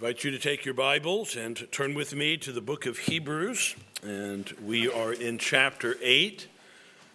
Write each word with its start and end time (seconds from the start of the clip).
invite 0.00 0.24
you 0.24 0.30
to 0.30 0.38
take 0.38 0.64
your 0.64 0.72
Bibles 0.72 1.36
and 1.36 1.70
turn 1.70 1.92
with 1.92 2.14
me 2.14 2.34
to 2.38 2.52
the 2.52 2.62
book 2.62 2.86
of 2.86 2.96
Hebrews. 2.96 3.76
And 4.02 4.50
we 4.64 4.90
are 4.90 5.12
in 5.12 5.36
chapter 5.36 5.94
8. 6.00 6.48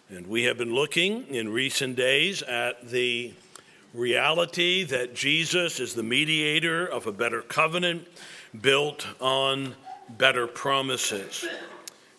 And 0.08 0.28
we 0.28 0.44
have 0.44 0.56
been 0.56 0.72
looking 0.72 1.26
in 1.26 1.48
recent 1.48 1.96
days 1.96 2.42
at 2.42 2.88
the 2.88 3.34
reality 3.92 4.84
that 4.84 5.16
Jesus 5.16 5.80
is 5.80 5.94
the 5.94 6.04
mediator 6.04 6.86
of 6.86 7.08
a 7.08 7.12
better 7.12 7.42
covenant 7.42 8.06
built 8.60 9.04
on 9.18 9.74
better 10.08 10.46
promises. 10.46 11.44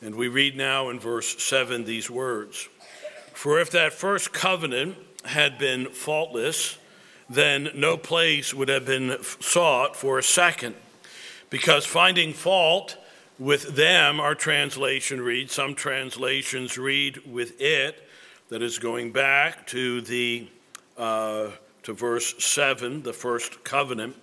And 0.02 0.16
we 0.16 0.28
read 0.28 0.58
now 0.58 0.90
in 0.90 1.00
verse 1.00 1.42
7 1.42 1.86
these 1.86 2.10
words 2.10 2.68
For 3.34 3.62
if 3.62 3.72
that 3.72 3.94
first 3.94 4.34
covenant 4.34 4.98
had 5.24 5.58
been 5.60 5.86
faultless, 5.92 6.78
then 7.30 7.70
no 7.76 7.98
place 7.98 8.54
would 8.54 8.70
have 8.70 8.86
been 8.86 9.18
sought 9.40 9.96
for 9.96 10.18
a 10.18 10.24
second. 10.24 10.76
Because 11.50 11.86
finding 11.86 12.34
fault 12.34 12.98
with 13.40 13.76
them, 13.76 14.20
our 14.20 14.36
translation 14.36 15.22
reads, 15.22 15.54
some 15.54 15.76
translations 15.76 16.78
read 16.78 17.26
with 17.26 17.60
it, 17.62 18.04
that 18.50 18.62
is 18.62 18.80
going 18.80 19.12
back 19.12 19.68
to 19.68 20.02
the 20.02 20.48
uh, 20.98 21.50
to 21.84 21.94
verse 21.94 22.44
7, 22.44 23.04
the 23.04 23.14
first 23.14 23.64
covenant. 23.64 24.16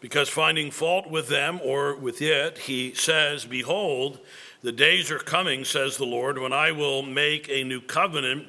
Because 0.00 0.28
finding 0.28 0.70
fault 0.70 1.10
with 1.10 1.28
them 1.28 1.60
or 1.64 1.96
with 1.96 2.20
it, 2.22 2.58
he 2.58 2.94
says, 2.94 3.44
Behold, 3.44 4.20
the 4.62 4.72
days 4.72 5.10
are 5.10 5.18
coming, 5.18 5.64
says 5.64 5.96
the 5.96 6.04
Lord, 6.04 6.38
when 6.38 6.52
I 6.52 6.72
will 6.72 7.02
make 7.02 7.48
a 7.48 7.64
new 7.64 7.80
covenant 7.80 8.46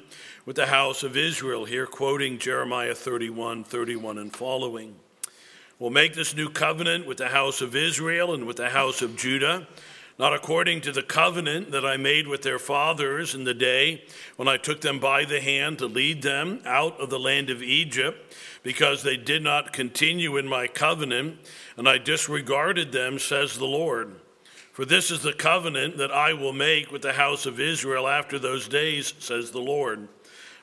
with 0.48 0.56
the 0.56 0.64
house 0.64 1.02
of 1.02 1.14
Israel, 1.14 1.66
here 1.66 1.84
quoting 1.84 2.38
Jeremiah 2.38 2.94
31 2.94 3.64
31 3.64 4.16
and 4.16 4.34
following. 4.34 4.96
We'll 5.78 5.90
make 5.90 6.14
this 6.14 6.34
new 6.34 6.48
covenant 6.48 7.06
with 7.06 7.18
the 7.18 7.28
house 7.28 7.60
of 7.60 7.76
Israel 7.76 8.32
and 8.32 8.46
with 8.46 8.56
the 8.56 8.70
house 8.70 9.02
of 9.02 9.14
Judah, 9.14 9.68
not 10.18 10.32
according 10.32 10.80
to 10.80 10.92
the 10.92 11.02
covenant 11.02 11.70
that 11.72 11.84
I 11.84 11.98
made 11.98 12.26
with 12.26 12.40
their 12.40 12.58
fathers 12.58 13.34
in 13.34 13.44
the 13.44 13.52
day 13.52 14.04
when 14.36 14.48
I 14.48 14.56
took 14.56 14.80
them 14.80 14.98
by 14.98 15.26
the 15.26 15.42
hand 15.42 15.80
to 15.80 15.86
lead 15.86 16.22
them 16.22 16.62
out 16.64 16.98
of 16.98 17.10
the 17.10 17.20
land 17.20 17.50
of 17.50 17.62
Egypt, 17.62 18.34
because 18.62 19.02
they 19.02 19.18
did 19.18 19.42
not 19.42 19.74
continue 19.74 20.38
in 20.38 20.48
my 20.48 20.66
covenant, 20.66 21.40
and 21.76 21.86
I 21.86 21.98
disregarded 21.98 22.90
them, 22.90 23.18
says 23.18 23.58
the 23.58 23.66
Lord. 23.66 24.14
For 24.72 24.86
this 24.86 25.10
is 25.10 25.20
the 25.20 25.34
covenant 25.34 25.98
that 25.98 26.10
I 26.10 26.32
will 26.32 26.54
make 26.54 26.90
with 26.90 27.02
the 27.02 27.12
house 27.12 27.44
of 27.44 27.60
Israel 27.60 28.08
after 28.08 28.38
those 28.38 28.66
days, 28.66 29.12
says 29.18 29.50
the 29.50 29.58
Lord. 29.58 30.08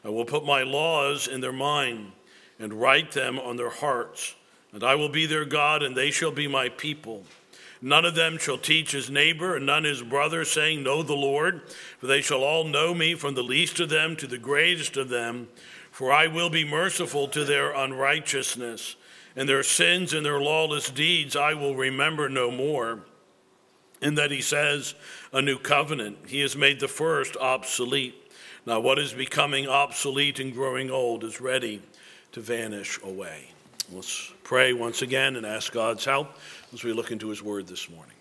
I 0.06 0.10
will 0.10 0.26
put 0.26 0.46
my 0.46 0.62
laws 0.62 1.28
in 1.28 1.42
their 1.42 1.52
mind 1.52 2.12
and 2.60 2.74
write 2.74 3.12
them 3.12 3.40
on 3.40 3.58
their 3.58 3.72
hearts. 3.72 4.36
And 4.72 4.84
I 4.84 4.94
will 4.96 5.10
be 5.10 5.26
their 5.26 5.46
God, 5.46 5.82
and 5.82 5.98
they 5.98 6.12
shall 6.12 6.32
be 6.32 6.48
my 6.48 6.70
people. 6.70 7.24
None 7.82 8.06
of 8.06 8.14
them 8.14 8.38
shall 8.38 8.58
teach 8.58 8.92
his 8.92 9.10
neighbor, 9.10 9.56
and 9.56 9.66
none 9.66 9.84
his 9.84 10.04
brother, 10.04 10.46
saying, 10.46 10.84
Know 10.84 11.02
the 11.02 11.14
Lord, 11.14 11.62
for 12.00 12.08
they 12.08 12.22
shall 12.22 12.44
all 12.44 12.66
know 12.66 12.94
me, 12.94 13.16
from 13.16 13.34
the 13.34 13.44
least 13.44 13.80
of 13.80 13.90
them 13.90 14.16
to 14.18 14.28
the 14.28 14.38
greatest 14.38 14.96
of 14.96 15.10
them. 15.10 15.48
For 15.92 16.12
I 16.12 16.28
will 16.28 16.50
be 16.50 16.66
merciful 16.66 17.28
to 17.30 17.44
their 17.44 17.72
unrighteousness, 17.72 18.96
and 19.36 19.50
their 19.50 19.64
sins 19.64 20.14
and 20.14 20.26
their 20.26 20.40
lawless 20.40 20.90
deeds 20.90 21.36
I 21.36 21.54
will 21.54 21.76
remember 21.76 22.30
no 22.30 22.52
more. 22.52 23.00
In 24.02 24.16
that 24.16 24.32
he 24.32 24.42
says, 24.42 24.94
A 25.34 25.42
new 25.42 25.58
covenant, 25.58 26.18
he 26.28 26.42
has 26.42 26.56
made 26.56 26.80
the 26.80 26.88
first 26.88 27.36
obsolete. 27.38 28.25
Now, 28.68 28.80
what 28.80 28.98
is 28.98 29.14
becoming 29.14 29.68
obsolete 29.68 30.40
and 30.40 30.52
growing 30.52 30.90
old 30.90 31.24
is 31.24 31.40
ready 31.40 31.84
to 32.32 32.42
vanish 32.42 33.00
away. 33.04 33.52
Let's 33.92 34.34
pray 34.44 34.74
once 34.74 35.04
again 35.04 35.36
and 35.36 35.46
ask 35.46 35.72
God's 35.72 36.04
help 36.04 36.36
as 36.74 36.84
we 36.84 36.92
look 36.92 37.12
into 37.12 37.30
His 37.30 37.44
Word 37.44 37.68
this 37.68 37.88
morning. 37.92 38.16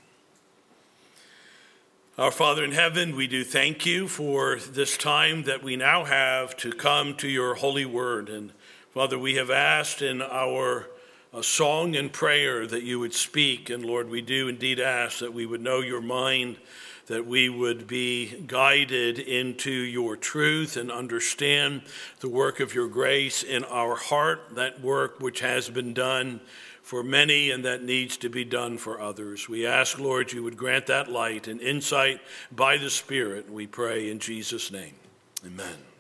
Our 2.19 2.31
Father 2.31 2.63
in 2.63 2.73
heaven, 2.73 3.17
we 3.17 3.27
do 3.27 3.43
thank 3.43 3.87
you 3.87 4.07
for 4.07 4.57
this 4.59 4.99
time 4.99 5.45
that 5.45 5.63
we 5.63 5.77
now 5.77 6.05
have 6.05 6.55
to 6.59 6.73
come 6.73 7.17
to 7.17 7.29
your 7.29 7.55
holy 7.55 7.87
word. 7.87 8.29
And 8.29 8.53
Father, 8.93 9.19
we 9.19 9.37
have 9.37 9.51
asked 9.51 10.03
in 10.03 10.21
our 10.21 10.91
uh, 11.33 11.41
song 11.41 11.97
and 11.97 12.13
prayer 12.13 12.67
that 12.67 12.83
you 12.83 13.01
would 13.01 13.15
speak. 13.15 13.71
And 13.71 13.83
Lord, 13.83 14.11
we 14.11 14.21
do 14.21 14.47
indeed 14.47 14.79
ask 14.79 15.21
that 15.21 15.33
we 15.33 15.47
would 15.47 15.63
know 15.63 15.81
your 15.81 16.03
mind 16.03 16.59
that 17.07 17.27
we 17.27 17.49
would 17.49 17.87
be 17.87 18.45
guided 18.47 19.19
into 19.19 19.71
your 19.71 20.17
truth 20.17 20.77
and 20.77 20.91
understand 20.91 21.83
the 22.21 22.29
work 22.29 22.61
of 22.61 22.75
your 22.75 22.89
grace 22.89 23.43
in 23.43 23.65
our 23.65 23.97
heart, 23.97 24.55
that 24.55 24.81
work 24.81 25.21
which 25.21 25.41
has 25.41 25.69
been 25.69 25.93
done 25.93 26.41
for 26.83 27.03
many 27.03 27.51
and 27.51 27.65
that 27.65 27.83
needs 27.83 28.17
to 28.19 28.29
be 28.29 28.45
done 28.45 28.77
for 28.77 29.01
others. 29.01 29.49
We 29.49 29.67
ask, 29.67 29.99
Lord, 29.99 30.33
you 30.33 30.43
would 30.43 30.57
grant 30.57 30.87
that 30.87 31.11
light 31.11 31.49
and 31.49 31.61
insight 31.61 32.21
by 32.53 32.77
the 32.77 32.91
Spirit. 32.91 33.51
We 33.51 33.67
pray 33.67 34.11
in 34.11 34.19
Jesus' 34.19 34.71
name. 34.71 34.95
Amen. 35.45 35.94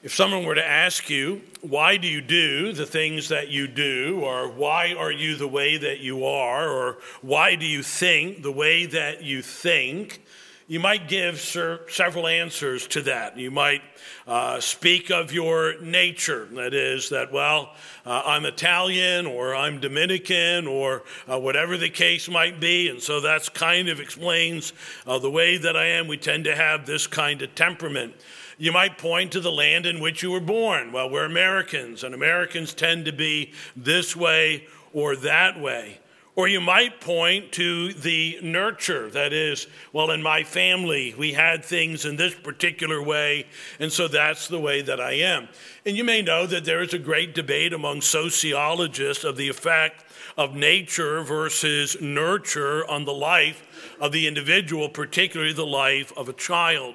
If 0.00 0.14
someone 0.14 0.44
were 0.44 0.54
to 0.54 0.66
ask 0.66 1.10
you, 1.10 1.42
why 1.60 1.96
do 1.96 2.06
you 2.06 2.20
do 2.20 2.72
the 2.72 2.86
things 2.86 3.30
that 3.30 3.48
you 3.48 3.66
do, 3.66 4.20
or 4.22 4.48
why 4.48 4.94
are 4.96 5.10
you 5.10 5.34
the 5.34 5.48
way 5.48 5.76
that 5.76 5.98
you 5.98 6.24
are, 6.24 6.68
or 6.70 6.98
why 7.20 7.56
do 7.56 7.66
you 7.66 7.82
think 7.82 8.42
the 8.44 8.52
way 8.52 8.86
that 8.86 9.24
you 9.24 9.42
think, 9.42 10.22
you 10.68 10.78
might 10.78 11.08
give 11.08 11.40
several 11.40 12.28
answers 12.28 12.86
to 12.88 13.02
that. 13.02 13.38
You 13.38 13.50
might 13.50 13.82
uh, 14.26 14.60
speak 14.60 15.10
of 15.10 15.32
your 15.32 15.80
nature. 15.80 16.46
That 16.52 16.74
is, 16.74 17.08
that, 17.08 17.32
well, 17.32 17.74
uh, 18.06 18.22
I'm 18.24 18.44
Italian 18.44 19.26
or 19.26 19.54
I'm 19.54 19.80
Dominican 19.80 20.66
or 20.66 21.02
uh, 21.26 21.40
whatever 21.40 21.76
the 21.78 21.88
case 21.88 22.28
might 22.28 22.60
be. 22.60 22.88
And 22.88 23.02
so 23.02 23.20
that's 23.20 23.48
kind 23.48 23.88
of 23.88 23.98
explains 23.98 24.74
uh, 25.06 25.18
the 25.18 25.30
way 25.30 25.56
that 25.56 25.74
I 25.74 25.86
am. 25.86 26.06
We 26.06 26.18
tend 26.18 26.44
to 26.44 26.54
have 26.54 26.84
this 26.84 27.06
kind 27.06 27.40
of 27.40 27.54
temperament. 27.54 28.14
You 28.60 28.72
might 28.72 28.98
point 28.98 29.30
to 29.32 29.40
the 29.40 29.52
land 29.52 29.86
in 29.86 30.00
which 30.00 30.20
you 30.22 30.32
were 30.32 30.40
born. 30.40 30.90
Well, 30.90 31.08
we're 31.08 31.24
Americans, 31.24 32.02
and 32.02 32.12
Americans 32.12 32.74
tend 32.74 33.04
to 33.04 33.12
be 33.12 33.52
this 33.76 34.16
way 34.16 34.66
or 34.92 35.14
that 35.16 35.60
way. 35.60 36.00
Or 36.34 36.48
you 36.48 36.60
might 36.60 37.00
point 37.00 37.52
to 37.52 37.92
the 37.92 38.38
nurture. 38.42 39.10
That 39.10 39.32
is, 39.32 39.68
well, 39.92 40.10
in 40.10 40.22
my 40.22 40.42
family, 40.42 41.14
we 41.16 41.32
had 41.32 41.64
things 41.64 42.04
in 42.04 42.16
this 42.16 42.34
particular 42.34 43.00
way, 43.02 43.46
and 43.78 43.92
so 43.92 44.08
that's 44.08 44.48
the 44.48 44.60
way 44.60 44.82
that 44.82 45.00
I 45.00 45.14
am. 45.14 45.48
And 45.86 45.96
you 45.96 46.02
may 46.04 46.22
know 46.22 46.46
that 46.46 46.64
there 46.64 46.82
is 46.82 46.94
a 46.94 46.98
great 46.98 47.34
debate 47.34 47.72
among 47.72 48.00
sociologists 48.00 49.24
of 49.24 49.36
the 49.36 49.48
effect 49.48 50.04
of 50.36 50.54
nature 50.54 51.22
versus 51.22 51.96
nurture 52.00 52.88
on 52.88 53.04
the 53.04 53.12
life 53.14 53.96
of 54.00 54.10
the 54.12 54.26
individual, 54.26 54.88
particularly 54.88 55.52
the 55.52 55.66
life 55.66 56.12
of 56.16 56.28
a 56.28 56.32
child. 56.32 56.94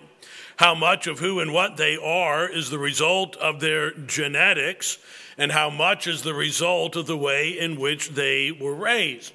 How 0.57 0.75
much 0.75 1.07
of 1.07 1.19
who 1.19 1.39
and 1.39 1.53
what 1.53 1.77
they 1.77 1.97
are 1.97 2.47
is 2.47 2.69
the 2.69 2.79
result 2.79 3.35
of 3.37 3.59
their 3.59 3.91
genetics, 3.91 4.99
and 5.37 5.51
how 5.51 5.69
much 5.69 6.07
is 6.07 6.21
the 6.21 6.33
result 6.33 6.95
of 6.95 7.07
the 7.07 7.17
way 7.17 7.49
in 7.49 7.79
which 7.79 8.09
they 8.09 8.51
were 8.51 8.75
raised. 8.75 9.33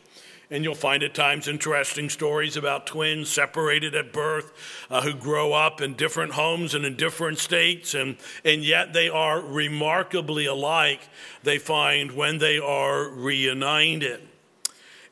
And 0.50 0.64
you'll 0.64 0.74
find 0.74 1.02
at 1.02 1.12
times 1.12 1.46
interesting 1.46 2.08
stories 2.08 2.56
about 2.56 2.86
twins 2.86 3.28
separated 3.28 3.94
at 3.94 4.14
birth 4.14 4.52
uh, 4.88 5.02
who 5.02 5.12
grow 5.12 5.52
up 5.52 5.82
in 5.82 5.94
different 5.94 6.32
homes 6.32 6.74
and 6.74 6.86
in 6.86 6.96
different 6.96 7.38
states, 7.38 7.94
and, 7.94 8.16
and 8.44 8.64
yet 8.64 8.94
they 8.94 9.10
are 9.10 9.42
remarkably 9.42 10.46
alike, 10.46 11.00
they 11.42 11.58
find, 11.58 12.12
when 12.12 12.38
they 12.38 12.58
are 12.58 13.08
reunited. 13.10 14.26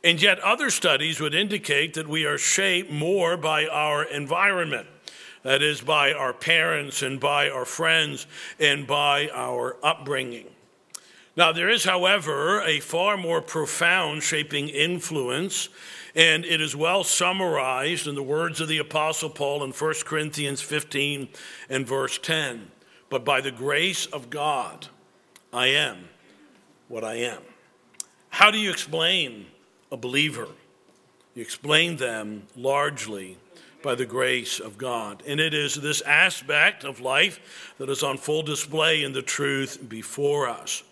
And 0.02 0.22
yet, 0.22 0.38
other 0.40 0.70
studies 0.70 1.20
would 1.20 1.34
indicate 1.34 1.94
that 1.94 2.08
we 2.08 2.24
are 2.24 2.38
shaped 2.38 2.90
more 2.90 3.36
by 3.36 3.66
our 3.66 4.04
environment. 4.04 4.86
That 5.46 5.62
is, 5.62 5.80
by 5.80 6.12
our 6.12 6.32
parents 6.32 7.02
and 7.02 7.20
by 7.20 7.48
our 7.48 7.64
friends 7.64 8.26
and 8.58 8.84
by 8.84 9.30
our 9.32 9.76
upbringing. 9.80 10.46
Now, 11.36 11.52
there 11.52 11.68
is, 11.68 11.84
however, 11.84 12.60
a 12.62 12.80
far 12.80 13.16
more 13.16 13.40
profound 13.40 14.24
shaping 14.24 14.68
influence, 14.68 15.68
and 16.16 16.44
it 16.44 16.60
is 16.60 16.74
well 16.74 17.04
summarized 17.04 18.08
in 18.08 18.16
the 18.16 18.24
words 18.24 18.60
of 18.60 18.66
the 18.66 18.78
Apostle 18.78 19.30
Paul 19.30 19.62
in 19.62 19.70
1 19.70 19.94
Corinthians 20.04 20.62
15 20.62 21.28
and 21.68 21.86
verse 21.86 22.18
10. 22.18 22.72
But 23.08 23.24
by 23.24 23.40
the 23.40 23.52
grace 23.52 24.06
of 24.06 24.30
God, 24.30 24.88
I 25.52 25.68
am 25.68 26.08
what 26.88 27.04
I 27.04 27.18
am. 27.18 27.42
How 28.30 28.50
do 28.50 28.58
you 28.58 28.72
explain 28.72 29.46
a 29.92 29.96
believer? 29.96 30.48
You 31.36 31.42
explain 31.42 31.98
them 31.98 32.48
largely 32.56 33.38
by 33.86 33.94
the 33.94 34.04
grace 34.04 34.58
of 34.58 34.76
God. 34.76 35.22
And 35.28 35.38
it 35.38 35.54
is 35.54 35.76
this 35.76 36.00
aspect 36.00 36.82
of 36.82 36.98
life 36.98 37.72
that 37.78 37.88
is 37.88 38.02
on 38.02 38.18
full 38.18 38.42
display 38.42 39.04
in 39.04 39.12
the 39.12 39.22
truth 39.22 39.78
before 39.88 40.48
us. 40.48 40.82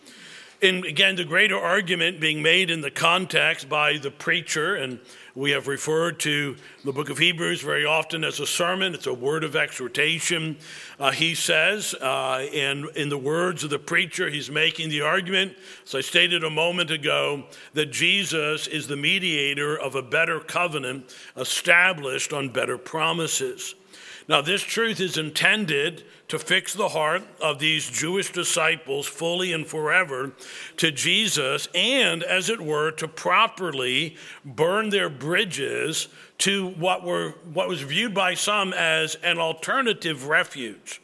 And 0.62 0.84
again, 0.84 1.16
the 1.16 1.24
greater 1.24 1.58
argument 1.58 2.20
being 2.20 2.40
made 2.40 2.70
in 2.70 2.82
the 2.82 2.92
context 2.92 3.68
by 3.68 3.98
the 3.98 4.12
preacher 4.12 4.76
and 4.76 5.00
We 5.36 5.50
have 5.50 5.66
referred 5.66 6.20
to 6.20 6.54
the 6.84 6.92
book 6.92 7.10
of 7.10 7.18
Hebrews 7.18 7.60
very 7.60 7.84
often 7.84 8.22
as 8.22 8.38
a 8.38 8.46
sermon. 8.46 8.94
It's 8.94 9.08
a 9.08 9.12
word 9.12 9.42
of 9.42 9.56
exhortation. 9.56 10.56
Uh, 11.00 11.10
he 11.10 11.34
says, 11.34 11.92
uh, 11.94 12.46
and 12.54 12.86
in 12.94 13.08
the 13.08 13.18
words 13.18 13.64
of 13.64 13.70
the 13.70 13.80
preacher, 13.80 14.30
he's 14.30 14.48
making 14.48 14.90
the 14.90 15.00
argument, 15.00 15.56
as 15.84 15.96
I 15.96 16.02
stated 16.02 16.44
a 16.44 16.50
moment 16.50 16.92
ago, 16.92 17.46
that 17.72 17.90
Jesus 17.90 18.68
is 18.68 18.86
the 18.86 18.94
mediator 18.94 19.76
of 19.76 19.96
a 19.96 20.02
better 20.02 20.38
covenant 20.38 21.12
established 21.36 22.32
on 22.32 22.50
better 22.50 22.78
promises. 22.78 23.74
Now, 24.26 24.40
this 24.40 24.62
truth 24.62 25.00
is 25.00 25.18
intended 25.18 26.04
to 26.28 26.38
fix 26.38 26.72
the 26.72 26.88
heart 26.88 27.22
of 27.42 27.58
these 27.58 27.90
Jewish 27.90 28.32
disciples 28.32 29.06
fully 29.06 29.52
and 29.52 29.66
forever 29.66 30.32
to 30.78 30.90
Jesus, 30.90 31.68
and, 31.74 32.22
as 32.22 32.48
it 32.48 32.60
were, 32.60 32.90
to 32.92 33.06
properly 33.06 34.16
burn 34.42 34.88
their 34.88 35.10
bridges 35.10 36.08
to 36.38 36.68
what, 36.68 37.04
were, 37.04 37.34
what 37.52 37.68
was 37.68 37.82
viewed 37.82 38.14
by 38.14 38.32
some 38.32 38.72
as 38.72 39.16
an 39.16 39.38
alternative 39.38 40.26
refuge. 40.26 41.02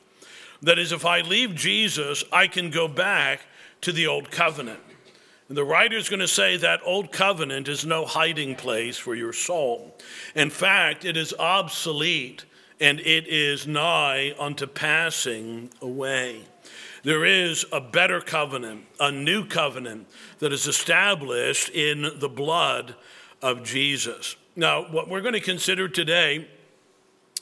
That 0.62 0.78
is, 0.78 0.92
if 0.92 1.04
I 1.04 1.20
leave 1.20 1.54
Jesus, 1.54 2.24
I 2.32 2.46
can 2.46 2.70
go 2.70 2.88
back 2.88 3.42
to 3.82 3.92
the 3.92 4.06
old 4.06 4.30
covenant. 4.30 4.80
And 5.48 5.56
the 5.56 5.64
writer 5.64 5.96
is 5.96 6.08
going 6.08 6.20
to 6.20 6.28
say 6.28 6.56
that 6.58 6.80
old 6.84 7.12
covenant 7.12 7.68
is 7.68 7.84
no 7.84 8.06
hiding 8.06 8.54
place 8.54 8.96
for 8.96 9.14
your 9.14 9.32
soul. 9.32 9.96
In 10.34 10.48
fact, 10.48 11.04
it 11.04 11.16
is 11.16 11.34
obsolete 11.38 12.44
and 12.80 13.00
it 13.00 13.26
is 13.28 13.66
nigh 13.66 14.34
unto 14.38 14.66
passing 14.66 15.70
away. 15.82 16.42
There 17.02 17.24
is 17.24 17.64
a 17.72 17.80
better 17.80 18.20
covenant, 18.20 18.84
a 18.98 19.10
new 19.10 19.44
covenant 19.46 20.06
that 20.38 20.52
is 20.52 20.66
established 20.66 21.70
in 21.70 22.18
the 22.18 22.28
blood 22.28 22.94
of 23.42 23.62
Jesus. 23.62 24.36
Now, 24.56 24.90
what 24.90 25.08
we're 25.08 25.22
going 25.22 25.34
to 25.34 25.40
consider 25.40 25.88
today 25.88 26.48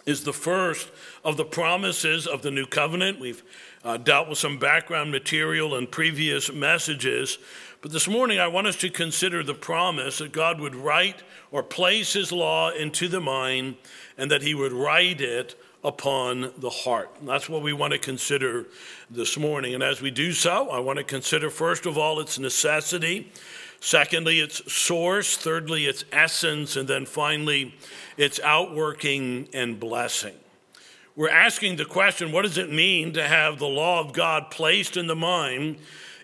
is 0.07 0.25
the 0.25 0.33
first 0.33 0.91
of 1.25 1.37
the 1.37 1.45
promises 1.45 2.27
of 2.27 2.43
the 2.43 2.51
new 2.51 2.67
covenant. 2.67 3.21
We've 3.21 3.43
uh, 3.85 3.97
dealt 3.97 4.29
with 4.29 4.39
some 4.39 4.59
background 4.59 5.11
material 5.11 5.75
in 5.77 5.87
previous 5.87 6.53
messages, 6.53 7.39
but 7.81 7.93
this 7.93 8.09
morning 8.09 8.41
I 8.41 8.49
want 8.49 8.67
us 8.67 8.77
to 8.77 8.91
consider 8.91 9.43
the 9.43 9.55
promise 9.55 10.19
that 10.19 10.33
God 10.33 10.61
would 10.61 10.75
write 10.75 11.23
or 11.51 11.63
place 11.63 12.13
his 12.13 12.33
law 12.33 12.71
into 12.71 13.07
the 13.09 13.21
mind 13.21 13.77
and 14.17 14.31
that 14.31 14.43
he 14.43 14.55
would 14.55 14.73
write 14.73 15.21
it 15.21 15.55
upon 15.85 16.53
the 16.59 16.71
heart. 16.71 17.11
And 17.21 17.29
that's 17.29 17.49
what 17.49 17.63
we 17.63 17.73
want 17.73 17.93
to 17.93 17.99
consider 17.99 18.67
this 19.11 19.39
morning. 19.39 19.75
And 19.75 19.83
as 19.83 20.03
we 20.03 20.11
do 20.11 20.33
so, 20.33 20.69
I 20.71 20.81
want 20.81 20.99
to 20.99 21.05
consider, 21.05 21.51
first 21.51 21.87
of 21.87 21.97
all, 21.97 22.19
its 22.19 22.39
necessity. 22.39 23.31
Secondly, 23.81 24.41
its 24.41 24.73
source. 24.73 25.37
Thirdly, 25.37 25.87
its 25.87 26.05
essence. 26.11 26.75
And 26.75 26.89
then 26.89 27.07
finally, 27.07 27.77
its 28.17 28.41
outworking 28.41 29.49
and 29.55 29.79
blessing. 29.79 30.35
We're 31.15 31.31
asking 31.31 31.77
the 31.77 31.85
question 31.85 32.33
what 32.33 32.43
does 32.43 32.59
it 32.59 32.73
mean 32.73 33.13
to 33.15 33.27
have 33.27 33.59
the 33.59 33.67
law 33.67 34.01
of 34.01 34.13
God 34.13 34.51
placed 34.51 34.97
in 34.97 35.07
the 35.07 35.17
mind 35.17 35.79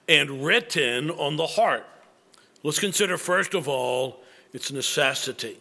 and 0.09 0.45
written 0.45 1.11
on 1.11 1.37
the 1.37 1.47
heart? 1.47 1.87
Let's 2.63 2.79
consider, 2.79 3.19
first 3.19 3.55
of 3.55 3.69
all, 3.69 4.23
its 4.53 4.73
necessity. 4.73 5.59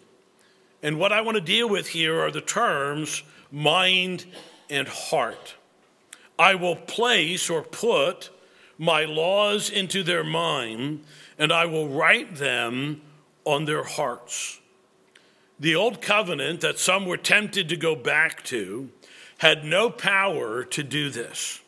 And 0.82 1.00
what 1.00 1.12
I 1.12 1.22
want 1.22 1.36
to 1.36 1.42
deal 1.42 1.70
with 1.70 1.88
here 1.88 2.20
are 2.20 2.32
the 2.32 2.42
terms 2.42 3.24
mind 3.52 4.26
and 4.70 4.88
heart. 4.88 5.56
I 6.38 6.56
will 6.56 6.76
place 6.76 7.50
or 7.50 7.62
put 7.62 8.30
my 8.78 9.06
laws 9.06 9.70
into 9.70 10.04
their 10.04 10.24
mind, 10.24 11.04
and 11.38 11.52
I 11.52 11.66
will 11.66 11.88
write 11.88 12.36
them 12.36 13.02
on 13.46 13.66
their 13.66 13.84
hearts. 13.84 14.60
The 15.60 15.76
old 15.76 16.02
covenant 16.02 16.62
that 16.62 16.80
some 16.80 17.06
were 17.06 17.18
tempted 17.18 17.70
to 17.70 17.78
go 17.78 17.96
back 17.96 18.44
to 18.46 18.90
had 19.38 19.64
no 19.64 19.90
power 19.90 20.64
to 20.64 20.84
do 20.84 21.10
this. 21.10 21.62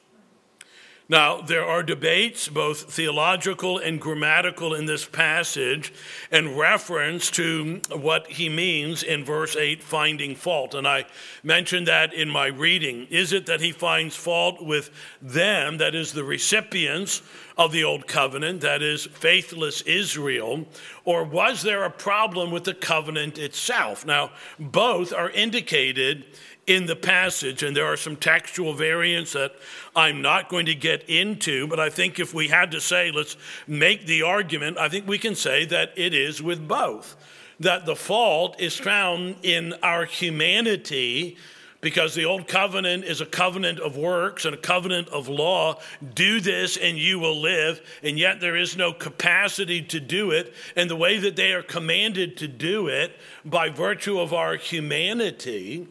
Now, 1.07 1.39
there 1.39 1.63
are 1.63 1.83
debates, 1.83 2.47
both 2.47 2.91
theological 2.91 3.77
and 3.77 4.01
grammatical, 4.01 4.73
in 4.73 4.87
this 4.87 5.05
passage, 5.05 5.93
and 6.31 6.57
reference 6.57 7.29
to 7.31 7.79
what 7.91 8.25
he 8.25 8.49
means 8.49 9.03
in 9.03 9.23
verse 9.23 9.55
8, 9.55 9.83
finding 9.83 10.35
fault. 10.35 10.73
And 10.73 10.87
I 10.87 11.05
mentioned 11.43 11.87
that 11.87 12.11
in 12.11 12.27
my 12.27 12.47
reading. 12.47 13.05
Is 13.11 13.33
it 13.33 13.45
that 13.45 13.61
he 13.61 13.71
finds 13.71 14.15
fault 14.15 14.63
with 14.63 14.89
them, 15.21 15.77
that 15.77 15.93
is, 15.93 16.11
the 16.11 16.23
recipients 16.23 17.21
of 17.55 17.71
the 17.71 17.83
Old 17.83 18.07
Covenant, 18.07 18.61
that 18.61 18.81
is, 18.81 19.05
faithless 19.05 19.81
Israel, 19.83 20.65
or 21.03 21.23
was 21.23 21.61
there 21.61 21.83
a 21.83 21.91
problem 21.91 22.49
with 22.49 22.63
the 22.63 22.73
covenant 22.73 23.37
itself? 23.37 24.07
Now, 24.07 24.31
both 24.59 25.13
are 25.13 25.29
indicated 25.29 26.25
in 26.67 26.87
the 26.87 26.95
passage, 26.95 27.61
and 27.61 27.75
there 27.75 27.85
are 27.85 27.97
some 27.97 28.15
textual 28.15 28.73
variants 28.73 29.33
that 29.33 29.53
I'm 29.95 30.21
not 30.21 30.49
going 30.49 30.65
to 30.65 30.75
get 30.75 31.07
into, 31.09 31.67
but 31.67 31.79
I 31.79 31.89
think 31.89 32.19
if 32.19 32.33
we 32.33 32.47
had 32.47 32.71
to 32.71 32.81
say, 32.81 33.11
let's 33.11 33.37
make 33.67 34.07
the 34.07 34.23
argument, 34.23 34.77
I 34.77 34.89
think 34.89 35.07
we 35.07 35.19
can 35.19 35.35
say 35.35 35.65
that 35.65 35.93
it 35.95 36.13
is 36.13 36.41
with 36.41 36.67
both. 36.67 37.15
That 37.59 37.85
the 37.85 37.95
fault 37.95 38.59
is 38.59 38.75
found 38.75 39.37
in 39.43 39.75
our 39.83 40.05
humanity 40.05 41.37
because 41.81 42.15
the 42.15 42.25
old 42.25 42.47
covenant 42.47 43.03
is 43.03 43.21
a 43.21 43.27
covenant 43.27 43.79
of 43.79 43.95
works 43.95 44.45
and 44.45 44.55
a 44.55 44.57
covenant 44.57 45.07
of 45.09 45.27
law. 45.27 45.79
Do 46.15 46.39
this 46.41 46.77
and 46.77 46.97
you 46.97 47.19
will 47.19 47.39
live. 47.39 47.79
And 48.01 48.17
yet 48.17 48.41
there 48.41 48.55
is 48.55 48.75
no 48.75 48.91
capacity 48.91 49.83
to 49.83 49.99
do 49.99 50.31
it. 50.31 50.51
And 50.75 50.89
the 50.89 50.95
way 50.95 51.19
that 51.19 51.35
they 51.35 51.53
are 51.53 51.61
commanded 51.61 52.37
to 52.37 52.47
do 52.47 52.87
it 52.87 53.15
by 53.45 53.69
virtue 53.69 54.19
of 54.19 54.33
our 54.33 54.55
humanity 54.55 55.87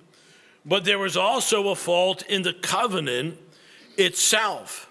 but 0.65 0.85
there 0.85 0.99
was 0.99 1.17
also 1.17 1.69
a 1.69 1.77
fault 1.77 2.23
in 2.29 2.43
the 2.43 2.53
covenant 2.53 3.39
itself. 3.97 4.91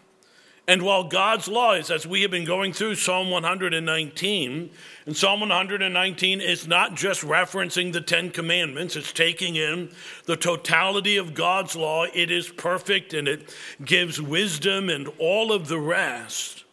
And 0.65 0.81
while 0.81 1.03
God's 1.03 1.49
law 1.49 1.73
is, 1.73 1.91
as 1.91 2.07
we 2.07 2.21
have 2.21 2.31
been 2.31 2.45
going 2.45 2.71
through 2.71 2.95
Psalm 2.95 3.29
119, 3.29 4.69
and 5.05 5.17
Psalm 5.17 5.41
119 5.41 6.39
is 6.39 6.67
not 6.67 6.95
just 6.95 7.21
referencing 7.21 7.91
the 7.91 7.99
Ten 7.99 8.29
Commandments, 8.29 8.95
it's 8.95 9.11
taking 9.11 9.57
in 9.57 9.91
the 10.25 10.37
totality 10.37 11.17
of 11.17 11.33
God's 11.33 11.75
law. 11.75 12.05
It 12.13 12.31
is 12.31 12.47
perfect 12.47 13.13
and 13.13 13.27
it 13.27 13.53
gives 13.83 14.21
wisdom 14.21 14.89
and 14.89 15.09
all 15.17 15.51
of 15.51 15.67
the 15.67 15.79
rest. 15.79 16.63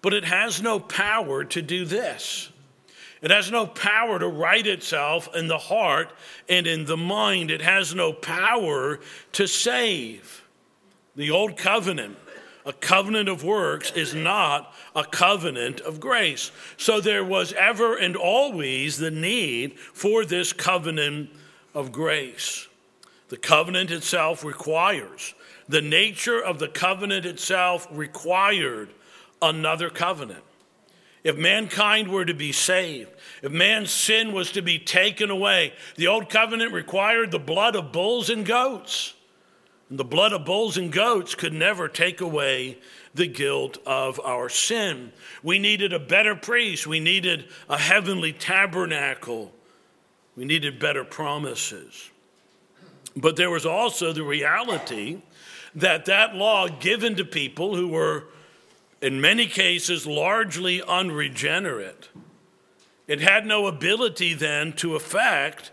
But 0.00 0.14
it 0.14 0.24
has 0.24 0.62
no 0.62 0.78
power 0.78 1.42
to 1.44 1.60
do 1.62 1.84
this. 1.84 2.50
It 3.22 3.30
has 3.30 3.52
no 3.52 3.66
power 3.68 4.18
to 4.18 4.26
write 4.26 4.66
itself 4.66 5.28
in 5.34 5.46
the 5.46 5.56
heart 5.56 6.12
and 6.48 6.66
in 6.66 6.86
the 6.86 6.96
mind. 6.96 7.52
It 7.52 7.62
has 7.62 7.94
no 7.94 8.12
power 8.12 8.98
to 9.32 9.46
save. 9.46 10.42
The 11.14 11.30
old 11.30 11.56
covenant, 11.56 12.18
a 12.66 12.72
covenant 12.72 13.28
of 13.28 13.44
works, 13.44 13.92
is 13.92 14.12
not 14.12 14.74
a 14.96 15.04
covenant 15.04 15.80
of 15.80 16.00
grace. 16.00 16.50
So 16.76 17.00
there 17.00 17.24
was 17.24 17.52
ever 17.52 17.96
and 17.96 18.16
always 18.16 18.98
the 18.98 19.12
need 19.12 19.78
for 19.78 20.24
this 20.24 20.52
covenant 20.52 21.30
of 21.74 21.92
grace. 21.92 22.66
The 23.28 23.36
covenant 23.36 23.92
itself 23.92 24.44
requires, 24.44 25.34
the 25.68 25.80
nature 25.80 26.42
of 26.42 26.58
the 26.58 26.68
covenant 26.68 27.24
itself 27.24 27.86
required 27.92 28.90
another 29.40 29.90
covenant. 29.90 30.42
If 31.24 31.36
mankind 31.36 32.08
were 32.08 32.24
to 32.24 32.34
be 32.34 32.50
saved, 32.50 33.10
if 33.42 33.52
man's 33.52 33.90
sin 33.90 34.32
was 34.32 34.50
to 34.52 34.62
be 34.62 34.78
taken 34.78 35.30
away, 35.30 35.72
the 35.96 36.08
old 36.08 36.28
covenant 36.28 36.72
required 36.72 37.30
the 37.30 37.38
blood 37.38 37.76
of 37.76 37.92
bulls 37.92 38.28
and 38.28 38.44
goats. 38.44 39.14
And 39.88 39.98
the 39.98 40.04
blood 40.04 40.32
of 40.32 40.44
bulls 40.44 40.76
and 40.76 40.90
goats 40.90 41.34
could 41.34 41.52
never 41.52 41.86
take 41.86 42.20
away 42.20 42.78
the 43.14 43.26
guilt 43.26 43.78
of 43.86 44.18
our 44.24 44.48
sin. 44.48 45.12
We 45.42 45.58
needed 45.58 45.92
a 45.92 45.98
better 45.98 46.34
priest, 46.34 46.86
we 46.86 46.98
needed 46.98 47.48
a 47.68 47.78
heavenly 47.78 48.32
tabernacle, 48.32 49.52
we 50.34 50.44
needed 50.44 50.80
better 50.80 51.04
promises. 51.04 52.10
But 53.14 53.36
there 53.36 53.50
was 53.50 53.66
also 53.66 54.12
the 54.12 54.22
reality 54.22 55.20
that 55.74 56.06
that 56.06 56.34
law 56.34 56.68
given 56.68 57.16
to 57.16 57.24
people 57.24 57.76
who 57.76 57.88
were 57.88 58.24
in 59.02 59.20
many 59.20 59.46
cases 59.46 60.06
largely 60.06 60.80
unregenerate. 60.80 62.08
It 63.08 63.20
had 63.20 63.44
no 63.44 63.66
ability 63.66 64.32
then 64.32 64.72
to 64.74 64.94
affect 64.94 65.72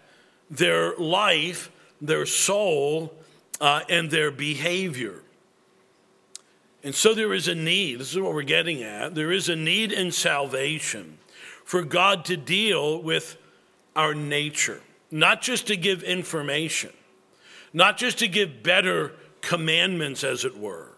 their 0.50 0.96
life, 0.98 1.72
their 2.02 2.26
soul, 2.26 3.14
uh, 3.62 3.82
and 3.88 4.10
their 4.10 4.32
behavior. 4.32 5.22
And 6.84 6.96
so 6.96 7.14
there 7.14 7.34
is 7.34 7.48
a 7.48 7.56
need, 7.56 8.00
this 8.00 8.12
is 8.12 8.20
what 8.20 8.34
we're 8.34 8.42
getting 8.44 8.82
at. 8.82 9.14
There 9.14 9.32
is 9.32 9.48
a 9.48 9.56
need 9.56 9.92
in 9.92 10.12
salvation 10.12 11.20
for 11.64 11.84
God 11.84 12.26
to 12.26 12.38
deal 12.38 13.02
with 13.02 13.38
our 13.96 14.16
nature, 14.16 14.82
not 15.12 15.42
just 15.42 15.68
to 15.68 15.78
give 15.78 16.02
information, 16.04 16.92
not 17.74 17.98
just 17.98 18.20
to 18.20 18.28
give 18.28 18.64
better 18.64 19.12
commandments, 19.42 20.24
as 20.24 20.46
it 20.46 20.58
were, 20.58 20.89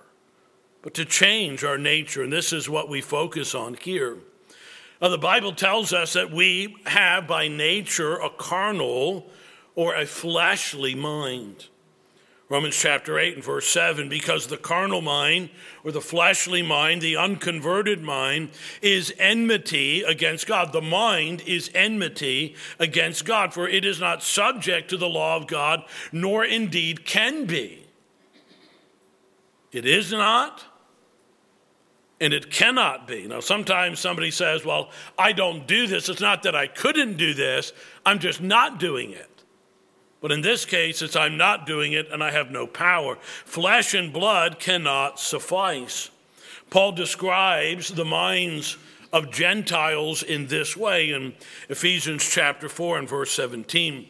but 0.81 0.93
to 0.95 1.05
change 1.05 1.63
our 1.63 1.77
nature. 1.77 2.23
And 2.23 2.33
this 2.33 2.53
is 2.53 2.69
what 2.69 2.89
we 2.89 3.01
focus 3.01 3.53
on 3.53 3.75
here. 3.75 4.17
Now, 5.01 5.09
the 5.09 5.17
Bible 5.17 5.53
tells 5.53 5.93
us 5.93 6.13
that 6.13 6.31
we 6.31 6.77
have 6.85 7.27
by 7.27 7.47
nature 7.47 8.17
a 8.17 8.29
carnal 8.29 9.27
or 9.75 9.95
a 9.95 10.05
fleshly 10.05 10.93
mind. 10.93 11.67
Romans 12.49 12.75
chapter 12.75 13.17
8 13.17 13.35
and 13.35 13.43
verse 13.43 13.67
7 13.69 14.09
because 14.09 14.47
the 14.47 14.57
carnal 14.57 15.01
mind 15.01 15.49
or 15.85 15.93
the 15.93 16.01
fleshly 16.01 16.61
mind, 16.61 17.01
the 17.01 17.15
unconverted 17.15 18.01
mind, 18.01 18.49
is 18.81 19.13
enmity 19.17 20.03
against 20.03 20.47
God. 20.47 20.73
The 20.73 20.81
mind 20.81 21.43
is 21.47 21.71
enmity 21.73 22.55
against 22.77 23.23
God, 23.23 23.53
for 23.53 23.69
it 23.69 23.85
is 23.85 24.01
not 24.01 24.21
subject 24.21 24.89
to 24.89 24.97
the 24.97 25.07
law 25.07 25.37
of 25.37 25.47
God, 25.47 25.83
nor 26.11 26.43
indeed 26.43 27.05
can 27.05 27.45
be. 27.45 27.87
It 29.71 29.85
is 29.85 30.11
not, 30.11 30.65
and 32.21 32.33
it 32.33 32.51
cannot 32.51 33.07
be. 33.07 33.27
Now, 33.27 33.39
sometimes 33.39 33.99
somebody 33.99 34.31
says, 34.31 34.63
Well, 34.63 34.91
I 35.17 35.33
don't 35.33 35.67
do 35.67 35.87
this. 35.87 36.07
It's 36.07 36.21
not 36.21 36.43
that 36.43 36.55
I 36.55 36.67
couldn't 36.67 37.17
do 37.17 37.33
this, 37.33 37.73
I'm 38.05 38.19
just 38.19 38.39
not 38.41 38.79
doing 38.79 39.11
it. 39.11 39.27
But 40.21 40.31
in 40.31 40.41
this 40.41 40.65
case, 40.65 41.01
it's 41.01 41.15
I'm 41.15 41.35
not 41.35 41.65
doing 41.65 41.93
it 41.93 42.09
and 42.11 42.23
I 42.23 42.29
have 42.29 42.51
no 42.51 42.67
power. 42.67 43.17
Flesh 43.43 43.95
and 43.95 44.13
blood 44.13 44.59
cannot 44.59 45.19
suffice. 45.19 46.11
Paul 46.69 46.91
describes 46.91 47.89
the 47.89 48.05
minds 48.05 48.77
of 49.11 49.31
Gentiles 49.31 50.21
in 50.21 50.47
this 50.47 50.77
way 50.77 51.11
in 51.11 51.33
Ephesians 51.69 52.23
chapter 52.29 52.69
4 52.69 52.99
and 52.99 53.09
verse 53.09 53.31
17. 53.31 54.07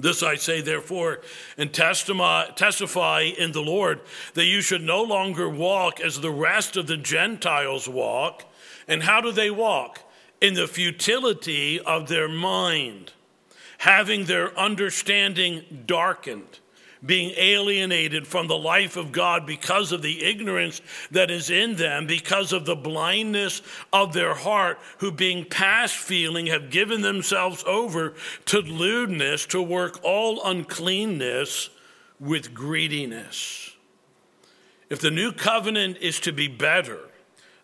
This 0.00 0.22
I 0.22 0.36
say, 0.36 0.60
therefore, 0.60 1.20
and 1.56 1.72
testify 1.72 3.22
in 3.22 3.52
the 3.52 3.62
Lord 3.62 4.00
that 4.34 4.46
you 4.46 4.60
should 4.60 4.82
no 4.82 5.02
longer 5.02 5.48
walk 5.48 6.00
as 6.00 6.20
the 6.20 6.30
rest 6.30 6.76
of 6.76 6.86
the 6.86 6.96
Gentiles 6.96 7.88
walk. 7.88 8.44
And 8.86 9.02
how 9.02 9.20
do 9.20 9.32
they 9.32 9.50
walk? 9.50 10.00
In 10.40 10.54
the 10.54 10.68
futility 10.68 11.80
of 11.80 12.08
their 12.08 12.28
mind 12.28 13.12
having 13.78 14.24
their 14.24 14.56
understanding 14.58 15.84
darkened, 15.86 16.58
being 17.04 17.32
alienated 17.36 18.26
from 18.26 18.48
the 18.48 18.58
life 18.58 18.96
of 18.96 19.12
God 19.12 19.46
because 19.46 19.92
of 19.92 20.02
the 20.02 20.24
ignorance 20.24 20.80
that 21.10 21.30
is 21.30 21.50
in 21.50 21.76
them, 21.76 22.06
because 22.06 22.52
of 22.52 22.66
the 22.66 22.76
blindness 22.76 23.62
of 23.92 24.12
their 24.12 24.34
heart, 24.34 24.78
who 24.98 25.10
being 25.10 25.44
past 25.44 25.96
feeling 25.96 26.46
have 26.46 26.70
given 26.70 27.00
themselves 27.00 27.64
over 27.66 28.14
to 28.46 28.60
lewdness, 28.60 29.46
to 29.46 29.62
work 29.62 30.00
all 30.02 30.44
uncleanness 30.44 31.70
with 32.20 32.52
greediness. 32.52 33.70
If 34.90 35.00
the 35.00 35.10
new 35.10 35.32
covenant 35.32 35.98
is 35.98 36.20
to 36.20 36.32
be 36.32 36.48
better 36.48 36.98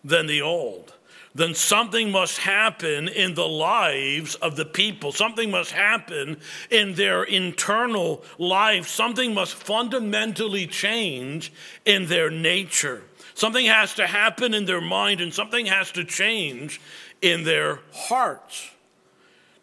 than 0.05 0.27
the 0.27 0.43
old, 0.43 0.94
then 1.35 1.55
something 1.55 2.13
must 2.13 2.39
happen 2.39 3.09
in 3.09 3.35
the 3.35 3.47
lives 3.47 4.37
of 4.37 4.55
the 4.55 4.65
people. 4.65 5.11
Something 5.11 5.51
must 5.51 5.73
happen 5.73 6.39
in 6.71 6.95
their 6.95 7.25
internal 7.25 8.23
life. 8.39 8.87
Something 8.87 9.35
must 9.35 9.55
fundamentally 9.55 10.69
change 10.69 11.53
in 11.85 12.07
their 12.07 12.31
nature. 12.31 13.03
Something 13.35 13.67
has 13.67 13.95
to 13.95 14.07
happen 14.07 14.55
in 14.55 14.65
their 14.65 14.81
mind, 14.81 15.21
and 15.21 15.35
something 15.35 15.67
has 15.67 15.91
to 15.93 16.05
change 16.05 16.81
in 17.21 17.43
their 17.43 17.81
hearts. 17.93 18.71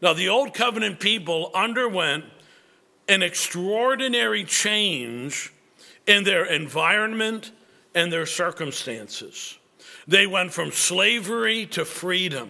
Now, 0.01 0.11
the 0.11 0.27
Old 0.27 0.53
Covenant 0.53 0.99
people 0.99 1.51
underwent 1.55 2.25
an 3.07 3.23
extraordinary 3.23 4.43
change 4.43 5.53
in 6.05 6.25
their 6.25 6.43
environment 6.43 7.51
and 7.95 8.11
their 8.11 8.25
circumstances. 8.25 9.57
They 10.11 10.27
went 10.27 10.51
from 10.51 10.73
slavery 10.73 11.65
to 11.67 11.85
freedom. 11.85 12.49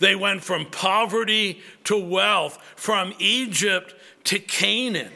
They 0.00 0.16
went 0.16 0.42
from 0.42 0.66
poverty 0.66 1.60
to 1.84 1.96
wealth, 1.96 2.58
from 2.74 3.14
Egypt 3.20 3.94
to 4.24 4.40
Canaan. 4.40 5.12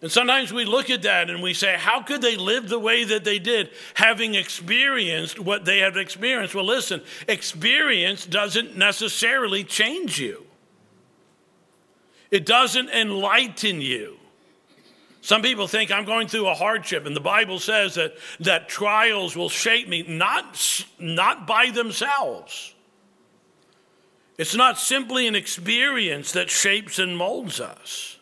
And 0.00 0.12
sometimes 0.12 0.52
we 0.52 0.64
look 0.64 0.88
at 0.88 1.02
that 1.02 1.28
and 1.28 1.42
we 1.42 1.54
say, 1.54 1.74
how 1.76 2.02
could 2.02 2.22
they 2.22 2.36
live 2.36 2.68
the 2.68 2.78
way 2.78 3.02
that 3.02 3.24
they 3.24 3.40
did, 3.40 3.70
having 3.94 4.36
experienced 4.36 5.40
what 5.40 5.64
they 5.64 5.80
have 5.80 5.96
experienced? 5.96 6.54
Well, 6.54 6.64
listen, 6.64 7.02
experience 7.26 8.24
doesn't 8.24 8.76
necessarily 8.76 9.64
change 9.64 10.20
you, 10.20 10.46
it 12.30 12.46
doesn't 12.46 12.90
enlighten 12.90 13.80
you. 13.80 14.19
Some 15.22 15.42
people 15.42 15.66
think 15.66 15.90
I'm 15.90 16.04
going 16.04 16.28
through 16.28 16.48
a 16.48 16.54
hardship, 16.54 17.04
and 17.06 17.14
the 17.14 17.20
Bible 17.20 17.58
says 17.58 17.94
that, 17.96 18.14
that 18.40 18.68
trials 18.68 19.36
will 19.36 19.50
shape 19.50 19.88
me, 19.88 20.02
not, 20.02 20.86
not 20.98 21.46
by 21.46 21.70
themselves. 21.70 22.74
It's 24.38 24.56
not 24.56 24.78
simply 24.78 25.26
an 25.26 25.36
experience 25.36 26.32
that 26.32 26.48
shapes 26.48 26.98
and 26.98 27.16
molds 27.16 27.60
us. 27.60 28.16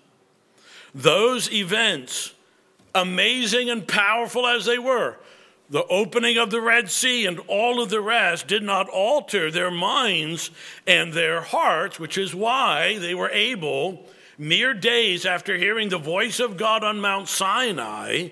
Those 0.92 1.52
events, 1.52 2.34
amazing 2.94 3.70
and 3.70 3.86
powerful 3.86 4.44
as 4.44 4.64
they 4.64 4.78
were, 4.78 5.18
the 5.70 5.86
opening 5.86 6.36
of 6.38 6.50
the 6.50 6.60
Red 6.60 6.90
Sea 6.90 7.26
and 7.26 7.38
all 7.46 7.80
of 7.80 7.90
the 7.90 8.00
rest 8.00 8.48
did 8.48 8.62
not 8.62 8.88
alter 8.88 9.50
their 9.50 9.70
minds 9.70 10.50
and 10.86 11.12
their 11.12 11.42
hearts, 11.42 12.00
which 12.00 12.18
is 12.18 12.34
why 12.34 12.98
they 12.98 13.14
were 13.14 13.30
able 13.30 14.04
mere 14.38 14.72
days 14.72 15.26
after 15.26 15.58
hearing 15.58 15.88
the 15.88 15.98
voice 15.98 16.40
of 16.40 16.56
God 16.56 16.84
on 16.84 17.00
Mount 17.00 17.28
Sinai, 17.28 18.28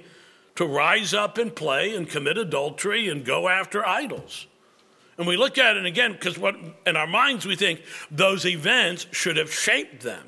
to 0.55 0.65
rise 0.65 1.13
up 1.13 1.37
and 1.37 1.55
play 1.55 1.95
and 1.95 2.09
commit 2.09 2.39
adultery 2.39 3.09
and 3.09 3.25
go 3.25 3.49
after 3.49 3.87
idols. 3.87 4.47
And 5.19 5.27
we 5.27 5.37
look 5.37 5.59
at 5.59 5.77
it 5.77 5.87
again 5.87 6.13
because 6.13 6.39
what 6.39 6.57
in 6.87 6.97
our 6.97 7.07
minds 7.07 7.47
we 7.47 7.57
think 7.57 7.83
those 8.11 8.47
events 8.47 9.07
should 9.13 9.37
have 9.37 9.53
shaped 9.53 10.03
them. 10.03 10.27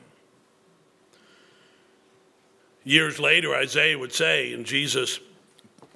Years 2.85 3.19
later, 3.19 3.55
Isaiah 3.55 3.99
would 3.99 4.13
say, 4.13 4.53
and 4.53 4.65
Jesus 4.65 5.21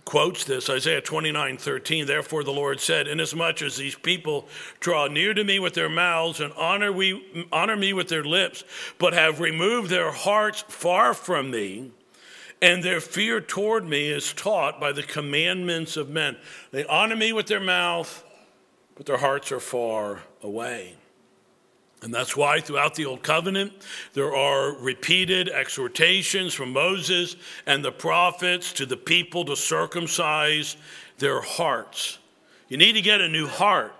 quotes 0.05 0.45
this 0.45 0.69
Isaiah 0.69 1.01
29 1.01 1.57
13. 1.57 2.07
Therefore, 2.07 2.45
the 2.45 2.53
Lord 2.53 2.81
said, 2.81 3.07
Inasmuch 3.07 3.63
as 3.63 3.77
these 3.77 3.95
people 3.95 4.49
draw 4.81 5.07
near 5.07 5.35
to 5.35 5.45
me 5.45 5.59
with 5.59 5.75
their 5.75 5.89
mouths 5.89 6.41
and 6.41 6.53
honor, 6.55 6.93
we, 6.93 7.47
honor 7.53 7.77
me 7.77 7.93
with 7.93 8.09
their 8.09 8.25
lips, 8.25 8.65
but 8.99 9.13
have 9.13 9.41
removed 9.41 9.91
their 9.91 10.13
hearts 10.13 10.65
far 10.69 11.15
from 11.15 11.51
me, 11.51 11.91
and 12.61 12.83
their 12.83 13.01
fear 13.01 13.41
toward 13.41 13.89
me 13.89 14.09
is 14.09 14.33
taught 14.33 14.81
by 14.81 14.93
the 14.93 15.03
commandments 15.03 15.97
of 15.97 16.09
men. 16.09 16.37
They 16.71 16.85
honor 16.85 17.17
me 17.17 17.33
with 17.33 17.47
their 17.47 17.61
mouth, 17.61 18.25
but 18.95 19.07
their 19.07 19.19
hearts 19.19 19.51
are 19.53 19.61
far 19.61 20.23
away. 20.43 20.97
And 22.03 22.13
that's 22.13 22.37
why 22.37 22.61
throughout 22.61 22.97
the 22.97 23.07
Old 23.07 23.23
Covenant, 23.23 23.73
there 24.13 24.35
are 24.35 24.77
repeated 24.77 25.49
exhortations 25.49 26.53
from 26.53 26.73
Moses 26.73 27.37
and 27.65 27.85
the 27.85 27.93
prophets 27.93 28.73
to 28.75 28.87
the 28.87 28.97
people 28.97 29.45
to 29.45 29.57
circumcise 29.57 30.77
their 31.19 31.41
hearts. 31.41 32.19
You 32.69 32.77
need 32.77 32.95
to 32.95 33.03
get 33.03 33.21
a 33.21 33.29
new 33.29 33.47
heart. 33.47 33.95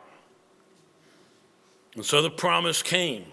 And 1.95 2.05
so 2.05 2.23
the 2.23 2.31
promise 2.31 2.83
came 2.83 3.25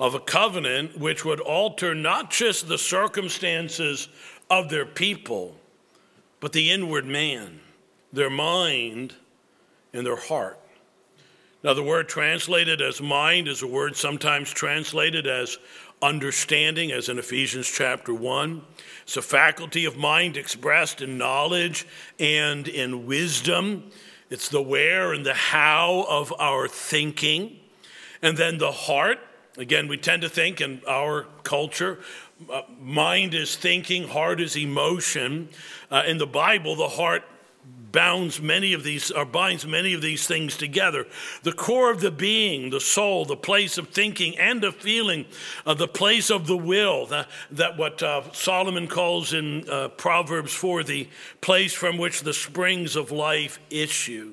of 0.00 0.14
a 0.14 0.20
covenant 0.20 0.98
which 0.98 1.24
would 1.24 1.38
alter 1.38 1.94
not 1.94 2.30
just 2.30 2.66
the 2.66 2.78
circumstances 2.78 4.08
of 4.50 4.68
their 4.68 4.86
people, 4.86 5.54
but 6.40 6.52
the 6.52 6.72
inward 6.72 7.06
man, 7.06 7.60
their 8.12 8.30
mind, 8.30 9.14
and 9.92 10.04
their 10.04 10.16
heart. 10.16 10.58
Now, 11.64 11.74
the 11.74 11.82
word 11.82 12.08
translated 12.08 12.80
as 12.80 13.00
mind 13.00 13.46
is 13.46 13.62
a 13.62 13.68
word 13.68 13.94
sometimes 13.94 14.50
translated 14.50 15.28
as 15.28 15.58
understanding, 16.02 16.90
as 16.90 17.08
in 17.08 17.20
Ephesians 17.20 17.68
chapter 17.68 18.12
1. 18.12 18.62
It's 19.04 19.16
a 19.16 19.22
faculty 19.22 19.84
of 19.84 19.96
mind 19.96 20.36
expressed 20.36 21.02
in 21.02 21.16
knowledge 21.16 21.86
and 22.18 22.66
in 22.66 23.06
wisdom. 23.06 23.92
It's 24.28 24.48
the 24.48 24.60
where 24.60 25.12
and 25.12 25.24
the 25.24 25.34
how 25.34 26.04
of 26.08 26.34
our 26.40 26.66
thinking. 26.66 27.60
And 28.22 28.36
then 28.36 28.58
the 28.58 28.72
heart. 28.72 29.20
Again, 29.56 29.86
we 29.86 29.98
tend 29.98 30.22
to 30.22 30.28
think 30.28 30.60
in 30.60 30.82
our 30.88 31.26
culture, 31.44 32.00
uh, 32.50 32.62
mind 32.80 33.34
is 33.34 33.54
thinking, 33.54 34.08
heart 34.08 34.40
is 34.40 34.56
emotion. 34.56 35.48
Uh, 35.92 36.02
in 36.08 36.18
the 36.18 36.26
Bible, 36.26 36.74
the 36.74 36.88
heart 36.88 37.22
bounds 37.92 38.40
many 38.40 38.72
of 38.72 38.82
these 38.82 39.10
or 39.10 39.24
binds 39.24 39.66
many 39.66 39.92
of 39.92 40.02
these 40.02 40.26
things 40.26 40.56
together. 40.56 41.06
The 41.42 41.52
core 41.52 41.90
of 41.90 42.00
the 42.00 42.10
being 42.10 42.70
the 42.70 42.80
soul 42.80 43.24
the 43.24 43.36
place 43.36 43.78
of 43.78 43.88
thinking 43.88 44.36
and 44.38 44.64
of 44.64 44.74
feeling 44.76 45.26
uh, 45.66 45.74
the 45.74 45.88
place 45.88 46.30
of 46.30 46.46
the 46.46 46.56
will 46.56 47.06
the, 47.06 47.26
that 47.50 47.76
what 47.76 48.02
uh, 48.02 48.32
solomon 48.32 48.88
calls 48.88 49.32
in 49.32 49.68
uh, 49.68 49.88
proverbs 49.88 50.52
4 50.52 50.82
the 50.82 51.08
place 51.40 51.72
from 51.72 51.98
which 51.98 52.22
the 52.22 52.34
springs 52.34 52.96
of 52.96 53.10
life 53.10 53.60
issue. 53.70 54.32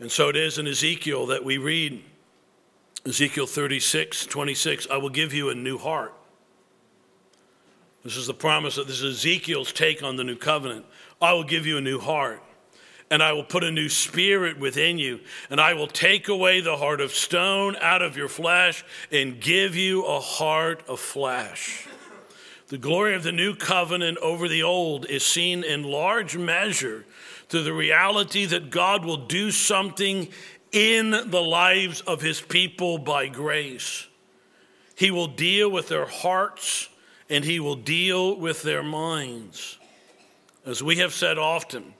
And 0.00 0.10
so 0.10 0.28
it 0.28 0.36
is 0.36 0.58
in 0.58 0.66
ezekiel 0.66 1.26
that 1.26 1.44
we 1.44 1.58
read 1.58 2.02
ezekiel 3.06 3.46
36 3.46 4.26
26 4.26 4.88
i 4.90 4.96
will 4.96 5.10
give 5.10 5.32
you 5.32 5.50
a 5.50 5.54
new 5.54 5.78
heart. 5.78 6.14
This 8.04 8.18
is 8.18 8.26
the 8.26 8.34
promise 8.34 8.76
that 8.76 8.86
this 8.86 9.00
is 9.00 9.16
Ezekiel's 9.16 9.72
take 9.72 10.02
on 10.02 10.16
the 10.16 10.24
new 10.24 10.36
covenant. 10.36 10.84
I 11.24 11.32
will 11.32 11.44
give 11.44 11.66
you 11.66 11.78
a 11.78 11.80
new 11.80 11.98
heart, 11.98 12.42
and 13.10 13.22
I 13.22 13.32
will 13.32 13.44
put 13.44 13.64
a 13.64 13.70
new 13.70 13.88
spirit 13.88 14.58
within 14.58 14.98
you, 14.98 15.20
and 15.48 15.60
I 15.60 15.74
will 15.74 15.86
take 15.86 16.28
away 16.28 16.60
the 16.60 16.76
heart 16.76 17.00
of 17.00 17.12
stone 17.12 17.76
out 17.80 18.02
of 18.02 18.16
your 18.16 18.28
flesh 18.28 18.84
and 19.10 19.40
give 19.40 19.74
you 19.74 20.04
a 20.04 20.20
heart 20.20 20.84
of 20.86 21.00
flesh. 21.00 21.88
The 22.68 22.78
glory 22.78 23.14
of 23.14 23.22
the 23.22 23.32
new 23.32 23.54
covenant 23.54 24.18
over 24.18 24.48
the 24.48 24.62
old 24.62 25.06
is 25.06 25.24
seen 25.24 25.64
in 25.64 25.82
large 25.82 26.36
measure 26.36 27.04
through 27.48 27.64
the 27.64 27.72
reality 27.72 28.46
that 28.46 28.70
God 28.70 29.04
will 29.04 29.26
do 29.26 29.50
something 29.50 30.28
in 30.72 31.10
the 31.10 31.42
lives 31.42 32.00
of 32.00 32.20
his 32.20 32.40
people 32.40 32.98
by 32.98 33.28
grace. 33.28 34.08
He 34.96 35.10
will 35.10 35.28
deal 35.28 35.70
with 35.70 35.88
their 35.88 36.06
hearts 36.06 36.88
and 37.30 37.44
he 37.44 37.60
will 37.60 37.76
deal 37.76 38.36
with 38.36 38.62
their 38.62 38.82
minds. 38.82 39.78
As 40.66 40.82
we 40.82 40.96
have 40.96 41.12
said 41.12 41.38
often, 41.38 41.94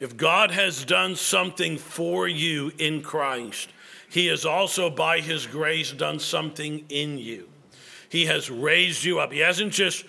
if 0.00 0.16
God 0.16 0.50
has 0.50 0.84
done 0.84 1.16
something 1.16 1.78
for 1.78 2.28
you 2.28 2.72
in 2.78 3.02
Christ, 3.02 3.70
he 4.08 4.26
has 4.26 4.44
also, 4.44 4.90
by 4.90 5.20
his 5.20 5.46
grace, 5.46 5.92
done 5.92 6.18
something 6.18 6.84
in 6.88 7.18
you. 7.18 7.48
He 8.10 8.26
has 8.26 8.50
raised 8.50 9.04
you 9.04 9.20
up. 9.20 9.32
He 9.32 9.38
hasn't 9.38 9.72
just 9.72 10.04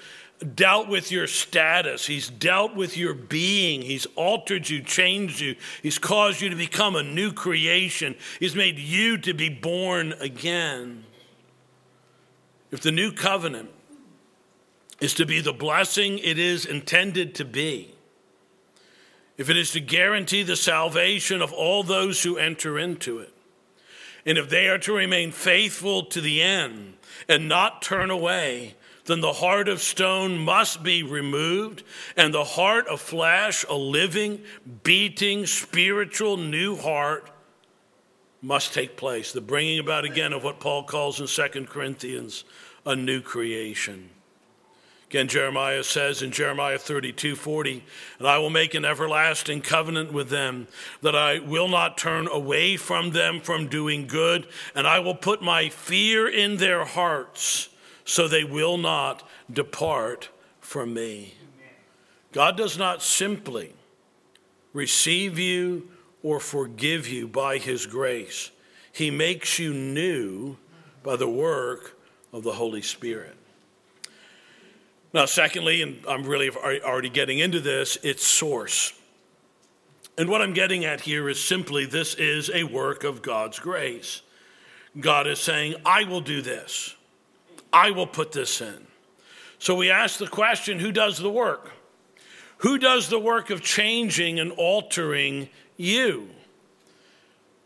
dealt 0.56 0.90
with 0.90 1.12
your 1.12 1.28
status, 1.28 2.06
He's 2.06 2.30
dealt 2.30 2.76
with 2.76 2.98
your 2.98 3.14
being. 3.14 3.82
He's 3.82 4.06
altered 4.16 4.70
you, 4.70 4.82
changed 4.82 5.40
you. 5.40 5.56
He's 5.82 6.00
caused 6.00 6.42
you 6.42 6.50
to 6.50 6.56
become 6.56 6.96
a 6.98 7.04
new 7.04 7.32
creation. 7.32 8.16
He's 8.40 8.56
made 8.56 8.78
you 8.78 9.18
to 9.20 9.34
be 9.34 9.48
born 9.48 10.14
again. 10.20 11.06
If 12.72 12.82
the 12.82 12.92
new 12.92 13.12
covenant 13.12 13.70
is 15.00 15.14
to 15.14 15.26
be 15.26 15.40
the 15.40 15.54
blessing 15.54 16.18
it 16.20 16.40
is 16.40 16.66
intended 16.66 17.36
to 17.36 17.46
be, 17.46 17.93
if 19.38 19.50
it 19.50 19.58
is 19.58 19.72
to 19.72 19.80
guarantee 19.80 20.44
the 20.44 20.56
salvation 20.56 21.42
of 21.42 21.52
all 21.52 21.84
those 21.84 22.24
who 22.24 22.38
enter 22.38 22.78
into 22.78 23.20
it, 23.20 23.34
and 24.26 24.38
if 24.38 24.50
they 24.50 24.68
are 24.68 24.78
to 24.80 24.94
remain 24.94 25.32
faithful 25.32 26.04
to 26.06 26.22
the 26.22 26.42
end 26.42 26.94
and 27.28 27.50
not 27.50 27.82
turn 27.82 28.10
away, 28.10 28.76
then 29.06 29.22
the 29.22 29.34
heart 29.34 29.68
of 29.68 29.82
stone 29.82 30.38
must 30.38 30.82
be 30.82 31.04
removed, 31.04 31.84
and 32.16 32.34
the 32.34 32.44
heart 32.44 32.88
of 32.88 33.02
flesh, 33.02 33.66
a 33.70 33.76
living, 33.76 34.42
beating, 34.84 35.46
spiritual 35.46 36.38
new 36.38 36.76
heart, 36.76 37.30
must 38.42 38.74
take 38.74 38.96
place. 38.98 39.32
The 39.32 39.42
bringing 39.42 39.80
about 39.80 40.06
again 40.06 40.34
of 40.34 40.44
what 40.44 40.60
Paul 40.60 40.84
calls 40.84 41.20
in 41.20 41.28
2 41.28 41.66
Corinthians 41.66 42.44
a 42.86 42.96
new 42.96 43.22
creation. 43.22 44.10
Again, 45.14 45.28
Jeremiah 45.28 45.84
says 45.84 46.24
in 46.24 46.32
Jeremiah 46.32 46.80
32 46.80 47.36
40, 47.36 47.84
and 48.18 48.28
I 48.28 48.40
will 48.40 48.50
make 48.50 48.74
an 48.74 48.84
everlasting 48.84 49.62
covenant 49.62 50.12
with 50.12 50.30
them, 50.30 50.68
that 51.04 51.16
I 51.16 51.38
will 51.38 51.68
not 51.68 52.00
turn 52.00 52.28
away 52.28 52.78
from 52.78 53.12
them 53.12 53.40
from 53.40 53.68
doing 53.68 54.08
good, 54.08 54.48
and 54.74 54.88
I 54.88 54.98
will 55.02 55.14
put 55.14 55.44
my 55.44 55.70
fear 55.70 56.28
in 56.28 56.58
their 56.58 56.84
hearts 56.84 57.70
so 58.06 58.28
they 58.28 58.44
will 58.44 58.80
not 58.80 59.22
depart 59.52 60.30
from 60.60 60.96
me. 60.96 61.36
God 62.32 62.58
does 62.58 62.76
not 62.80 63.04
simply 63.04 63.72
receive 64.74 65.38
you 65.38 65.90
or 66.24 66.40
forgive 66.40 67.08
you 67.08 67.28
by 67.28 67.60
his 67.60 67.86
grace, 67.86 68.50
he 68.92 69.12
makes 69.12 69.60
you 69.60 69.76
new 69.76 70.58
by 71.04 71.18
the 71.18 71.30
work 71.30 72.00
of 72.32 72.42
the 72.42 72.54
Holy 72.54 72.82
Spirit. 72.82 73.38
Now, 75.14 75.26
secondly, 75.26 75.82
and 75.82 76.04
I'm 76.08 76.24
really 76.24 76.50
already 76.50 77.10
getting 77.10 77.40
into 77.40 77.60
this, 77.60 77.98
it's 78.02 78.26
source. 78.26 78.94
And 80.18 80.30
what 80.30 80.42
I'm 80.42 80.54
getting 80.54 80.86
at 80.86 81.02
here 81.02 81.30
is 81.30 81.44
simply 81.44 81.86
this 81.86 82.16
is 82.16 82.50
a 82.54 82.64
work 82.64 83.04
of 83.04 83.22
God's 83.22 83.60
grace. 83.60 84.22
God 85.00 85.28
is 85.28 85.40
saying, 85.40 85.76
I 85.86 86.04
will 86.04 86.22
do 86.22 86.42
this. 86.42 86.96
I 87.72 87.92
will 87.92 88.08
put 88.08 88.32
this 88.32 88.62
in. 88.62 88.88
So 89.58 89.76
we 89.76 89.90
ask 89.90 90.20
the 90.20 90.28
question 90.28 90.80
who 90.80 90.92
does 90.92 91.18
the 91.18 91.32
work? 91.32 91.72
Who 92.58 92.78
does 92.78 93.10
the 93.10 93.20
work 93.20 93.50
of 93.50 93.62
changing 93.62 94.40
and 94.40 94.52
altering 94.52 95.50
you? 95.78 96.30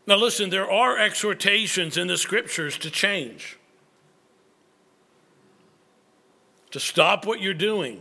Now, 0.05 0.15
listen, 0.15 0.49
there 0.49 0.71
are 0.71 0.97
exhortations 0.97 1.97
in 1.97 2.07
the 2.07 2.17
scriptures 2.17 2.77
to 2.79 2.89
change, 2.89 3.57
to 6.77 6.85
stop 6.85 7.25
what 7.25 7.41
you're 7.41 7.55
doing, 7.55 7.99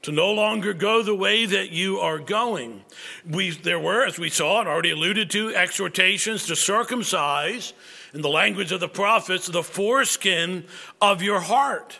to 0.00 0.10
no 0.10 0.32
longer 0.32 0.72
go 0.72 1.02
the 1.02 1.14
way 1.14 1.44
that 1.44 1.70
you 1.70 1.98
are 1.98 2.18
going. 2.18 2.82
We, 3.28 3.50
there 3.50 3.78
were, 3.78 4.06
as 4.06 4.18
we 4.18 4.30
saw 4.30 4.60
and 4.60 4.68
already 4.70 4.92
alluded 4.92 5.28
to, 5.32 5.54
exhortations 5.54 6.46
to 6.46 6.56
circumcise 6.56 7.74
in 8.14 8.22
the 8.22 8.30
language 8.30 8.72
of 8.72 8.80
the 8.80 8.88
prophets, 8.88 9.48
the 9.48 9.62
foreskin 9.62 10.64
of 11.02 11.20
your 11.20 11.40
heart. 11.40 11.98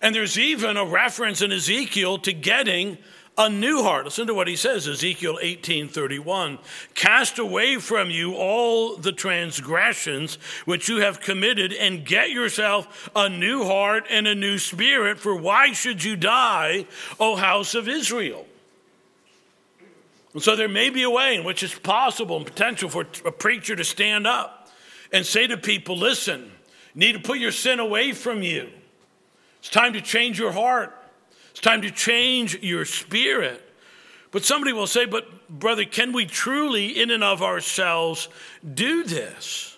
And 0.00 0.14
there's 0.14 0.38
even 0.38 0.78
a 0.78 0.86
reference 0.86 1.42
in 1.42 1.52
Ezekiel 1.52 2.16
to 2.20 2.32
getting 2.32 2.96
a 3.40 3.48
new 3.48 3.82
heart. 3.82 4.04
Listen 4.04 4.26
to 4.26 4.34
what 4.34 4.48
he 4.48 4.54
says, 4.54 4.86
Ezekiel 4.86 5.38
18:31. 5.40 6.58
Cast 6.94 7.38
away 7.38 7.76
from 7.78 8.10
you 8.10 8.34
all 8.34 8.96
the 8.96 9.12
transgressions 9.12 10.34
which 10.66 10.90
you 10.90 10.98
have 10.98 11.22
committed 11.22 11.72
and 11.72 12.04
get 12.04 12.28
yourself 12.30 13.08
a 13.16 13.30
new 13.30 13.64
heart 13.64 14.04
and 14.10 14.26
a 14.26 14.34
new 14.34 14.58
spirit, 14.58 15.18
for 15.18 15.34
why 15.34 15.72
should 15.72 16.04
you 16.04 16.16
die, 16.16 16.84
O 17.18 17.34
house 17.36 17.74
of 17.74 17.88
Israel? 17.88 18.46
And 20.34 20.42
so 20.42 20.54
there 20.54 20.68
may 20.68 20.90
be 20.90 21.02
a 21.02 21.10
way 21.10 21.34
in 21.34 21.42
which 21.42 21.62
it's 21.62 21.78
possible 21.78 22.36
and 22.36 22.44
potential 22.44 22.90
for 22.90 23.06
a 23.24 23.32
preacher 23.32 23.74
to 23.74 23.84
stand 23.84 24.26
up 24.26 24.68
and 25.12 25.24
say 25.24 25.46
to 25.46 25.56
people, 25.56 25.96
listen, 25.96 26.52
you 26.94 27.00
need 27.00 27.12
to 27.12 27.20
put 27.20 27.38
your 27.38 27.52
sin 27.52 27.80
away 27.80 28.12
from 28.12 28.42
you. 28.42 28.68
It's 29.60 29.70
time 29.70 29.94
to 29.94 30.02
change 30.02 30.38
your 30.38 30.52
heart. 30.52 30.94
It's 31.60 31.66
time 31.66 31.82
to 31.82 31.90
change 31.90 32.58
your 32.62 32.86
spirit. 32.86 33.62
But 34.30 34.46
somebody 34.46 34.72
will 34.72 34.86
say, 34.86 35.04
but 35.04 35.46
brother, 35.50 35.84
can 35.84 36.14
we 36.14 36.24
truly, 36.24 36.98
in 36.98 37.10
and 37.10 37.22
of 37.22 37.42
ourselves, 37.42 38.30
do 38.72 39.04
this? 39.04 39.76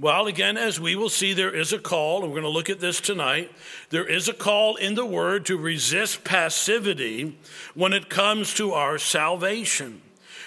Well, 0.00 0.26
again, 0.26 0.56
as 0.56 0.80
we 0.80 0.96
will 0.96 1.10
see, 1.10 1.32
there 1.32 1.54
is 1.54 1.72
a 1.72 1.78
call, 1.78 2.24
and 2.24 2.32
we're 2.32 2.40
going 2.40 2.42
to 2.42 2.48
look 2.48 2.68
at 2.68 2.80
this 2.80 3.00
tonight. 3.00 3.52
There 3.90 4.04
is 4.04 4.26
a 4.28 4.32
call 4.32 4.74
in 4.74 4.96
the 4.96 5.06
word 5.06 5.46
to 5.46 5.56
resist 5.56 6.24
passivity 6.24 7.38
when 7.76 7.92
it 7.92 8.10
comes 8.10 8.52
to 8.54 8.72
our 8.72 8.98
salvation. 8.98 10.02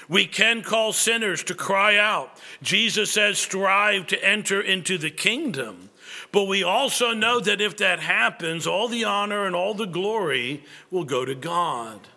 We 0.10 0.26
can 0.26 0.62
call 0.62 0.92
sinners 0.92 1.42
to 1.44 1.56
cry 1.56 1.96
out. 1.96 2.38
Jesus 2.62 3.14
says, 3.14 3.40
strive 3.40 4.08
to 4.08 4.22
enter 4.22 4.60
into 4.60 4.98
the 4.98 5.10
kingdom. 5.10 5.89
But 6.32 6.46
we 6.46 6.64
also 6.64 7.14
know 7.14 7.40
that 7.40 7.62
if 7.62 7.78
that 7.78 8.00
happens, 8.00 8.68
all 8.68 8.88
the 8.88 9.04
honor 9.04 9.46
and 9.46 9.56
all 9.56 9.74
the 9.74 9.88
glory 9.88 10.64
will 10.92 11.04
go 11.04 11.26
to 11.26 11.36
God. 11.36 12.08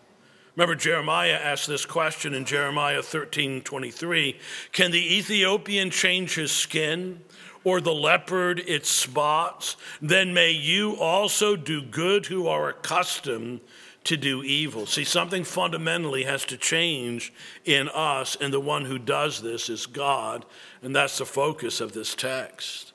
Remember, 0.55 0.75
Jeremiah 0.75 1.39
asked 1.43 1.67
this 1.67 1.87
question 1.87 2.35
in 2.35 2.45
Jeremiah 2.45 3.03
13 3.03 3.63
23 3.63 4.39
Can 4.73 4.91
the 4.91 5.17
Ethiopian 5.17 5.91
change 5.91 6.35
his 6.35 6.53
skin? 6.53 7.23
Or 7.65 7.81
the 7.81 7.95
leopard 7.95 8.59
its 8.59 8.91
spots? 8.91 9.77
Then 10.01 10.35
may 10.35 10.51
you 10.51 10.97
also 10.97 11.55
do 11.55 11.81
good 11.81 12.27
who 12.27 12.49
are 12.49 12.69
accustomed 12.69 13.61
to 14.03 14.17
do 14.17 14.43
evil. 14.43 14.85
See, 14.85 15.05
something 15.05 15.45
fundamentally 15.45 16.25
has 16.25 16.45
to 16.47 16.57
change 16.57 17.33
in 17.65 17.89
us, 17.89 18.37
and 18.41 18.53
the 18.53 18.59
one 18.59 18.85
who 18.85 18.99
does 18.99 19.41
this 19.43 19.71
is 19.71 19.87
God, 19.87 20.45
and 20.83 20.95
that's 20.95 21.19
the 21.19 21.25
focus 21.25 21.81
of 21.81 21.93
this 21.93 22.17
text. 22.17 22.92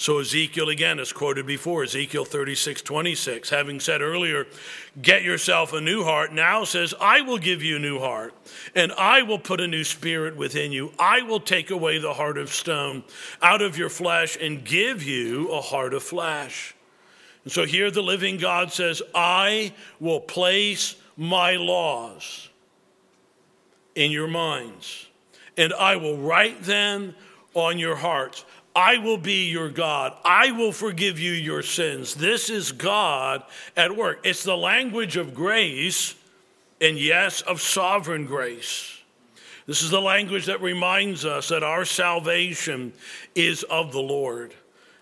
So, 0.00 0.18
Ezekiel 0.18 0.70
again 0.70 0.98
is 0.98 1.12
quoted 1.12 1.44
before, 1.44 1.82
Ezekiel 1.82 2.24
36, 2.24 2.80
26, 2.80 3.50
having 3.50 3.80
said 3.80 4.00
earlier, 4.00 4.46
Get 5.02 5.22
yourself 5.22 5.74
a 5.74 5.80
new 5.82 6.04
heart, 6.04 6.32
now 6.32 6.64
says, 6.64 6.94
I 6.98 7.20
will 7.20 7.36
give 7.36 7.62
you 7.62 7.76
a 7.76 7.80
new 7.80 7.98
heart, 7.98 8.32
and 8.74 8.92
I 8.92 9.20
will 9.20 9.38
put 9.38 9.60
a 9.60 9.68
new 9.68 9.84
spirit 9.84 10.36
within 10.36 10.72
you. 10.72 10.94
I 10.98 11.20
will 11.20 11.38
take 11.38 11.70
away 11.70 11.98
the 11.98 12.14
heart 12.14 12.38
of 12.38 12.48
stone 12.48 13.04
out 13.42 13.60
of 13.60 13.76
your 13.76 13.90
flesh 13.90 14.38
and 14.40 14.64
give 14.64 15.02
you 15.02 15.52
a 15.52 15.60
heart 15.60 15.92
of 15.92 16.02
flesh. 16.02 16.74
And 17.44 17.52
so 17.52 17.66
here 17.66 17.90
the 17.90 18.02
living 18.02 18.38
God 18.38 18.72
says, 18.72 19.02
I 19.14 19.74
will 20.00 20.20
place 20.20 20.96
my 21.18 21.56
laws 21.56 22.48
in 23.94 24.10
your 24.10 24.28
minds, 24.28 25.08
and 25.58 25.74
I 25.74 25.96
will 25.96 26.16
write 26.16 26.62
them 26.62 27.14
on 27.52 27.78
your 27.78 27.96
hearts. 27.96 28.46
I 28.74 28.98
will 28.98 29.18
be 29.18 29.48
your 29.50 29.68
God. 29.68 30.16
I 30.24 30.52
will 30.52 30.72
forgive 30.72 31.18
you 31.18 31.32
your 31.32 31.62
sins. 31.62 32.14
This 32.14 32.50
is 32.50 32.72
God 32.72 33.42
at 33.76 33.96
work. 33.96 34.20
It's 34.24 34.44
the 34.44 34.56
language 34.56 35.16
of 35.16 35.34
grace, 35.34 36.14
and 36.80 36.98
yes, 36.98 37.40
of 37.42 37.60
sovereign 37.60 38.26
grace. 38.26 38.98
This 39.66 39.82
is 39.82 39.90
the 39.90 40.00
language 40.00 40.46
that 40.46 40.62
reminds 40.62 41.24
us 41.24 41.48
that 41.48 41.62
our 41.62 41.84
salvation 41.84 42.92
is 43.34 43.62
of 43.64 43.92
the 43.92 44.00
Lord. 44.00 44.54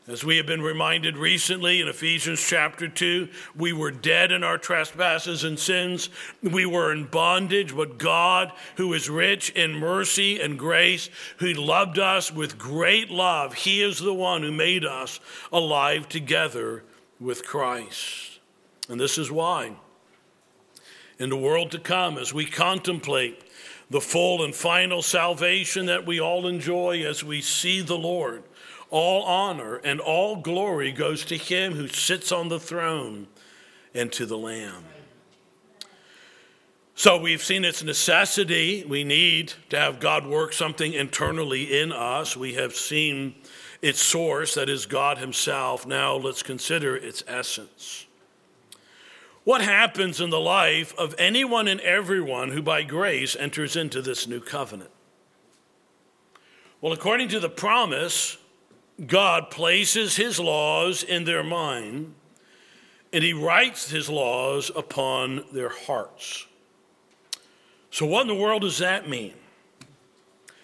As 0.08 0.24
we 0.24 0.38
have 0.38 0.46
been 0.46 0.62
reminded 0.62 1.18
recently 1.18 1.82
in 1.82 1.88
Ephesians 1.88 2.40
chapter 2.40 2.88
2, 2.88 3.28
we 3.54 3.74
were 3.74 3.90
dead 3.90 4.32
in 4.32 4.42
our 4.42 4.56
trespasses 4.56 5.44
and 5.44 5.58
sins. 5.58 6.08
We 6.42 6.64
were 6.64 6.90
in 6.90 7.04
bondage, 7.04 7.76
but 7.76 7.98
God, 7.98 8.50
who 8.76 8.94
is 8.94 9.10
rich 9.10 9.50
in 9.50 9.74
mercy 9.74 10.40
and 10.40 10.58
grace, 10.58 11.10
who 11.40 11.52
loved 11.52 11.98
us 11.98 12.32
with 12.32 12.56
great 12.56 13.10
love, 13.10 13.52
He 13.52 13.82
is 13.82 13.98
the 13.98 14.14
one 14.14 14.42
who 14.42 14.50
made 14.50 14.82
us 14.82 15.20
alive 15.52 16.08
together 16.08 16.84
with 17.20 17.44
Christ. 17.44 18.40
And 18.88 18.98
this 18.98 19.18
is 19.18 19.30
why, 19.30 19.72
in 21.18 21.28
the 21.28 21.36
world 21.36 21.70
to 21.72 21.78
come, 21.78 22.16
as 22.16 22.32
we 22.32 22.46
contemplate 22.46 23.44
the 23.90 24.00
full 24.00 24.42
and 24.42 24.54
final 24.54 25.02
salvation 25.02 25.84
that 25.84 26.06
we 26.06 26.18
all 26.18 26.46
enjoy 26.46 27.04
as 27.04 27.22
we 27.22 27.42
see 27.42 27.82
the 27.82 27.98
Lord, 27.98 28.42
all 28.90 29.22
honor 29.24 29.76
and 29.76 30.00
all 30.00 30.36
glory 30.36 30.92
goes 30.92 31.24
to 31.26 31.36
him 31.36 31.74
who 31.74 31.88
sits 31.88 32.32
on 32.32 32.48
the 32.48 32.60
throne 32.60 33.26
and 33.94 34.12
to 34.12 34.26
the 34.26 34.38
Lamb. 34.38 34.84
So 36.94 37.16
we've 37.16 37.42
seen 37.42 37.64
its 37.64 37.84
necessity. 37.84 38.84
We 38.84 39.04
need 39.04 39.52
to 39.68 39.78
have 39.78 40.00
God 40.00 40.26
work 40.26 40.52
something 40.52 40.92
internally 40.92 41.80
in 41.80 41.92
us. 41.92 42.36
We 42.36 42.54
have 42.54 42.74
seen 42.74 43.36
its 43.80 44.02
source, 44.02 44.54
that 44.54 44.68
is 44.68 44.86
God 44.86 45.18
Himself. 45.18 45.86
Now 45.86 46.16
let's 46.16 46.42
consider 46.42 46.96
its 46.96 47.22
essence. 47.28 48.06
What 49.44 49.62
happens 49.62 50.20
in 50.20 50.30
the 50.30 50.40
life 50.40 50.92
of 50.98 51.14
anyone 51.18 51.68
and 51.68 51.80
everyone 51.82 52.50
who 52.50 52.60
by 52.62 52.82
grace 52.82 53.36
enters 53.36 53.76
into 53.76 54.02
this 54.02 54.26
new 54.26 54.40
covenant? 54.40 54.90
Well, 56.80 56.92
according 56.92 57.28
to 57.28 57.40
the 57.40 57.48
promise, 57.48 58.38
God 59.06 59.50
places 59.50 60.16
his 60.16 60.40
laws 60.40 61.02
in 61.02 61.24
their 61.24 61.44
mind 61.44 62.14
and 63.12 63.24
he 63.24 63.32
writes 63.32 63.90
his 63.90 64.08
laws 64.08 64.70
upon 64.74 65.44
their 65.52 65.70
hearts. 65.70 66.46
So, 67.90 68.06
what 68.06 68.22
in 68.22 68.28
the 68.28 68.34
world 68.34 68.62
does 68.62 68.78
that 68.78 69.08
mean? 69.08 69.34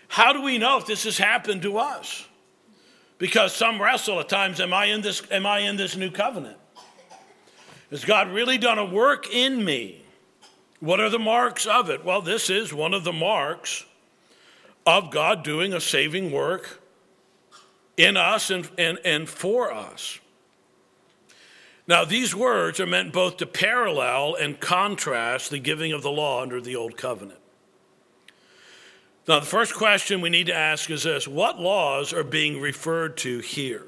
How 0.08 0.32
do 0.32 0.42
we 0.42 0.58
know 0.58 0.78
if 0.78 0.86
this 0.86 1.04
has 1.04 1.16
happened 1.16 1.62
to 1.62 1.78
us? 1.78 2.26
Because 3.18 3.54
some 3.54 3.80
wrestle 3.80 4.20
at 4.20 4.28
times, 4.28 4.60
am 4.60 4.72
I 4.72 4.86
in 4.86 5.00
this, 5.00 5.22
am 5.30 5.46
I 5.46 5.60
in 5.60 5.76
this 5.76 5.96
new 5.96 6.10
covenant? 6.10 6.58
Has 7.90 8.04
God 8.04 8.28
really 8.30 8.58
done 8.58 8.78
a 8.78 8.84
work 8.84 9.32
in 9.32 9.64
me? 9.64 10.02
What 10.80 11.00
are 11.00 11.08
the 11.08 11.18
marks 11.18 11.66
of 11.66 11.88
it? 11.88 12.04
Well, 12.04 12.20
this 12.20 12.50
is 12.50 12.74
one 12.74 12.92
of 12.92 13.04
the 13.04 13.12
marks 13.12 13.86
of 14.84 15.10
God 15.10 15.42
doing 15.42 15.72
a 15.72 15.80
saving 15.80 16.30
work 16.30 16.82
in 17.96 18.16
us 18.16 18.50
and, 18.50 18.68
and, 18.76 18.98
and 19.04 19.28
for 19.28 19.72
us. 19.72 20.18
Now, 21.87 22.04
these 22.04 22.35
words 22.35 22.80
are 22.80 22.87
meant 22.87 23.12
both 23.12 23.37
to 23.38 23.46
parallel 23.46 24.37
and 24.37 24.59
contrast 24.59 25.50
the 25.50 25.59
giving 25.59 25.92
of 25.92 26.02
the 26.02 26.11
law 26.11 26.40
under 26.40 26.61
the 26.61 26.76
Old 26.76 26.96
Covenant. 26.96 27.40
Now, 29.28 29.40
the 29.40 29.46
first 29.46 29.74
question 29.74 30.20
we 30.20 30.30
need 30.30 30.46
to 30.46 30.54
ask 30.54 30.90
is 30.90 31.02
this 31.02 31.28
What 31.28 31.61
laws 31.61 32.12
are 32.12 32.24
being 32.24 32.61
referred 32.61 33.16
to 33.18 33.38
here? 33.40 33.87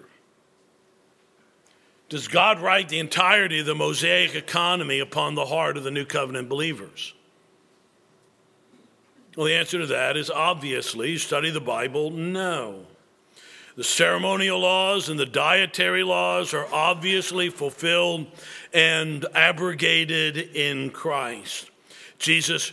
Does 2.08 2.28
God 2.28 2.60
write 2.60 2.88
the 2.88 3.00
entirety 3.00 3.60
of 3.60 3.66
the 3.66 3.74
Mosaic 3.74 4.34
economy 4.34 5.00
upon 5.00 5.34
the 5.34 5.46
heart 5.46 5.76
of 5.76 5.82
the 5.82 5.90
New 5.90 6.04
Covenant 6.04 6.48
believers? 6.48 7.14
Well, 9.36 9.46
the 9.46 9.54
answer 9.54 9.80
to 9.80 9.86
that 9.86 10.16
is 10.16 10.30
obviously, 10.30 11.18
study 11.18 11.50
the 11.50 11.60
Bible, 11.60 12.10
no. 12.10 12.86
The 13.76 13.84
ceremonial 13.84 14.60
laws 14.60 15.10
and 15.10 15.20
the 15.20 15.26
dietary 15.26 16.02
laws 16.02 16.54
are 16.54 16.66
obviously 16.72 17.50
fulfilled 17.50 18.26
and 18.72 19.26
abrogated 19.34 20.38
in 20.38 20.88
Christ. 20.88 21.70
Jesus 22.18 22.72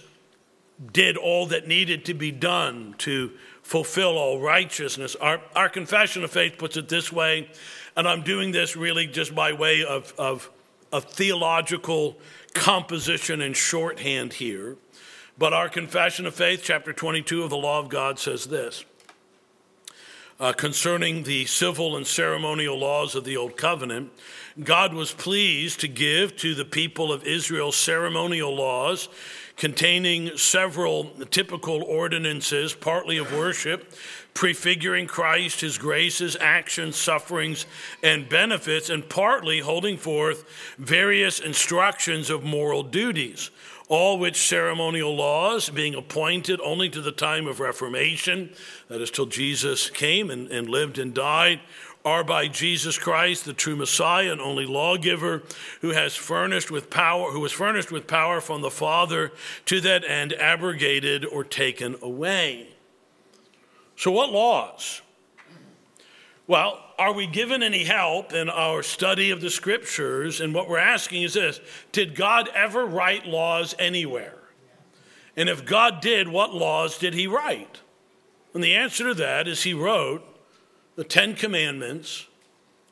did 0.93 1.17
all 1.17 1.47
that 1.47 1.67
needed 1.67 2.05
to 2.05 2.13
be 2.13 2.31
done 2.31 2.95
to 2.99 3.31
fulfill 3.63 4.17
all 4.17 4.39
righteousness. 4.39 5.17
Our, 5.17 5.41
our 5.53 5.67
confession 5.67 6.23
of 6.23 6.31
faith 6.31 6.57
puts 6.57 6.77
it 6.77 6.87
this 6.87 7.11
way, 7.11 7.49
and 7.97 8.07
I'm 8.07 8.23
doing 8.23 8.53
this 8.53 8.77
really 8.77 9.05
just 9.05 9.35
by 9.35 9.51
way 9.51 9.83
of, 9.83 10.13
of, 10.17 10.49
of 10.93 11.03
theological 11.03 12.17
composition 12.53 13.41
and 13.41 13.57
shorthand 13.57 14.31
here. 14.31 14.77
But 15.37 15.51
our 15.51 15.67
confession 15.67 16.25
of 16.25 16.33
faith, 16.33 16.61
chapter 16.63 16.93
22 16.93 17.43
of 17.43 17.49
the 17.49 17.57
law 17.57 17.79
of 17.79 17.89
God, 17.89 18.19
says 18.19 18.45
this 18.45 18.85
uh, 20.43 20.51
concerning 20.51 21.23
the 21.23 21.45
civil 21.45 21.95
and 21.95 22.05
ceremonial 22.05 22.77
laws 22.77 23.15
of 23.15 23.23
the 23.23 23.37
Old 23.37 23.55
Covenant, 23.55 24.11
God 24.61 24.93
was 24.93 25.13
pleased 25.13 25.79
to 25.79 25.87
give 25.87 26.35
to 26.37 26.53
the 26.53 26.65
people 26.65 27.13
of 27.13 27.23
Israel 27.23 27.71
ceremonial 27.71 28.53
laws 28.53 29.07
containing 29.55 30.35
several 30.35 31.05
typical 31.31 31.81
ordinances, 31.83 32.73
partly 32.73 33.15
of 33.19 33.31
worship, 33.31 33.93
prefiguring 34.33 35.07
Christ, 35.07 35.61
his 35.61 35.77
graces, 35.77 36.35
actions, 36.41 36.97
sufferings, 36.97 37.65
and 38.03 38.27
benefits, 38.27 38.89
and 38.89 39.07
partly 39.07 39.59
holding 39.59 39.95
forth 39.95 40.43
various 40.77 41.39
instructions 41.39 42.29
of 42.29 42.43
moral 42.43 42.83
duties 42.83 43.49
all 43.89 44.17
which 44.17 44.47
ceremonial 44.47 45.15
laws, 45.15 45.69
being 45.69 45.95
appointed 45.95 46.59
only 46.61 46.89
to 46.89 47.01
the 47.01 47.11
time 47.11 47.47
of 47.47 47.59
Reformation, 47.59 48.51
that 48.87 49.01
is, 49.01 49.11
till 49.11 49.25
Jesus 49.25 49.89
came 49.89 50.29
and, 50.29 50.47
and 50.49 50.69
lived 50.69 50.97
and 50.97 51.13
died, 51.13 51.59
are 52.05 52.23
by 52.23 52.47
Jesus 52.47 52.97
Christ, 52.97 53.45
the 53.45 53.53
true 53.53 53.75
Messiah 53.75 54.31
and 54.31 54.41
only 54.41 54.65
lawgiver, 54.65 55.43
who 55.81 55.91
has 55.91 56.15
furnished 56.15 56.69
with 56.69 56.89
power, 56.89 57.31
who 57.31 57.39
was 57.39 57.51
furnished 57.51 57.91
with 57.91 58.07
power 58.07 58.41
from 58.41 58.61
the 58.61 58.71
Father 58.71 59.31
to 59.65 59.79
that 59.81 60.03
end 60.03 60.33
abrogated 60.33 61.25
or 61.25 61.43
taken 61.43 61.95
away. 62.01 62.67
So, 63.95 64.11
what 64.11 64.31
laws? 64.31 65.01
Well, 66.45 66.83
are 66.97 67.13
we 67.13 67.27
given 67.27 67.63
any 67.63 67.83
help 67.83 68.33
in 68.33 68.49
our 68.49 68.83
study 68.83 69.31
of 69.31 69.41
the 69.41 69.49
scriptures? 69.49 70.41
And 70.41 70.53
what 70.53 70.69
we're 70.69 70.77
asking 70.77 71.23
is 71.23 71.33
this 71.33 71.59
Did 71.91 72.15
God 72.15 72.49
ever 72.53 72.85
write 72.85 73.25
laws 73.25 73.75
anywhere? 73.79 74.37
And 75.35 75.49
if 75.49 75.65
God 75.65 76.01
did, 76.01 76.27
what 76.27 76.53
laws 76.53 76.97
did 76.97 77.13
he 77.13 77.25
write? 77.25 77.81
And 78.53 78.63
the 78.63 78.75
answer 78.75 79.07
to 79.07 79.13
that 79.15 79.47
is 79.47 79.63
he 79.63 79.73
wrote 79.73 80.23
the 80.95 81.03
Ten 81.03 81.33
Commandments, 81.33 82.27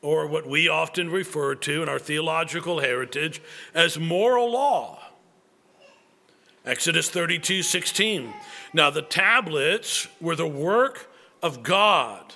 or 0.00 0.26
what 0.26 0.48
we 0.48 0.68
often 0.68 1.08
refer 1.08 1.54
to 1.54 1.82
in 1.82 1.88
our 1.88 2.00
theological 2.00 2.80
heritage 2.80 3.40
as 3.72 3.98
moral 3.98 4.50
law. 4.50 4.98
Exodus 6.64 7.08
32 7.08 7.62
16. 7.62 8.32
Now 8.72 8.90
the 8.90 9.02
tablets 9.02 10.08
were 10.20 10.36
the 10.36 10.48
work 10.48 11.08
of 11.42 11.62
God 11.62 12.34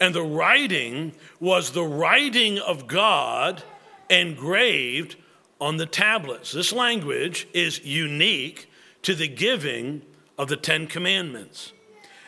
and 0.00 0.14
the 0.14 0.22
writing 0.22 1.12
was 1.40 1.72
the 1.72 1.84
writing 1.84 2.58
of 2.58 2.86
God 2.86 3.62
engraved 4.08 5.16
on 5.60 5.76
the 5.76 5.86
tablets. 5.86 6.52
This 6.52 6.72
language 6.72 7.48
is 7.52 7.84
unique 7.84 8.70
to 9.02 9.14
the 9.14 9.28
giving 9.28 10.02
of 10.36 10.48
the 10.48 10.56
Ten 10.56 10.86
Commandments. 10.86 11.72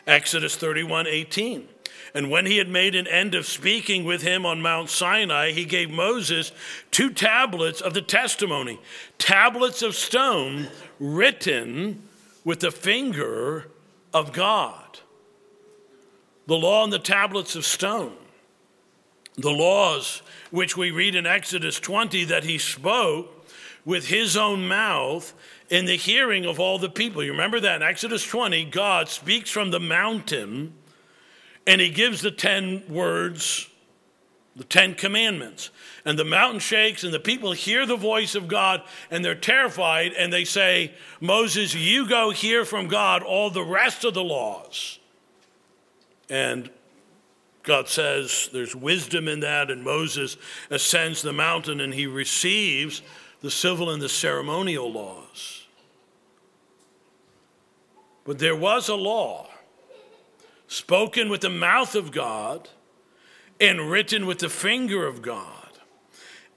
Exodus 0.05 0.55
31 0.55 1.07
18. 1.07 1.67
And 2.13 2.29
when 2.29 2.45
he 2.45 2.57
had 2.57 2.67
made 2.67 2.93
an 2.93 3.07
end 3.07 3.35
of 3.35 3.45
speaking 3.45 4.03
with 4.03 4.21
him 4.21 4.45
on 4.45 4.61
Mount 4.61 4.89
Sinai, 4.89 5.51
he 5.51 5.63
gave 5.63 5.89
Moses 5.89 6.51
two 6.91 7.09
tablets 7.09 7.79
of 7.79 7.93
the 7.93 8.01
testimony, 8.01 8.81
tablets 9.17 9.81
of 9.81 9.95
stone 9.95 10.67
written 10.99 12.03
with 12.43 12.59
the 12.59 12.71
finger 12.71 13.67
of 14.13 14.33
God 14.33 14.99
the 16.51 16.57
law 16.57 16.83
on 16.83 16.89
the 16.89 16.99
tablets 16.99 17.55
of 17.55 17.63
stone, 17.63 18.11
the 19.37 19.49
laws 19.49 20.21
which 20.49 20.75
we 20.75 20.91
read 20.91 21.15
in 21.15 21.25
Exodus 21.25 21.79
20 21.79 22.25
that 22.25 22.43
he 22.43 22.57
spoke 22.57 23.47
with 23.85 24.09
his 24.09 24.35
own 24.35 24.67
mouth 24.67 25.33
in 25.69 25.85
the 25.85 25.95
hearing 25.95 26.45
of 26.45 26.59
all 26.59 26.77
the 26.77 26.89
people. 26.89 27.23
You 27.23 27.31
remember 27.31 27.61
that 27.61 27.77
in 27.77 27.87
Exodus 27.87 28.27
20, 28.27 28.65
God 28.65 29.07
speaks 29.07 29.49
from 29.49 29.71
the 29.71 29.79
mountain 29.79 30.73
and 31.65 31.79
he 31.79 31.89
gives 31.89 32.21
the 32.21 32.31
10 32.31 32.83
words, 32.89 33.69
the 34.57 34.65
10 34.65 34.95
commandments. 34.95 35.69
And 36.03 36.19
the 36.19 36.25
mountain 36.25 36.59
shakes, 36.59 37.05
and 37.05 37.13
the 37.13 37.19
people 37.21 37.53
hear 37.53 37.85
the 37.85 37.95
voice 37.95 38.35
of 38.35 38.49
God, 38.49 38.81
and 39.09 39.23
they're 39.23 39.35
terrified, 39.35 40.11
and 40.17 40.33
they 40.33 40.43
say, 40.43 40.95
Moses, 41.21 41.73
you 41.73 42.09
go 42.09 42.31
hear 42.31 42.65
from 42.65 42.89
God 42.89 43.23
all 43.23 43.49
the 43.49 43.63
rest 43.63 44.03
of 44.03 44.13
the 44.13 44.23
laws. 44.23 44.97
And 46.31 46.69
God 47.61 47.89
says 47.89 48.49
there's 48.53 48.73
wisdom 48.73 49.27
in 49.27 49.41
that, 49.41 49.69
and 49.69 49.83
Moses 49.83 50.37
ascends 50.69 51.21
the 51.21 51.33
mountain 51.33 51.81
and 51.81 51.93
he 51.93 52.07
receives 52.07 53.01
the 53.41 53.51
civil 53.51 53.89
and 53.89 54.01
the 54.01 54.07
ceremonial 54.07 54.89
laws. 54.89 55.65
But 58.23 58.39
there 58.39 58.55
was 58.55 58.87
a 58.87 58.95
law 58.95 59.49
spoken 60.67 61.27
with 61.27 61.41
the 61.41 61.49
mouth 61.49 61.95
of 61.95 62.13
God 62.13 62.69
and 63.59 63.91
written 63.91 64.25
with 64.25 64.39
the 64.39 64.49
finger 64.49 65.05
of 65.05 65.21
God. 65.21 65.57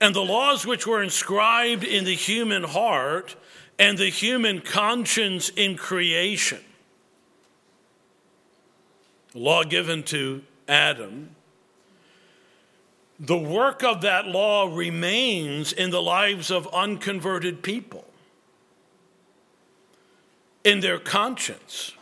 And 0.01 0.15
the 0.15 0.21
laws 0.21 0.65
which 0.65 0.87
were 0.87 1.03
inscribed 1.03 1.83
in 1.83 2.05
the 2.05 2.15
human 2.15 2.63
heart 2.63 3.35
and 3.77 3.99
the 3.99 4.11
human 4.11 4.61
conscience 4.61 5.49
in 5.49 5.77
creation. 5.77 6.61
The 9.35 9.41
law 9.41 9.65
given 9.65 10.05
to 10.05 10.43
Adam. 10.69 11.35
The 13.19 13.37
work 13.37 13.83
of 13.83 14.01
that 14.03 14.27
law 14.27 14.73
remains 14.73 15.73
in 15.73 15.91
the 15.91 16.01
lives 16.01 16.51
of 16.51 16.73
unconverted 16.73 17.63
people, 17.63 18.05
in 20.63 20.81
their 20.81 20.99
conscience, 20.99 21.93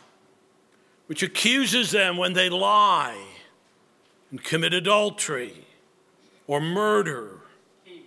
which 1.07 1.23
accuses 1.23 1.91
them 1.91 2.17
when 2.17 2.33
they 2.33 2.49
lie 2.49 3.21
and 4.29 4.43
commit 4.43 4.73
adultery 4.73 5.65
or 6.47 6.61
murder. 6.61 7.39
Amen. 7.87 8.03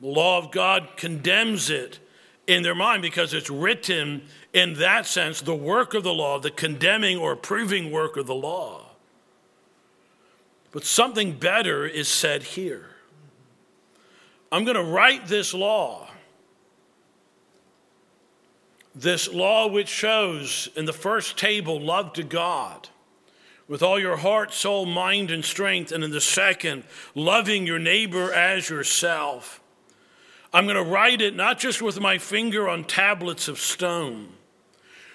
The 0.00 0.06
law 0.08 0.38
of 0.38 0.50
God 0.50 0.90
condemns 0.96 1.70
it 1.70 1.98
in 2.46 2.62
their 2.62 2.74
mind 2.74 3.02
because 3.02 3.32
it's 3.32 3.50
written 3.50 4.22
in 4.52 4.74
that 4.74 5.06
sense 5.06 5.40
the 5.40 5.54
work 5.54 5.94
of 5.94 6.02
the 6.02 6.12
law, 6.12 6.38
the 6.38 6.50
condemning 6.50 7.18
or 7.18 7.32
approving 7.32 7.90
work 7.90 8.16
of 8.16 8.26
the 8.26 8.34
law. 8.34 8.82
But 10.72 10.84
something 10.84 11.32
better 11.32 11.86
is 11.86 12.08
said 12.08 12.42
here. 12.42 12.86
I'm 14.50 14.64
going 14.64 14.76
to 14.76 14.82
write 14.82 15.26
this 15.26 15.54
law. 15.54 16.08
This 18.94 19.32
law, 19.32 19.66
which 19.66 19.88
shows 19.88 20.68
in 20.76 20.84
the 20.84 20.92
first 20.92 21.36
table 21.36 21.80
love 21.80 22.12
to 22.14 22.22
God 22.22 22.88
with 23.66 23.82
all 23.82 23.98
your 23.98 24.16
heart, 24.16 24.52
soul, 24.52 24.86
mind, 24.86 25.30
and 25.30 25.44
strength. 25.44 25.90
And 25.90 26.04
in 26.04 26.10
the 26.10 26.20
second, 26.20 26.84
loving 27.14 27.66
your 27.66 27.78
neighbor 27.78 28.32
as 28.32 28.68
yourself. 28.68 29.60
I'm 30.54 30.66
going 30.66 30.76
to 30.76 30.90
write 30.90 31.20
it 31.20 31.34
not 31.34 31.58
just 31.58 31.82
with 31.82 31.98
my 32.00 32.16
finger 32.16 32.68
on 32.68 32.84
tablets 32.84 33.48
of 33.48 33.58
stone, 33.58 34.28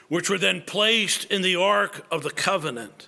which 0.10 0.30
were 0.30 0.38
then 0.38 0.62
placed 0.62 1.24
in 1.32 1.42
the 1.42 1.56
Ark 1.56 2.06
of 2.12 2.24
the 2.24 2.30
Covenant. 2.30 3.08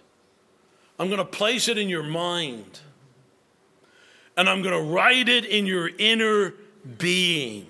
I'm 0.98 1.08
going 1.08 1.18
to 1.18 1.26
place 1.26 1.68
it 1.68 1.78
in 1.78 1.90
your 1.90 2.04
mind. 2.04 2.80
And 4.38 4.50
I'm 4.50 4.62
going 4.62 4.74
to 4.74 4.94
write 4.94 5.28
it 5.28 5.44
in 5.44 5.66
your 5.66 5.90
inner 5.98 6.54
being. 6.98 7.68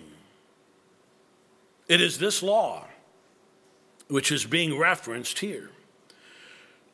It 1.88 2.00
is 2.00 2.19
this 2.19 2.43
law 2.43 2.86
which 4.10 4.32
is 4.32 4.45
being 4.45 4.78
referenced 4.78 5.39
here. 5.39 5.71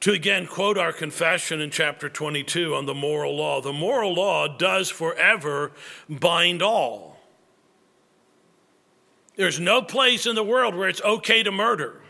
To 0.01 0.13
again 0.13 0.47
quote 0.47 0.77
our 0.77 0.93
confession 0.93 1.59
in 1.59 1.71
chapter 1.71 2.07
22 2.07 2.73
on 2.75 2.85
the 2.85 2.93
moral 2.93 3.35
law 3.35 3.59
the 3.59 3.73
moral 3.73 4.13
law 4.13 4.47
does 4.47 4.89
forever 4.89 5.71
bind 6.07 6.61
all. 6.61 7.16
There's 9.37 9.59
no 9.59 9.81
place 9.81 10.25
in 10.25 10.35
the 10.35 10.43
world 10.43 10.75
where 10.75 10.89
it's 10.89 11.01
okay 11.01 11.43
to 11.43 11.51
murder. 11.51 12.01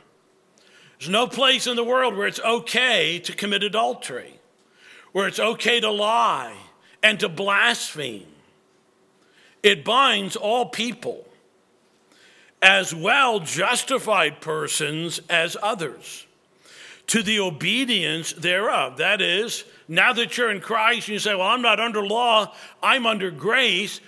There's 0.98 1.10
no 1.10 1.28
place 1.28 1.68
in 1.68 1.76
the 1.76 1.84
world 1.84 2.18
where 2.18 2.26
it's 2.26 2.40
okay 2.40 3.20
to 3.20 3.34
commit 3.34 3.64
adultery, 3.64 4.40
where 5.12 5.28
it's 5.28 5.40
okay 5.40 5.80
to 5.80 5.92
lie 5.92 6.56
and 7.04 7.20
to 7.20 7.30
blaspheme. 7.30 8.26
It 9.62 9.84
binds 9.84 10.36
all 10.36 10.68
people, 10.68 11.28
as 12.62 12.96
well 12.96 13.42
justified 13.42 14.42
persons 14.42 15.20
as 15.30 15.58
others 15.62 16.26
to 17.08 17.22
the 17.22 17.40
obedience 17.40 18.34
thereof. 18.34 18.98
That 18.98 19.22
is, 19.22 19.66
now 19.88 20.14
that 20.14 20.38
you're 20.38 20.50
in 20.50 20.62
Christ, 20.62 21.08
you 21.08 21.20
say, 21.20 21.36
Well, 21.36 21.48
I'm 21.48 21.62
not 21.62 21.80
under 21.80 22.06
law, 22.06 22.54
I'm 22.82 23.06
under 23.06 23.32
grace. 23.32 24.00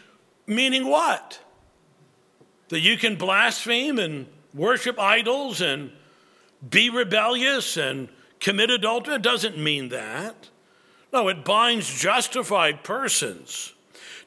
Meaning 0.47 0.87
what? 0.87 1.39
That 2.69 2.79
you 2.79 2.97
can 2.97 3.15
blaspheme 3.15 3.99
and 3.99 4.27
worship 4.53 4.99
idols 4.99 5.61
and 5.61 5.91
be 6.67 6.89
rebellious 6.89 7.77
and 7.77 8.09
commit 8.39 8.69
adultery? 8.69 9.15
It 9.15 9.21
doesn't 9.21 9.57
mean 9.57 9.89
that. 9.89 10.49
No, 11.11 11.27
it 11.27 11.43
binds 11.43 12.01
justified 12.01 12.83
persons 12.83 13.73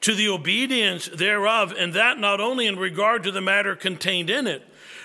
to 0.00 0.14
the 0.14 0.28
obedience 0.28 1.06
thereof, 1.06 1.72
and 1.78 1.94
that 1.94 2.18
not 2.18 2.40
only 2.40 2.66
in 2.66 2.76
regard 2.76 3.22
to 3.22 3.30
the 3.30 3.40
matter 3.40 3.76
contained 3.76 4.28
in 4.28 4.48
it, 4.48 4.62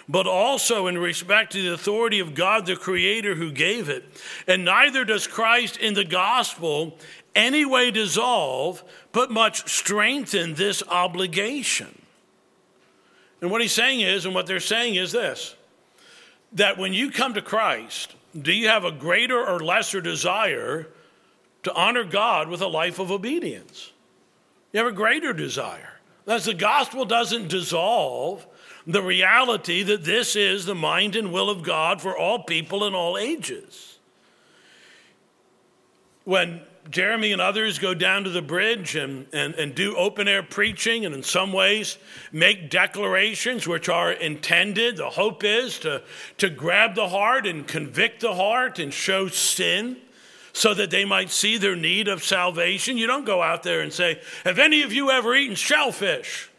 but 0.10 0.26
also 0.26 0.88
in 0.88 0.98
respect 0.98 1.52
to 1.52 1.62
the 1.62 1.74
authority 1.74 2.20
of 2.20 2.34
God 2.34 2.66
the 2.66 2.76
Creator 2.76 3.36
who 3.36 3.52
gave 3.52 3.90
it. 3.90 4.06
And 4.48 4.66
neither 4.66 5.06
does 5.06 5.28
Christ 5.28 5.78
in 5.78 5.94
the 5.94 6.06
gospel 6.06 6.98
any 7.36 7.66
way 7.66 7.92
dissolve, 7.92 8.84
but 9.12 9.30
much 9.30 9.70
strengthen 9.70 10.56
this 10.56 10.82
obligation. 10.88 12.02
And 13.42 13.52
what 13.52 13.62
he's 13.62 13.72
saying 13.72 14.02
is, 14.02 14.26
and 14.26 14.34
what 14.34 14.48
they're 14.48 14.60
saying 14.60 14.96
is 14.96 15.12
this 15.12 15.56
that 16.54 16.78
when 16.78 16.94
you 16.94 17.12
come 17.12 17.34
to 17.34 17.42
Christ, 17.42 18.16
do 18.40 18.54
you 18.54 18.70
have 18.70 18.86
a 18.86 18.92
greater 18.92 19.46
or 19.46 19.60
lesser 19.60 20.00
desire 20.02 20.88
to 21.64 21.74
honor 21.74 22.06
God 22.06 22.48
with 22.48 22.62
a 22.62 22.68
life 22.68 23.00
of 23.00 23.12
obedience? 23.12 23.92
You 24.72 24.80
have 24.80 24.88
a 24.88 24.96
greater 24.96 25.34
desire. 25.34 26.00
As 26.26 26.46
the 26.46 26.54
gospel 26.54 27.06
doesn't 27.06 27.50
dissolve 27.50 28.46
the 28.86 29.02
reality 29.02 29.84
that 29.84 30.04
this 30.04 30.36
is 30.36 30.66
the 30.66 30.76
mind 30.76 31.16
and 31.16 31.32
will 31.32 31.50
of 31.50 31.64
God 31.64 32.02
for 32.02 32.18
all 32.18 32.44
people 32.44 32.86
in 32.86 32.94
all 32.94 33.18
ages. 33.18 33.98
When 36.24 36.62
Jeremy 36.90 37.32
and 37.34 37.42
others 37.42 37.80
go 37.80 37.94
down 37.94 38.24
to 38.24 38.30
the 38.30 38.42
bridge 38.42 38.96
and, 38.96 39.28
and, 39.34 39.56
and 39.56 39.76
do 39.76 39.96
open 39.96 40.28
air 40.28 40.44
preaching 40.44 41.06
and 41.06 41.14
in 41.14 41.24
some 41.24 41.52
ways 41.52 41.98
make 42.32 42.70
declarations 42.70 43.68
which 43.68 43.90
are 43.90 44.12
intended. 44.12 44.98
The 44.98 45.10
hope 45.10 45.44
is 45.44 45.80
to, 45.80 46.04
to 46.38 46.50
grab 46.50 46.96
the 46.96 47.10
heart 47.10 47.46
and 47.46 47.68
convict 47.68 48.22
the 48.22 48.34
heart 48.34 48.80
and 48.80 48.94
show 48.94 49.28
sin 49.28 49.98
so 50.54 50.74
that 50.74 50.90
they 50.90 51.06
might 51.06 51.30
see 51.30 51.58
their 51.58 51.76
need 51.76 52.08
of 52.08 52.24
salvation. 52.24 52.98
You 52.98 53.08
don't 53.08 53.26
go 53.26 53.42
out 53.42 53.64
there 53.64 53.82
and 53.82 53.92
say, 53.92 54.22
Have 54.44 54.58
any 54.58 54.82
of 54.82 54.92
you 54.94 55.12
ever 55.12 55.36
eaten 55.36 55.56
shellfish? 55.56 56.50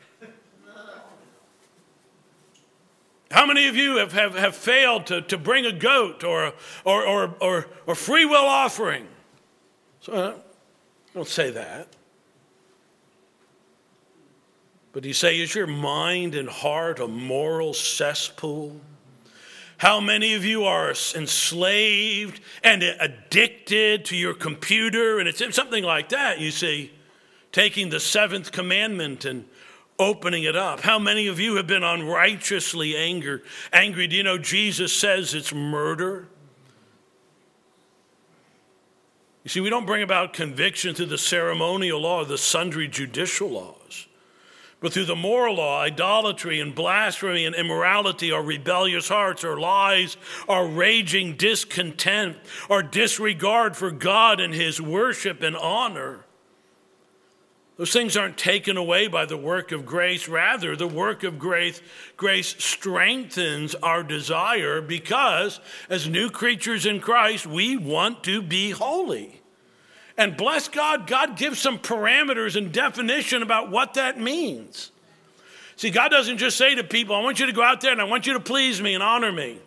How 3.31 3.45
many 3.45 3.67
of 3.67 3.77
you 3.77 3.97
have, 3.97 4.13
have, 4.13 4.35
have 4.37 4.57
failed 4.57 5.07
to, 5.07 5.21
to 5.23 5.37
bring 5.37 5.67
a 5.67 5.73
goat 5.73 6.25
or, 6.25 6.55
or, 6.85 7.05
or, 7.05 7.35
or, 7.41 7.67
or 7.87 7.95
free 7.95 8.25
will 8.25 8.47
offering? 8.47 9.07
So, 10.01 10.13
uh, 10.13 10.35
don't 11.15 11.29
say 11.29 11.51
that. 11.51 11.89
But 14.93 15.05
you 15.05 15.13
say, 15.13 15.39
is 15.39 15.55
your 15.55 15.67
mind 15.67 16.35
and 16.35 16.49
heart 16.49 16.99
a 16.99 17.07
moral 17.07 17.75
cesspool? 17.75 18.81
How 19.77 20.01
many 20.01 20.35
of 20.35 20.45
you 20.45 20.65
are 20.65 20.91
enslaved 20.91 22.41
and 22.65 22.83
addicted 22.83 24.05
to 24.07 24.17
your 24.17 24.35
computer? 24.35 25.21
And 25.21 25.29
it's 25.29 25.55
something 25.55 25.85
like 25.85 26.09
that, 26.09 26.41
you 26.41 26.51
see, 26.51 26.91
taking 27.53 27.91
the 27.91 28.01
seventh 28.01 28.51
commandment 28.51 29.25
and 29.25 29.45
opening 29.99 30.45
it 30.45 30.57
up. 30.57 30.81
How 30.81 30.99
many 30.99 31.29
of 31.29 31.39
you 31.39 31.57
have 31.57 31.69
been 31.69 31.85
unrighteously 31.85 32.97
angry? 32.97 33.41
Angry. 33.73 34.09
Do 34.09 34.17
you 34.17 34.23
know 34.25 34.39
Jesus 34.39 34.93
says 34.93 35.35
it's 35.35 35.55
murder? 35.55 36.27
You 39.49 39.51
see, 39.51 39.61
we 39.63 39.71
don't 39.71 39.87
bring 39.87 40.03
about 40.03 40.35
conviction 40.35 40.95
through 40.95 41.07
the 41.07 41.17
ceremonial 41.17 42.03
law 42.03 42.21
or 42.21 42.27
the 42.27 42.37
sundry 42.37 42.87
judicial 42.87 43.49
laws, 43.49 44.07
but 44.79 44.93
through 44.93 45.07
the 45.07 45.17
moral 45.17 45.55
law, 45.55 45.81
idolatry 45.81 46.61
and 46.61 46.75
blasphemy 46.75 47.47
and 47.47 47.57
immorality, 47.57 48.31
our 48.31 48.43
rebellious 48.43 49.09
hearts, 49.09 49.45
our 49.45 49.59
lies, 49.59 50.19
our 50.51 50.67
raging 50.67 51.35
discontent, 51.37 52.37
our 52.69 52.83
disregard 52.83 53.75
for 53.75 53.91
God 53.91 54.39
and 54.39 54.53
His 54.53 54.83
worship 54.83 55.43
and 55.43 55.57
honor. 55.57 56.27
Those 57.79 57.93
things 57.93 58.17
aren't 58.17 58.37
taken 58.37 58.77
away 58.77 59.07
by 59.07 59.25
the 59.25 59.37
work 59.37 59.71
of 59.71 59.87
grace. 59.87 60.29
Rather, 60.29 60.75
the 60.75 60.89
work 60.89 61.23
of 61.23 61.39
grace, 61.39 61.81
grace 62.17 62.57
strengthens 62.59 63.77
our 63.77 64.03
desire 64.03 64.83
because, 64.83 65.61
as 65.89 66.09
new 66.09 66.29
creatures 66.29 66.87
in 66.87 66.99
Christ, 66.99 67.47
we 67.47 67.77
want 67.77 68.25
to 68.25 68.43
be 68.43 68.73
holy. 68.73 68.98
And 70.17 70.37
bless 70.37 70.69
God, 70.69 71.07
God 71.07 71.37
gives 71.37 71.61
some 71.61 71.79
parameters 71.79 72.57
and 72.57 72.73
definition 72.73 73.43
about 73.43 73.71
what 73.71 73.95
that 73.95 74.19
means. 74.19 74.91
See, 75.77 75.91
God 75.91 76.09
doesn't 76.09 76.39
just 76.39 76.57
say 76.57 76.75
to 76.75 76.83
people, 76.83 77.15
I 77.15 77.21
want 77.21 77.39
you 77.39 77.47
to 77.47 77.53
go 77.53 77.63
out 77.63 77.81
there 77.81 77.93
and 77.93 78.01
I 78.01 78.05
want 78.05 78.27
you 78.27 78.33
to 78.33 78.41
please 78.41 78.83
me 78.83 78.95
and 78.95 79.03
honor 79.03 79.31
me. 79.31 79.61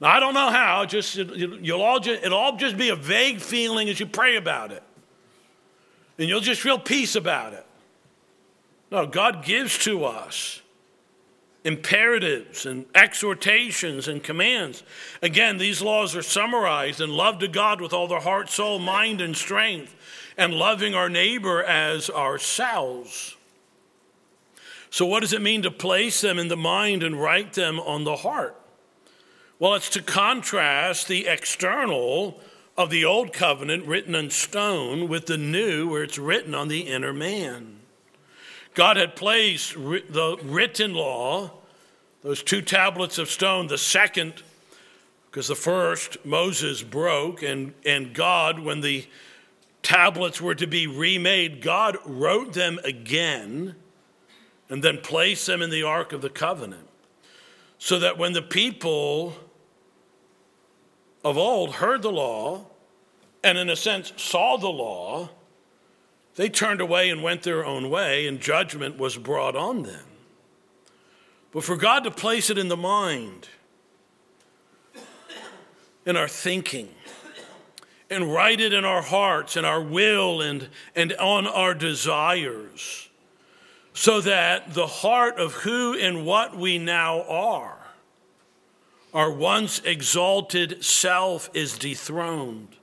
Now, 0.00 0.08
I 0.08 0.20
don't 0.20 0.34
know 0.34 0.50
how, 0.50 0.84
just, 0.86 1.16
you'll 1.16 1.82
all 1.82 2.00
just, 2.00 2.24
it'll 2.24 2.38
all 2.38 2.56
just 2.56 2.76
be 2.76 2.88
a 2.88 2.96
vague 2.96 3.40
feeling 3.40 3.88
as 3.88 4.00
you 4.00 4.06
pray 4.06 4.36
about 4.36 4.72
it 4.72 4.82
and 6.18 6.28
you'll 6.28 6.40
just 6.40 6.60
feel 6.60 6.78
peace 6.78 7.16
about 7.16 7.52
it. 7.52 7.66
No, 8.90 9.06
God 9.06 9.44
gives 9.44 9.78
to 9.80 10.04
us 10.04 10.60
imperatives 11.66 12.64
and 12.64 12.86
exhortations 12.94 14.06
and 14.06 14.22
commands. 14.22 14.84
Again, 15.20 15.58
these 15.58 15.82
laws 15.82 16.14
are 16.14 16.22
summarized 16.22 17.00
in 17.00 17.10
love 17.10 17.40
to 17.40 17.48
God 17.48 17.80
with 17.80 17.92
all 17.92 18.06
their 18.06 18.20
heart, 18.20 18.48
soul, 18.48 18.78
mind, 18.78 19.20
and 19.20 19.36
strength, 19.36 19.94
and 20.38 20.54
loving 20.54 20.94
our 20.94 21.08
neighbor 21.08 21.64
as 21.64 22.08
ourselves. 22.08 23.36
So, 24.90 25.04
what 25.06 25.20
does 25.20 25.32
it 25.32 25.42
mean 25.42 25.62
to 25.62 25.70
place 25.72 26.20
them 26.20 26.38
in 26.38 26.46
the 26.46 26.56
mind 26.56 27.02
and 27.02 27.20
write 27.20 27.54
them 27.54 27.80
on 27.80 28.04
the 28.04 28.16
heart? 28.16 28.54
Well, 29.58 29.74
it's 29.74 29.90
to 29.90 30.02
contrast 30.02 31.08
the 31.08 31.26
external 31.26 32.40
of 32.76 32.90
the 32.90 33.04
old 33.04 33.32
covenant 33.32 33.86
written 33.86 34.14
in 34.14 34.30
stone 34.30 35.08
with 35.08 35.26
the 35.26 35.38
new 35.38 35.88
where 35.88 36.04
it's 36.04 36.18
written 36.18 36.54
on 36.54 36.68
the 36.68 36.82
inner 36.82 37.12
man. 37.12 37.80
God 38.76 38.98
had 38.98 39.16
placed 39.16 39.72
the 39.72 40.38
written 40.44 40.92
law, 40.92 41.50
those 42.26 42.42
two 42.42 42.60
tablets 42.60 43.18
of 43.18 43.30
stone, 43.30 43.68
the 43.68 43.78
second, 43.78 44.42
because 45.30 45.46
the 45.46 45.54
first 45.54 46.16
Moses 46.24 46.82
broke, 46.82 47.44
and, 47.44 47.72
and 47.84 48.12
God, 48.12 48.58
when 48.58 48.80
the 48.80 49.06
tablets 49.80 50.40
were 50.40 50.56
to 50.56 50.66
be 50.66 50.88
remade, 50.88 51.62
God 51.62 51.96
wrote 52.04 52.52
them 52.52 52.80
again 52.82 53.76
and 54.68 54.82
then 54.82 54.98
placed 54.98 55.46
them 55.46 55.62
in 55.62 55.70
the 55.70 55.84
Ark 55.84 56.12
of 56.12 56.20
the 56.20 56.28
Covenant. 56.28 56.88
So 57.78 58.00
that 58.00 58.18
when 58.18 58.32
the 58.32 58.42
people 58.42 59.36
of 61.24 61.38
old 61.38 61.76
heard 61.76 62.02
the 62.02 62.10
law, 62.10 62.66
and 63.44 63.56
in 63.56 63.70
a 63.70 63.76
sense 63.76 64.12
saw 64.16 64.56
the 64.56 64.66
law, 64.66 65.30
they 66.34 66.48
turned 66.48 66.80
away 66.80 67.08
and 67.08 67.22
went 67.22 67.44
their 67.44 67.64
own 67.64 67.88
way, 67.88 68.26
and 68.26 68.40
judgment 68.40 68.98
was 68.98 69.16
brought 69.16 69.54
on 69.54 69.84
them. 69.84 70.06
But 71.56 71.64
for 71.64 71.76
God 71.78 72.04
to 72.04 72.10
place 72.10 72.50
it 72.50 72.58
in 72.58 72.68
the 72.68 72.76
mind, 72.76 73.48
in 76.04 76.14
our 76.14 76.28
thinking, 76.28 76.90
and 78.10 78.30
write 78.30 78.60
it 78.60 78.74
in 78.74 78.84
our 78.84 79.00
hearts 79.00 79.56
and 79.56 79.64
our 79.64 79.80
will 79.80 80.42
and, 80.42 80.68
and 80.94 81.14
on 81.14 81.46
our 81.46 81.72
desires, 81.72 83.08
so 83.94 84.20
that 84.20 84.74
the 84.74 84.86
heart 84.86 85.38
of 85.38 85.54
who 85.54 85.98
and 85.98 86.26
what 86.26 86.54
we 86.54 86.76
now 86.76 87.22
are, 87.22 87.78
our 89.14 89.32
once 89.32 89.78
exalted 89.78 90.84
self, 90.84 91.48
is 91.54 91.78
dethroned. 91.78 92.76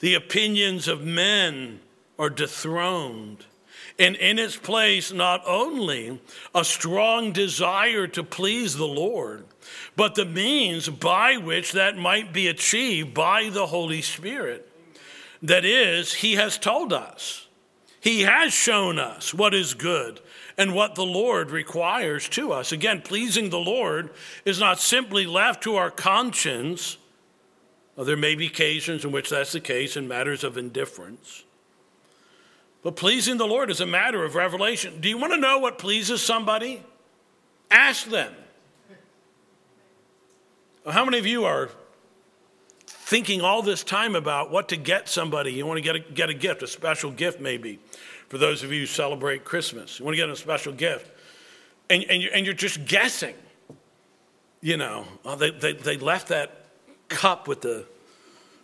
The 0.00 0.14
opinions 0.14 0.88
of 0.88 1.02
men 1.02 1.80
are 2.18 2.30
dethroned. 2.30 3.44
And 3.98 4.16
in 4.16 4.38
its 4.38 4.56
place, 4.56 5.12
not 5.12 5.42
only 5.46 6.20
a 6.54 6.64
strong 6.64 7.32
desire 7.32 8.06
to 8.08 8.22
please 8.22 8.76
the 8.76 8.86
Lord, 8.86 9.44
but 9.96 10.14
the 10.14 10.24
means 10.24 10.88
by 10.88 11.36
which 11.36 11.72
that 11.72 11.96
might 11.96 12.32
be 12.32 12.48
achieved 12.48 13.14
by 13.14 13.50
the 13.50 13.66
Holy 13.66 14.02
Spirit. 14.02 14.68
That 15.42 15.64
is, 15.64 16.14
He 16.14 16.34
has 16.34 16.58
told 16.58 16.92
us, 16.92 17.46
He 18.00 18.22
has 18.22 18.52
shown 18.52 18.98
us 18.98 19.34
what 19.34 19.54
is 19.54 19.74
good 19.74 20.20
and 20.56 20.74
what 20.74 20.94
the 20.94 21.04
Lord 21.04 21.50
requires 21.50 22.28
to 22.30 22.52
us. 22.52 22.72
Again, 22.72 23.02
pleasing 23.02 23.50
the 23.50 23.58
Lord 23.58 24.10
is 24.44 24.60
not 24.60 24.80
simply 24.80 25.26
left 25.26 25.62
to 25.64 25.76
our 25.76 25.90
conscience. 25.90 26.96
Well, 27.96 28.06
there 28.06 28.16
may 28.16 28.34
be 28.34 28.46
occasions 28.46 29.04
in 29.04 29.12
which 29.12 29.30
that's 29.30 29.52
the 29.52 29.60
case 29.60 29.96
in 29.96 30.08
matters 30.08 30.44
of 30.44 30.56
indifference. 30.56 31.44
But 32.82 32.96
pleasing 32.96 33.36
the 33.36 33.46
Lord 33.46 33.70
is 33.70 33.80
a 33.80 33.86
matter 33.86 34.24
of 34.24 34.34
revelation. 34.34 35.00
Do 35.00 35.08
you 35.08 35.16
want 35.16 35.32
to 35.32 35.38
know 35.38 35.58
what 35.58 35.78
pleases 35.78 36.20
somebody? 36.20 36.82
Ask 37.70 38.06
them. 38.06 38.34
How 40.88 41.04
many 41.04 41.18
of 41.18 41.26
you 41.26 41.44
are 41.44 41.70
thinking 42.86 43.40
all 43.40 43.62
this 43.62 43.84
time 43.84 44.16
about 44.16 44.50
what 44.50 44.70
to 44.70 44.76
get 44.76 45.08
somebody? 45.08 45.52
You 45.52 45.64
want 45.64 45.78
to 45.78 45.82
get 45.82 45.94
a, 45.94 46.00
get 46.00 46.28
a 46.28 46.34
gift, 46.34 46.62
a 46.64 46.66
special 46.66 47.12
gift 47.12 47.40
maybe, 47.40 47.78
for 48.28 48.36
those 48.36 48.64
of 48.64 48.72
you 48.72 48.80
who 48.80 48.86
celebrate 48.86 49.44
Christmas. 49.44 50.00
You 50.00 50.04
want 50.04 50.16
to 50.16 50.20
get 50.20 50.28
a 50.28 50.36
special 50.36 50.72
gift. 50.72 51.08
And, 51.88 52.04
and, 52.10 52.20
you're, 52.20 52.32
and 52.34 52.44
you're 52.44 52.54
just 52.54 52.84
guessing. 52.84 53.34
You 54.60 54.76
know, 54.76 55.06
oh, 55.24 55.36
they, 55.36 55.50
they, 55.50 55.72
they 55.72 55.96
left 55.98 56.28
that 56.28 56.66
cup 57.08 57.46
with 57.46 57.60
the 57.60 57.84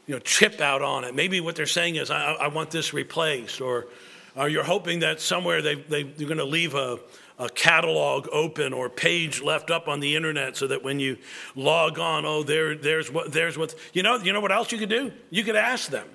you 0.08 0.14
know, 0.14 0.20
chip 0.20 0.60
out 0.60 0.82
on 0.82 1.04
it. 1.04 1.14
Maybe 1.14 1.40
what 1.40 1.54
they're 1.54 1.66
saying 1.66 1.94
is, 1.94 2.10
I, 2.10 2.32
I 2.32 2.48
want 2.48 2.72
this 2.72 2.92
replaced. 2.92 3.60
Or 3.60 3.86
or 4.34 4.48
you're 4.48 4.64
hoping 4.64 5.00
that 5.00 5.20
somewhere 5.20 5.62
they, 5.62 5.74
they're 5.74 6.04
going 6.04 6.38
to 6.38 6.44
leave 6.44 6.74
a, 6.74 6.98
a 7.38 7.48
catalog 7.48 8.28
open 8.30 8.72
or 8.72 8.88
page 8.88 9.42
left 9.42 9.70
up 9.70 9.88
on 9.88 9.98
the 9.98 10.14
internet 10.14 10.56
so 10.56 10.68
that 10.68 10.84
when 10.84 11.00
you 11.00 11.18
log 11.56 11.98
on, 11.98 12.24
oh, 12.24 12.44
there, 12.44 12.76
there's 12.76 13.10
what, 13.10 13.32
there's 13.32 13.58
what, 13.58 13.74
you 13.92 14.02
know, 14.02 14.16
you 14.16 14.32
know 14.32 14.40
what 14.40 14.52
else 14.52 14.70
you 14.70 14.78
could 14.78 14.88
do? 14.88 15.12
You 15.30 15.42
could 15.42 15.56
ask 15.56 15.90
them. 15.90 16.06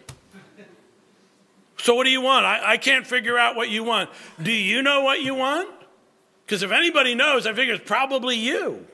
So 1.78 1.96
what 1.96 2.06
do 2.06 2.12
you 2.12 2.22
want? 2.22 2.46
I, 2.46 2.74
I 2.74 2.78
can't 2.78 3.06
figure 3.06 3.38
out 3.38 3.58
what 3.58 3.70
you 3.70 3.84
want. 3.84 4.10
Do 4.42 4.54
you 4.54 4.82
know 4.82 5.02
what 5.02 5.22
you 5.22 5.36
want? 5.36 5.70
Because 6.46 6.64
if 6.64 6.72
anybody 6.72 7.16
knows, 7.16 7.46
I 7.46 7.54
figure 7.54 7.74
it's 7.74 7.84
probably 7.84 8.38
you. 8.38 8.88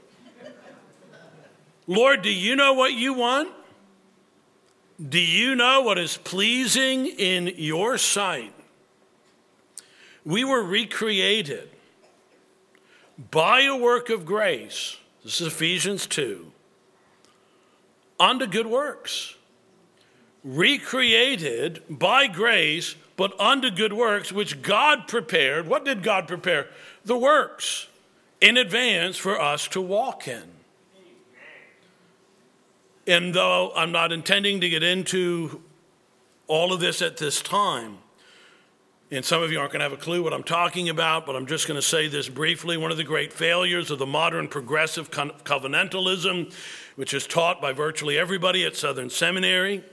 Lord, 1.85 2.23
do 2.23 2.33
you 2.33 2.55
know 2.55 2.73
what 2.73 2.93
you 2.93 3.13
want? 3.13 3.49
Do 5.07 5.19
you 5.19 5.55
know 5.55 5.81
what 5.81 5.97
is 5.97 6.17
pleasing 6.17 7.05
in 7.05 7.53
your 7.55 7.97
sight? 7.97 8.53
We 10.25 10.43
were 10.43 10.61
recreated 10.61 11.69
by 13.31 13.61
a 13.61 13.77
work 13.77 14.09
of 14.09 14.25
grace. 14.25 14.97
This 15.23 15.39
is 15.39 15.47
Ephesians 15.47 16.05
2. 16.05 16.51
Unto 18.19 18.45
good 18.45 18.67
works. 18.67 19.35
Recreated 20.43 21.81
by 21.89 22.27
grace, 22.27 22.95
but 23.15 23.39
unto 23.39 23.71
good 23.71 23.93
works, 23.93 24.33
which 24.33 24.61
God 24.61 25.07
prepared. 25.07 25.67
What 25.67 25.85
did 25.85 26.03
God 26.03 26.27
prepare? 26.27 26.67
The 27.05 27.17
works 27.17 27.87
in 28.41 28.57
advance 28.57 29.15
for 29.15 29.39
us 29.39 29.67
to 29.69 29.79
walk 29.79 30.27
in. 30.27 30.58
And 33.09 33.33
though 33.33 33.71
I'm 33.75 33.91
not 33.91 34.11
intending 34.11 34.61
to 34.61 34.69
get 34.69 34.83
into 34.83 35.63
all 36.45 36.71
of 36.71 36.79
this 36.79 37.01
at 37.01 37.17
this 37.17 37.41
time, 37.41 37.97
and 39.09 39.25
some 39.25 39.41
of 39.41 39.51
you 39.51 39.59
aren't 39.59 39.71
going 39.71 39.79
to 39.79 39.89
have 39.89 39.93
a 39.93 39.97
clue 39.97 40.21
what 40.21 40.31
I'm 40.31 40.43
talking 40.43 40.89
about, 40.89 41.25
but 41.25 41.35
I'm 41.35 41.47
just 41.47 41.67
going 41.67 41.79
to 41.79 41.81
say 41.81 42.07
this 42.07 42.29
briefly. 42.29 42.77
One 42.77 42.91
of 42.91 42.97
the 42.97 43.03
great 43.03 43.33
failures 43.33 43.89
of 43.89 43.97
the 43.97 44.05
modern 44.05 44.47
progressive 44.47 45.09
covenantalism, 45.09 46.53
which 46.97 47.15
is 47.15 47.25
taught 47.25 47.59
by 47.59 47.73
virtually 47.73 48.15
everybody 48.15 48.63
at 48.63 48.75
Southern 48.75 49.09
Seminary, 49.09 49.83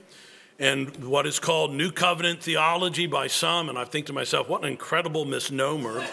and 0.59 0.95
what 1.03 1.25
is 1.25 1.39
called 1.39 1.73
New 1.73 1.91
Covenant 1.91 2.43
theology 2.43 3.07
by 3.07 3.25
some, 3.25 3.67
and 3.67 3.79
I 3.79 3.85
think 3.85 4.05
to 4.05 4.13
myself, 4.13 4.47
what 4.47 4.61
an 4.61 4.69
incredible 4.69 5.25
misnomer. 5.25 6.05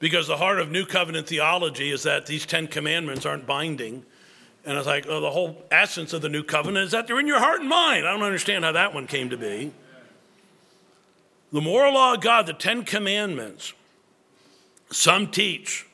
Because 0.00 0.26
the 0.26 0.38
heart 0.38 0.58
of 0.58 0.72
New 0.72 0.86
Covenant 0.86 1.28
theology 1.28 1.92
is 1.92 2.02
that 2.02 2.26
these 2.26 2.46
Ten 2.46 2.66
Commandments 2.66 3.24
aren't 3.24 3.46
binding. 3.46 4.04
And 4.64 4.78
it's 4.78 4.86
like, 4.86 5.06
oh, 5.08 5.20
the 5.20 5.30
whole 5.30 5.64
essence 5.70 6.12
of 6.12 6.22
the 6.22 6.28
New 6.28 6.44
Covenant 6.44 6.86
is 6.86 6.90
that 6.92 7.06
they're 7.06 7.18
in 7.18 7.26
your 7.26 7.40
heart 7.40 7.60
and 7.60 7.68
mind. 7.68 8.06
I 8.06 8.12
don't 8.12 8.22
understand 8.22 8.64
how 8.64 8.72
that 8.72 8.94
one 8.94 9.06
came 9.06 9.30
to 9.30 9.36
be. 9.36 9.72
The 11.52 11.60
moral 11.60 11.94
law 11.94 12.14
of 12.14 12.20
God, 12.20 12.46
the 12.46 12.52
Ten 12.52 12.84
Commandments, 12.84 13.72
some 14.90 15.26
teach, 15.26 15.86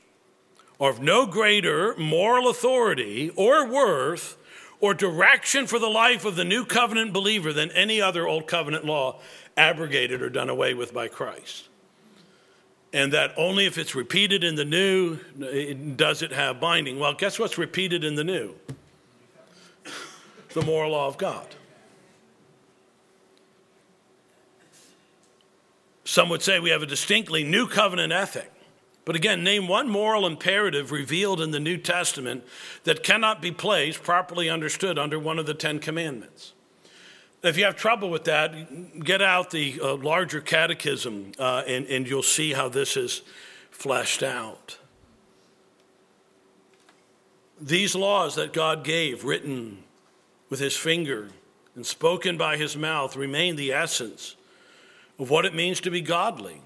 are 0.78 0.90
of 0.90 1.00
no 1.00 1.26
greater 1.26 1.96
moral 1.96 2.48
authority 2.48 3.30
or 3.36 3.66
worth 3.66 4.36
or 4.80 4.94
direction 4.94 5.66
for 5.66 5.78
the 5.78 5.88
life 5.88 6.24
of 6.24 6.36
the 6.36 6.44
new 6.44 6.64
covenant 6.64 7.12
believer 7.12 7.52
than 7.52 7.70
any 7.72 8.00
other 8.00 8.28
old 8.28 8.46
covenant 8.46 8.84
law 8.84 9.18
abrogated 9.56 10.22
or 10.22 10.30
done 10.30 10.48
away 10.48 10.74
with 10.74 10.94
by 10.94 11.08
Christ. 11.08 11.67
And 12.92 13.12
that 13.12 13.34
only 13.36 13.66
if 13.66 13.76
it's 13.76 13.94
repeated 13.94 14.42
in 14.42 14.54
the 14.54 14.64
new 14.64 15.18
does 15.96 16.22
it 16.22 16.32
have 16.32 16.58
binding. 16.58 16.98
Well, 16.98 17.14
guess 17.14 17.38
what's 17.38 17.58
repeated 17.58 18.02
in 18.02 18.14
the 18.14 18.24
new? 18.24 18.54
The 20.54 20.62
moral 20.62 20.92
law 20.92 21.06
of 21.06 21.18
God. 21.18 21.54
Some 26.04 26.30
would 26.30 26.40
say 26.40 26.58
we 26.58 26.70
have 26.70 26.82
a 26.82 26.86
distinctly 26.86 27.44
new 27.44 27.66
covenant 27.66 28.14
ethic. 28.14 28.50
But 29.04 29.14
again, 29.16 29.44
name 29.44 29.68
one 29.68 29.88
moral 29.88 30.26
imperative 30.26 30.90
revealed 30.90 31.40
in 31.40 31.50
the 31.50 31.60
New 31.60 31.76
Testament 31.76 32.44
that 32.84 33.02
cannot 33.02 33.42
be 33.42 33.52
placed, 33.52 34.02
properly 34.02 34.48
understood, 34.48 34.98
under 34.98 35.18
one 35.18 35.38
of 35.38 35.46
the 35.46 35.54
Ten 35.54 35.78
Commandments. 35.78 36.52
If 37.42 37.56
you 37.56 37.64
have 37.64 37.76
trouble 37.76 38.10
with 38.10 38.24
that, 38.24 39.04
get 39.04 39.22
out 39.22 39.50
the 39.50 39.80
uh, 39.80 39.94
larger 39.96 40.40
catechism 40.40 41.32
uh, 41.38 41.62
and, 41.66 41.86
and 41.86 42.08
you'll 42.08 42.22
see 42.22 42.52
how 42.52 42.68
this 42.68 42.96
is 42.96 43.22
fleshed 43.70 44.24
out. 44.24 44.78
These 47.60 47.94
laws 47.94 48.34
that 48.34 48.52
God 48.52 48.82
gave, 48.82 49.24
written 49.24 49.84
with 50.48 50.58
his 50.58 50.76
finger 50.76 51.28
and 51.76 51.86
spoken 51.86 52.36
by 52.36 52.56
his 52.56 52.76
mouth, 52.76 53.16
remain 53.16 53.56
the 53.56 53.72
essence 53.72 54.34
of 55.18 55.30
what 55.30 55.44
it 55.44 55.54
means 55.54 55.80
to 55.82 55.90
be 55.90 56.00
godly, 56.00 56.60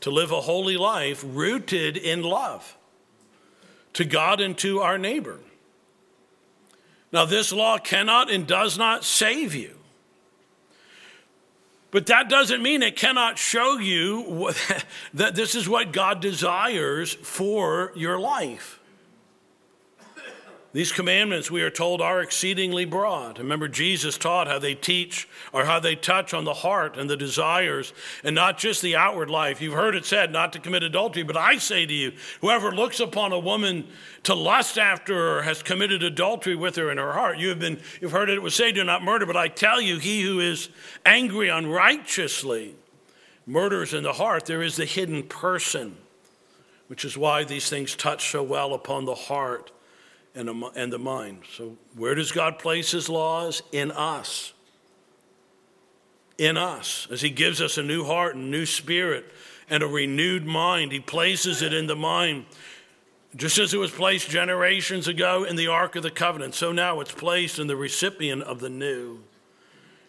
to 0.00 0.10
live 0.10 0.30
a 0.30 0.40
holy 0.42 0.76
life 0.76 1.24
rooted 1.26 1.96
in 1.96 2.22
love 2.22 2.76
to 3.94 4.04
God 4.04 4.40
and 4.40 4.56
to 4.58 4.80
our 4.80 4.98
neighbor. 4.98 5.40
Now, 7.12 7.24
this 7.24 7.52
law 7.52 7.78
cannot 7.78 8.30
and 8.30 8.46
does 8.46 8.76
not 8.76 9.04
save 9.04 9.54
you. 9.54 9.76
But 11.94 12.06
that 12.06 12.28
doesn't 12.28 12.60
mean 12.60 12.82
it 12.82 12.96
cannot 12.96 13.38
show 13.38 13.78
you 13.78 14.52
that 15.14 15.36
this 15.36 15.54
is 15.54 15.68
what 15.68 15.92
God 15.92 16.20
desires 16.20 17.14
for 17.14 17.92
your 17.94 18.18
life. 18.18 18.80
These 20.74 20.90
commandments, 20.90 21.52
we 21.52 21.62
are 21.62 21.70
told, 21.70 22.00
are 22.00 22.20
exceedingly 22.20 22.84
broad. 22.84 23.38
Remember, 23.38 23.68
Jesus 23.68 24.18
taught 24.18 24.48
how 24.48 24.58
they 24.58 24.74
teach 24.74 25.28
or 25.52 25.66
how 25.66 25.78
they 25.78 25.94
touch 25.94 26.34
on 26.34 26.42
the 26.42 26.52
heart 26.52 26.96
and 26.96 27.08
the 27.08 27.16
desires 27.16 27.92
and 28.24 28.34
not 28.34 28.58
just 28.58 28.82
the 28.82 28.96
outward 28.96 29.30
life. 29.30 29.60
You've 29.60 29.74
heard 29.74 29.94
it 29.94 30.04
said 30.04 30.32
not 30.32 30.52
to 30.52 30.58
commit 30.58 30.82
adultery, 30.82 31.22
but 31.22 31.36
I 31.36 31.58
say 31.58 31.86
to 31.86 31.94
you, 31.94 32.12
whoever 32.40 32.74
looks 32.74 32.98
upon 32.98 33.30
a 33.30 33.38
woman 33.38 33.86
to 34.24 34.34
lust 34.34 34.76
after 34.76 35.14
her 35.14 35.42
has 35.42 35.62
committed 35.62 36.02
adultery 36.02 36.56
with 36.56 36.74
her 36.74 36.90
in 36.90 36.98
her 36.98 37.12
heart. 37.12 37.38
You 37.38 37.50
have 37.50 37.60
been, 37.60 37.80
you've 38.00 38.10
heard 38.10 38.28
it 38.28 38.42
was 38.42 38.56
said, 38.56 38.74
do 38.74 38.82
not 38.82 39.04
murder, 39.04 39.26
but 39.26 39.36
I 39.36 39.46
tell 39.46 39.80
you, 39.80 40.00
he 40.00 40.22
who 40.22 40.40
is 40.40 40.70
angry 41.06 41.50
unrighteously 41.50 42.74
murders 43.46 43.94
in 43.94 44.02
the 44.02 44.14
heart. 44.14 44.46
There 44.46 44.60
is 44.60 44.74
the 44.74 44.86
hidden 44.86 45.22
person, 45.22 45.98
which 46.88 47.04
is 47.04 47.16
why 47.16 47.44
these 47.44 47.70
things 47.70 47.94
touch 47.94 48.32
so 48.32 48.42
well 48.42 48.74
upon 48.74 49.04
the 49.04 49.14
heart 49.14 49.70
and 50.34 50.48
the, 50.48 50.72
and 50.74 50.92
the 50.92 50.98
mind. 50.98 51.42
So, 51.56 51.76
where 51.94 52.14
does 52.14 52.32
God 52.32 52.58
place 52.58 52.90
his 52.90 53.08
laws? 53.08 53.62
In 53.72 53.90
us. 53.90 54.52
In 56.38 56.56
us. 56.56 57.06
As 57.10 57.20
he 57.20 57.30
gives 57.30 57.60
us 57.60 57.78
a 57.78 57.82
new 57.82 58.04
heart 58.04 58.34
and 58.34 58.50
new 58.50 58.66
spirit 58.66 59.26
and 59.70 59.82
a 59.82 59.86
renewed 59.86 60.44
mind, 60.44 60.92
he 60.92 61.00
places 61.00 61.62
it 61.62 61.72
in 61.72 61.86
the 61.86 61.96
mind. 61.96 62.46
Just 63.36 63.58
as 63.58 63.74
it 63.74 63.78
was 63.78 63.90
placed 63.90 64.30
generations 64.30 65.08
ago 65.08 65.44
in 65.44 65.56
the 65.56 65.66
Ark 65.66 65.96
of 65.96 66.02
the 66.02 66.10
Covenant, 66.10 66.54
so 66.54 66.70
now 66.70 67.00
it's 67.00 67.12
placed 67.12 67.58
in 67.58 67.66
the 67.66 67.76
recipient 67.76 68.42
of 68.42 68.60
the 68.60 68.70
new. 68.70 69.20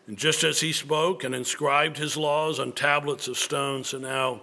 And 0.07 0.17
just 0.17 0.43
as 0.43 0.59
he 0.59 0.71
spoke 0.71 1.23
and 1.23 1.33
inscribed 1.33 1.97
his 1.97 2.15
laws 2.15 2.59
on 2.59 2.71
tablets 2.71 3.27
of 3.27 3.37
stone, 3.37 3.83
so 3.83 3.97
now 3.97 4.41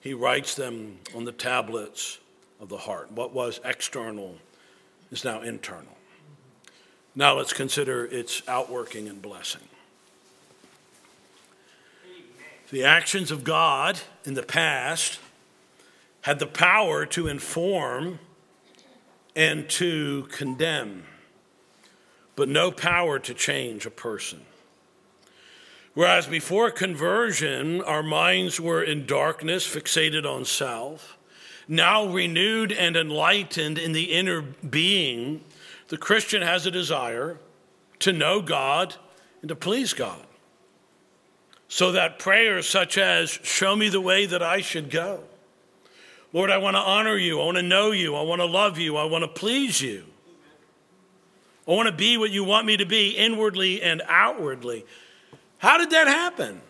he 0.00 0.14
writes 0.14 0.54
them 0.54 0.98
on 1.14 1.24
the 1.24 1.32
tablets 1.32 2.18
of 2.60 2.70
the 2.70 2.78
heart. 2.78 3.12
What 3.12 3.34
was 3.34 3.60
external 3.64 4.36
is 5.12 5.24
now 5.24 5.42
internal. 5.42 5.96
Now 7.14 7.36
let's 7.36 7.52
consider 7.52 8.06
its 8.06 8.42
outworking 8.48 9.06
and 9.06 9.20
blessing. 9.20 9.62
The 12.70 12.84
actions 12.84 13.30
of 13.30 13.44
God 13.44 14.00
in 14.24 14.32
the 14.32 14.42
past 14.42 15.20
had 16.22 16.38
the 16.38 16.46
power 16.46 17.04
to 17.06 17.28
inform 17.28 18.18
and 19.36 19.68
to 19.68 20.26
condemn, 20.32 21.04
but 22.34 22.48
no 22.48 22.70
power 22.70 23.18
to 23.18 23.34
change 23.34 23.84
a 23.84 23.90
person. 23.90 24.40
Whereas 25.92 26.26
before 26.26 26.70
conversion, 26.70 27.82
our 27.82 28.02
minds 28.02 28.58
were 28.58 28.82
in 28.82 29.04
darkness, 29.04 29.66
fixated 29.66 30.24
on 30.24 30.46
self 30.46 31.18
now 31.68 32.06
renewed 32.06 32.72
and 32.72 32.96
enlightened 32.96 33.78
in 33.78 33.92
the 33.92 34.12
inner 34.12 34.42
being, 34.42 35.42
the 35.88 35.96
Christian 35.96 36.42
has 36.42 36.66
a 36.66 36.70
desire 36.70 37.38
to 38.00 38.12
know 38.12 38.40
God 38.40 38.96
and 39.40 39.48
to 39.48 39.56
please 39.56 39.92
God. 39.92 40.26
So 41.68 41.92
that 41.92 42.18
prayers 42.18 42.68
such 42.68 42.98
as, 42.98 43.30
Show 43.42 43.76
me 43.76 43.88
the 43.88 44.00
way 44.00 44.26
that 44.26 44.42
I 44.42 44.60
should 44.60 44.90
go. 44.90 45.20
Lord, 46.32 46.50
I 46.50 46.58
want 46.58 46.76
to 46.76 46.80
honor 46.80 47.16
you. 47.16 47.40
I 47.40 47.44
want 47.44 47.56
to 47.58 47.62
know 47.62 47.90
you. 47.90 48.14
I 48.14 48.22
want 48.22 48.40
to 48.40 48.46
love 48.46 48.78
you. 48.78 48.96
I 48.96 49.04
want 49.04 49.22
to 49.22 49.28
please 49.28 49.80
you. 49.80 50.04
I 51.66 51.72
want 51.72 51.86
to 51.88 51.94
be 51.94 52.16
what 52.16 52.30
you 52.30 52.44
want 52.44 52.66
me 52.66 52.76
to 52.78 52.86
be 52.86 53.10
inwardly 53.10 53.82
and 53.82 54.02
outwardly. 54.08 54.84
How 55.58 55.78
did 55.78 55.90
that 55.90 56.08
happen? 56.08 56.60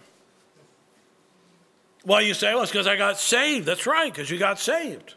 Well, 2.05 2.21
you 2.21 2.35
say, 2.35 2.53
well, 2.53 2.63
it's 2.63 2.73
because 2.73 2.87
I 2.87 2.97
got 2.97 3.19
saved. 3.19 3.67
That's 3.67 3.87
right, 3.87 4.13
because 4.13 4.31
you 4.31 4.39
got 4.39 4.59
saved. 4.59 5.15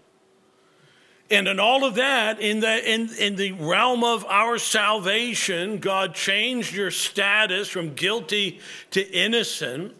And 1.31 1.47
in 1.47 1.59
all 1.59 1.83
of 1.85 1.95
that, 1.95 2.39
in 2.39 2.59
the, 2.59 2.93
in, 2.93 3.09
in 3.15 3.35
the 3.35 3.53
realm 3.53 4.03
of 4.03 4.25
our 4.25 4.59
salvation, 4.59 5.79
God 5.79 6.13
changed 6.13 6.75
your 6.75 6.91
status 6.91 7.67
from 7.67 7.95
guilty 7.95 8.59
to 8.91 9.01
innocent. 9.11 9.95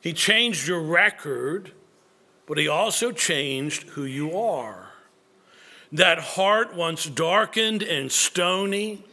He 0.00 0.14
changed 0.14 0.66
your 0.66 0.80
record, 0.80 1.72
but 2.46 2.56
He 2.56 2.66
also 2.66 3.12
changed 3.12 3.90
who 3.90 4.04
you 4.04 4.38
are. 4.38 4.86
That 5.92 6.18
heart, 6.18 6.74
once 6.74 7.04
darkened 7.04 7.82
and 7.82 8.10
stony, 8.10 9.04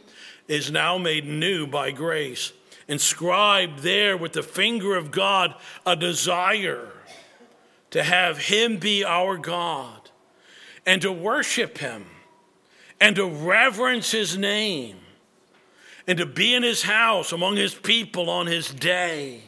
is 0.48 0.70
now 0.70 0.96
made 0.96 1.26
new 1.26 1.66
by 1.66 1.90
grace 1.90 2.52
inscribed 2.88 3.80
there 3.80 4.16
with 4.16 4.32
the 4.32 4.42
finger 4.42 4.96
of 4.96 5.10
God 5.10 5.54
a 5.84 5.96
desire 5.96 6.88
to 7.90 8.02
have 8.02 8.38
Him 8.38 8.78
be 8.78 9.04
our 9.04 9.36
God 9.36 10.10
and 10.84 11.02
to 11.02 11.10
worship 11.10 11.78
Him 11.78 12.06
and 13.00 13.16
to 13.16 13.28
reverence 13.28 14.12
His 14.12 14.36
name 14.36 14.98
and 16.06 16.18
to 16.18 16.26
be 16.26 16.54
in 16.54 16.62
His 16.62 16.82
house 16.82 17.32
among 17.32 17.56
His 17.56 17.74
people 17.74 18.30
on 18.30 18.46
His 18.46 18.70
day. 18.70 19.42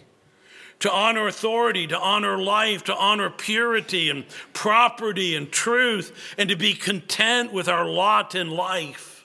To 0.80 0.92
honor 0.92 1.26
authority, 1.26 1.88
to 1.88 1.98
honor 1.98 2.40
life, 2.40 2.84
to 2.84 2.94
honor 2.94 3.30
purity 3.30 4.10
and 4.10 4.24
property 4.52 5.34
and 5.34 5.50
truth, 5.50 6.34
and 6.38 6.48
to 6.50 6.56
be 6.56 6.72
content 6.72 7.52
with 7.52 7.68
our 7.68 7.84
lot 7.84 8.36
in 8.36 8.48
life. 8.48 9.17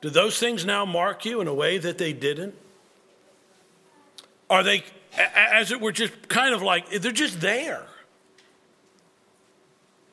Do 0.00 0.10
those 0.10 0.38
things 0.38 0.64
now 0.64 0.84
mark 0.84 1.24
you 1.24 1.40
in 1.40 1.48
a 1.48 1.54
way 1.54 1.78
that 1.78 1.98
they 1.98 2.12
didn't? 2.12 2.54
Are 4.48 4.62
they, 4.62 4.84
as 5.34 5.72
it 5.72 5.80
were, 5.80 5.92
just 5.92 6.28
kind 6.28 6.54
of 6.54 6.62
like, 6.62 6.90
they're 6.90 7.12
just 7.12 7.40
there? 7.40 7.86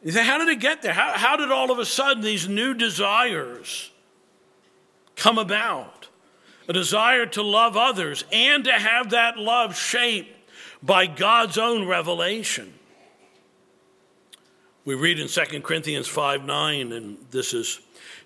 You 0.04 0.12
say, 0.12 0.24
how 0.24 0.38
did 0.38 0.50
it 0.50 0.60
get 0.60 0.82
there? 0.82 0.94
How, 0.94 1.14
how 1.14 1.38
did 1.38 1.52
all 1.52 1.72
of 1.72 1.80
a 1.80 1.86
sudden 1.86 2.24
these 2.24 2.48
new 2.48 2.74
desires 2.74 3.92
come 5.16 5.38
about? 5.38 6.08
A 6.68 6.74
desire 6.74 7.26
to 7.26 7.42
love 7.42 7.76
others 7.76 8.24
and 8.32 8.64
to 8.64 8.72
have 8.72 9.10
that 9.10 9.38
love 9.38 9.76
shaped 9.78 10.30
by 10.82 11.08
God's 11.08 11.58
own 11.58 11.88
revelation. 11.88 12.74
We 14.86 14.96
read 14.96 15.20
in 15.20 15.28
2 15.28 15.62
Corinthians 15.62 16.08
5 16.08 16.46
9, 16.46 16.92
and 16.92 17.18
this 17.32 17.54
is 17.54 17.80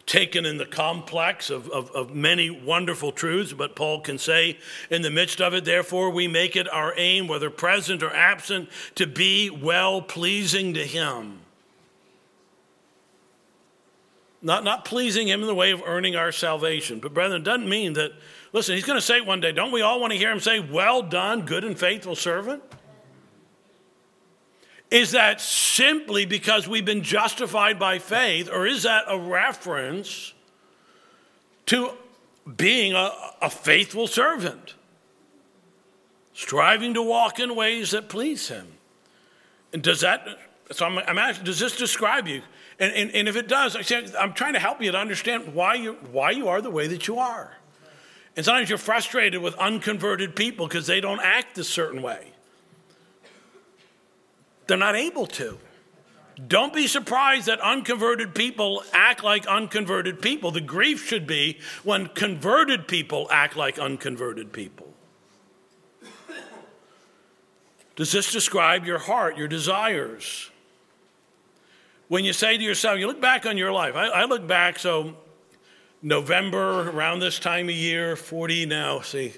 taken 0.08 0.46
in 0.46 0.58
the 0.58 0.66
complex 0.66 1.50
of, 1.50 1.70
of, 1.70 1.92
of, 1.92 2.16
many 2.16 2.50
wonderful 2.50 3.12
truths, 3.12 3.52
but 3.52 3.76
Paul 3.76 4.00
can 4.00 4.18
say, 4.18 4.58
in 4.90 5.02
the 5.02 5.12
midst 5.12 5.42
of 5.42 5.54
it, 5.54 5.66
therefore, 5.66 6.10
we 6.10 6.30
make 6.30 6.56
it 6.56 6.68
our 6.74 6.94
aim, 6.96 7.28
whether 7.28 7.50
present 7.50 8.02
or 8.02 8.12
absent, 8.16 8.70
to 8.96 9.06
be 9.06 9.50
well 9.50 10.02
pleasing 10.02 10.74
to 10.76 10.86
Him. 10.86 11.42
Not, 14.42 14.64
not 14.64 14.86
pleasing 14.86 15.28
Him 15.28 15.42
in 15.42 15.48
the 15.48 15.56
way 15.56 15.72
of 15.72 15.84
earning 15.86 16.16
our 16.16 16.32
salvation. 16.32 17.00
But, 17.00 17.14
brethren, 17.14 17.44
doesn't 17.44 17.68
mean 17.68 17.94
that, 17.94 18.14
listen, 18.54 18.76
He's 18.76 18.86
going 18.86 18.98
to 18.98 19.06
say 19.06 19.20
one 19.20 19.42
day, 19.42 19.52
don't 19.52 19.74
we 19.74 19.82
all 19.82 20.00
want 20.00 20.14
to 20.14 20.18
hear 20.18 20.32
Him 20.32 20.40
say, 20.40 20.62
Well 20.62 21.02
done, 21.02 21.42
good 21.42 21.66
and 21.66 21.78
faithful 21.78 22.16
servant? 22.16 22.64
Is 24.90 25.12
that 25.12 25.42
simply 25.42 26.26
because 26.26 26.68
we've 26.68 26.86
been 26.86 27.04
justified 27.04 27.78
by 27.78 28.00
faith, 28.00 28.50
or 28.50 28.66
is 28.66 28.84
that 28.84 29.04
a 29.08 29.20
reference 29.20 30.34
to 31.66 31.92
being 32.56 32.94
a, 32.94 33.12
a 33.42 33.50
faithful 33.50 34.08
servant, 34.08 34.76
striving 36.34 36.94
to 36.94 37.02
walk 37.02 37.40
in 37.40 37.54
ways 37.56 37.92
that 37.92 38.08
please 38.08 38.48
Him? 38.48 38.68
And 39.74 39.84
does 39.84 40.02
that, 40.02 40.26
so 40.72 40.86
I'm, 40.86 41.00
I'm 41.00 41.18
asking, 41.18 41.44
does 41.44 41.60
this 41.60 41.76
describe 41.76 42.28
you? 42.28 42.42
And, 42.80 42.94
and, 42.94 43.12
and 43.12 43.28
if 43.28 43.36
it 43.36 43.50
does, 43.50 43.76
I'm 44.18 44.34
trying 44.34 44.54
to 44.54 44.60
help 44.60 44.82
you 44.82 44.92
to 44.92 44.98
understand 44.98 45.54
why 45.54 45.74
you, 45.74 45.94
why 46.12 46.32
you 46.32 46.48
are 46.48 46.62
the 46.62 46.70
way 46.70 46.88
that 46.88 47.08
you 47.08 47.20
are. 47.20 47.58
And 48.38 48.46
sometimes 48.46 48.70
you're 48.70 48.78
frustrated 48.78 49.42
with 49.42 49.56
unconverted 49.56 50.36
people 50.36 50.68
because 50.68 50.88
they 50.88 51.02
don't 51.02 51.20
act 51.20 51.58
a 51.58 51.64
certain 51.64 52.02
way. 52.02 52.32
They're 54.68 54.78
not 54.78 54.96
able 54.96 55.26
to. 55.28 55.58
Don't 56.46 56.74
be 56.74 56.86
surprised 56.86 57.48
that 57.48 57.60
unconverted 57.62 58.36
people 58.36 58.84
act 58.94 59.24
like 59.24 59.48
unconverted 59.48 60.22
people. 60.22 60.52
The 60.52 60.62
grief 60.62 61.08
should 61.08 61.26
be 61.26 61.60
when 61.84 62.08
converted 62.08 62.88
people 62.88 63.28
act 63.32 63.56
like 63.56 63.80
unconverted 63.80 64.54
people. 64.54 64.94
Does 67.96 68.12
this 68.12 68.32
describe 68.32 68.86
your 68.86 69.00
heart, 69.00 69.38
your 69.38 69.48
desires? 69.48 70.52
When 72.10 72.24
you 72.24 72.32
say 72.32 72.56
to 72.56 72.64
yourself, 72.64 73.00
you 73.00 73.08
look 73.08 73.20
back 73.20 73.48
on 73.48 73.58
your 73.58 73.72
life. 73.72 73.96
I, 73.96 74.08
I 74.08 74.26
look 74.26 74.46
back, 74.46 74.78
so 74.78 75.16
November, 76.04 76.92
around 76.92 77.20
this 77.20 77.40
time 77.40 77.70
of 77.70 77.76
year, 77.76 78.16
40 78.16 78.68
now, 78.68 79.02
see, 79.02 79.34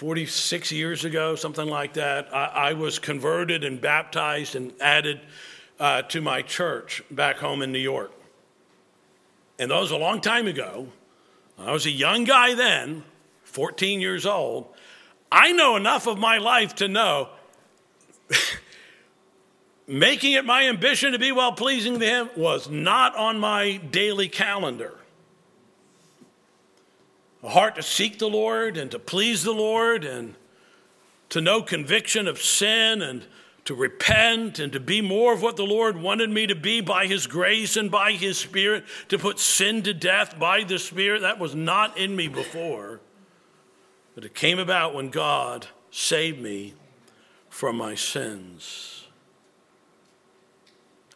46 0.00 0.72
years 0.72 1.04
ago, 1.04 1.34
something 1.34 1.68
like 1.68 1.92
that, 1.92 2.34
I, 2.34 2.44
I 2.44 2.72
was 2.72 2.98
converted 2.98 3.64
and 3.64 3.78
baptized 3.78 4.56
and 4.56 4.72
added 4.80 5.20
uh, 5.78 6.00
to 6.04 6.22
my 6.22 6.40
church 6.40 7.02
back 7.10 7.36
home 7.36 7.60
in 7.60 7.70
New 7.70 7.80
York. 7.80 8.10
And 9.58 9.70
that 9.70 9.78
was 9.78 9.90
a 9.90 9.98
long 9.98 10.22
time 10.22 10.46
ago. 10.46 10.88
I 11.58 11.72
was 11.72 11.84
a 11.84 11.90
young 11.90 12.24
guy 12.24 12.54
then, 12.54 13.04
14 13.42 14.00
years 14.00 14.24
old. 14.24 14.68
I 15.30 15.52
know 15.52 15.76
enough 15.76 16.06
of 16.06 16.16
my 16.16 16.38
life 16.38 16.76
to 16.76 16.88
know 16.88 17.28
making 19.86 20.32
it 20.32 20.46
my 20.46 20.66
ambition 20.66 21.12
to 21.12 21.18
be 21.18 21.30
well 21.30 21.52
pleasing 21.52 22.00
to 22.00 22.06
Him 22.06 22.30
was 22.38 22.70
not 22.70 23.14
on 23.16 23.38
my 23.38 23.76
daily 23.76 24.30
calendar. 24.30 24.99
A 27.42 27.48
heart 27.48 27.76
to 27.76 27.82
seek 27.82 28.18
the 28.18 28.28
Lord 28.28 28.76
and 28.76 28.90
to 28.90 28.98
please 28.98 29.42
the 29.42 29.52
Lord 29.52 30.04
and 30.04 30.34
to 31.30 31.40
know 31.40 31.62
conviction 31.62 32.28
of 32.28 32.40
sin 32.40 33.00
and 33.00 33.24
to 33.64 33.74
repent 33.74 34.58
and 34.58 34.72
to 34.72 34.80
be 34.80 35.00
more 35.00 35.32
of 35.32 35.42
what 35.42 35.56
the 35.56 35.64
Lord 35.64 35.96
wanted 35.96 36.30
me 36.30 36.46
to 36.46 36.54
be 36.54 36.80
by 36.80 37.06
His 37.06 37.26
grace 37.26 37.76
and 37.76 37.90
by 37.90 38.12
His 38.12 38.38
Spirit, 38.38 38.84
to 39.08 39.18
put 39.18 39.38
sin 39.38 39.82
to 39.82 39.94
death 39.94 40.38
by 40.38 40.64
the 40.64 40.78
Spirit. 40.78 41.22
That 41.22 41.38
was 41.38 41.54
not 41.54 41.96
in 41.96 42.16
me 42.16 42.28
before. 42.28 43.00
But 44.14 44.24
it 44.24 44.34
came 44.34 44.58
about 44.58 44.94
when 44.94 45.10
God 45.10 45.68
saved 45.90 46.40
me 46.40 46.74
from 47.48 47.76
my 47.76 47.94
sins. 47.94 49.06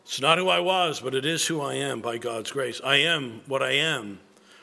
It's 0.05 0.21
not 0.21 0.39
who 0.39 0.49
I 0.49 0.61
was, 0.61 1.01
but 1.01 1.15
it 1.15 1.27
is 1.27 1.47
who 1.47 1.61
I 1.61 1.75
am 1.75 2.01
by 2.01 2.19
God's 2.19 2.53
grace. 2.53 2.81
I 2.85 2.97
am 2.97 3.41
what 3.47 3.63
I 3.63 3.73
am, 3.73 4.21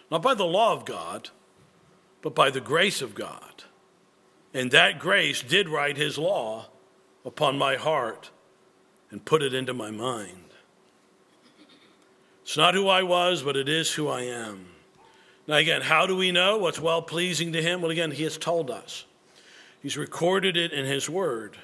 not 0.09 0.21
by 0.21 0.33
the 0.33 0.45
law 0.45 0.73
of 0.73 0.85
God, 0.85 1.29
but 2.21 2.35
by 2.35 2.49
the 2.49 2.61
grace 2.61 3.01
of 3.01 3.15
God. 3.15 3.63
And 4.53 4.71
that 4.71 4.99
grace 4.99 5.41
did 5.41 5.69
write 5.69 5.97
his 5.97 6.17
law 6.17 6.67
upon 7.25 7.57
my 7.57 7.75
heart 7.75 8.31
and 9.09 9.23
put 9.23 9.41
it 9.41 9.53
into 9.53 9.73
my 9.73 9.91
mind. 9.91 10.51
It's 12.43 12.57
not 12.57 12.73
who 12.73 12.87
I 12.87 13.03
was, 13.03 13.43
but 13.43 13.55
it 13.55 13.69
is 13.69 13.93
who 13.93 14.07
I 14.07 14.21
am. 14.21 14.65
Now, 15.47 15.55
again, 15.55 15.81
how 15.81 16.05
do 16.05 16.15
we 16.15 16.31
know 16.31 16.57
what's 16.57 16.79
well 16.79 17.01
pleasing 17.01 17.53
to 17.53 17.61
him? 17.61 17.81
Well, 17.81 17.91
again, 17.91 18.11
he 18.11 18.23
has 18.23 18.37
told 18.37 18.69
us, 18.69 19.05
he's 19.81 19.97
recorded 19.97 20.57
it 20.57 20.71
in 20.71 20.85
his 20.85 21.09
word. 21.09 21.57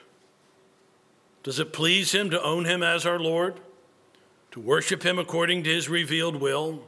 Does 1.44 1.60
it 1.60 1.74
please 1.74 2.12
him 2.12 2.30
to 2.30 2.42
own 2.42 2.66
him 2.66 2.84
as 2.84 3.06
our 3.06 3.20
Lord? 3.20 3.60
To 4.52 4.60
worship 4.60 5.04
him 5.04 5.20
according 5.20 5.64
to 5.64 5.70
his 5.70 5.90
revealed 5.90 6.38
will? 6.38 6.84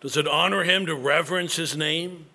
Does 0.00 0.16
it 0.16 0.26
honor 0.26 0.64
him 0.64 0.86
to 0.86 0.94
reverence 0.94 1.56
his 1.56 1.76
name? 1.76 2.26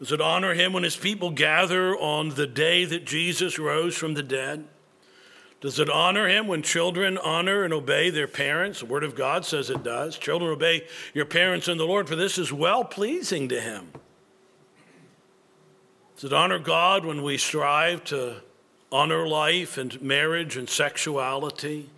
Does 0.00 0.12
it 0.12 0.20
honor 0.20 0.54
him 0.54 0.72
when 0.72 0.82
his 0.82 0.96
people 0.96 1.30
gather 1.30 1.94
on 1.94 2.30
the 2.30 2.46
day 2.46 2.86
that 2.86 3.04
Jesus 3.04 3.58
rose 3.58 3.94
from 3.94 4.14
the 4.14 4.22
dead? 4.22 4.64
Does 5.60 5.78
it 5.78 5.90
honor 5.90 6.26
him 6.26 6.46
when 6.46 6.62
children 6.62 7.18
honor 7.18 7.64
and 7.64 7.74
obey 7.74 8.08
their 8.08 8.26
parents? 8.26 8.80
The 8.80 8.86
Word 8.86 9.04
of 9.04 9.14
God 9.14 9.44
says 9.44 9.68
it 9.68 9.82
does. 9.82 10.16
Children, 10.16 10.52
obey 10.52 10.86
your 11.12 11.26
parents 11.26 11.68
in 11.68 11.76
the 11.76 11.84
Lord, 11.84 12.08
for 12.08 12.16
this 12.16 12.38
is 12.38 12.50
well 12.50 12.82
pleasing 12.82 13.50
to 13.50 13.60
him. 13.60 13.88
Does 16.16 16.24
it 16.24 16.32
honor 16.32 16.58
God 16.58 17.04
when 17.04 17.22
we 17.22 17.36
strive 17.36 18.02
to 18.04 18.36
honor 18.90 19.28
life 19.28 19.76
and 19.76 20.00
marriage 20.00 20.56
and 20.56 20.68
sexuality? 20.68 21.90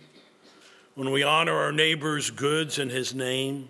When 0.95 1.11
we 1.11 1.23
honor 1.23 1.55
our 1.55 1.71
neighbor's 1.71 2.31
goods 2.31 2.79
in 2.79 2.89
his 2.89 3.15
name? 3.15 3.69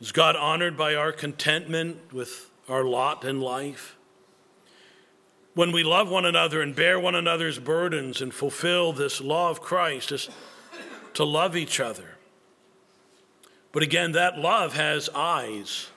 Is 0.00 0.10
God 0.10 0.34
honored 0.34 0.76
by 0.76 0.96
our 0.96 1.12
contentment 1.12 2.12
with 2.12 2.47
our 2.68 2.84
lot 2.84 3.24
in 3.24 3.40
life? 3.40 3.98
when 5.58 5.72
we 5.72 5.82
love 5.82 6.08
one 6.08 6.24
another 6.24 6.62
and 6.62 6.76
bear 6.76 7.00
one 7.00 7.16
another's 7.16 7.58
burdens 7.58 8.22
and 8.22 8.32
fulfill 8.32 8.92
this 8.92 9.20
law 9.20 9.50
of 9.50 9.60
Christ 9.60 10.12
is 10.12 10.30
to 11.14 11.24
love 11.24 11.56
each 11.56 11.80
other. 11.80 12.16
But 13.72 13.82
again, 13.82 14.12
that 14.12 14.38
love 14.38 14.74
has 14.74 15.08
eyes. 15.12 15.88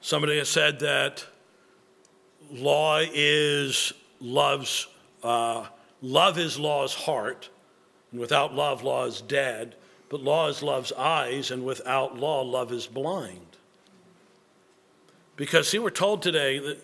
Somebody 0.00 0.38
has 0.38 0.48
said 0.48 0.78
that 0.78 1.26
law 2.52 3.00
is 3.12 3.92
love's 4.20 4.86
uh, 5.24 5.66
love 6.00 6.38
is 6.38 6.56
law's 6.56 6.94
heart, 6.94 7.50
and 8.12 8.20
without 8.20 8.54
love, 8.54 8.84
law 8.84 9.06
is 9.06 9.20
dead. 9.20 9.74
But 10.08 10.20
law 10.20 10.46
is 10.46 10.62
love's 10.62 10.92
eyes, 10.92 11.50
and 11.50 11.64
without 11.64 12.16
law, 12.16 12.42
love 12.42 12.70
is 12.70 12.86
blind. 12.86 13.49
Because 15.40 15.68
see, 15.68 15.78
we're 15.78 15.88
told 15.88 16.20
today 16.20 16.58
that 16.58 16.76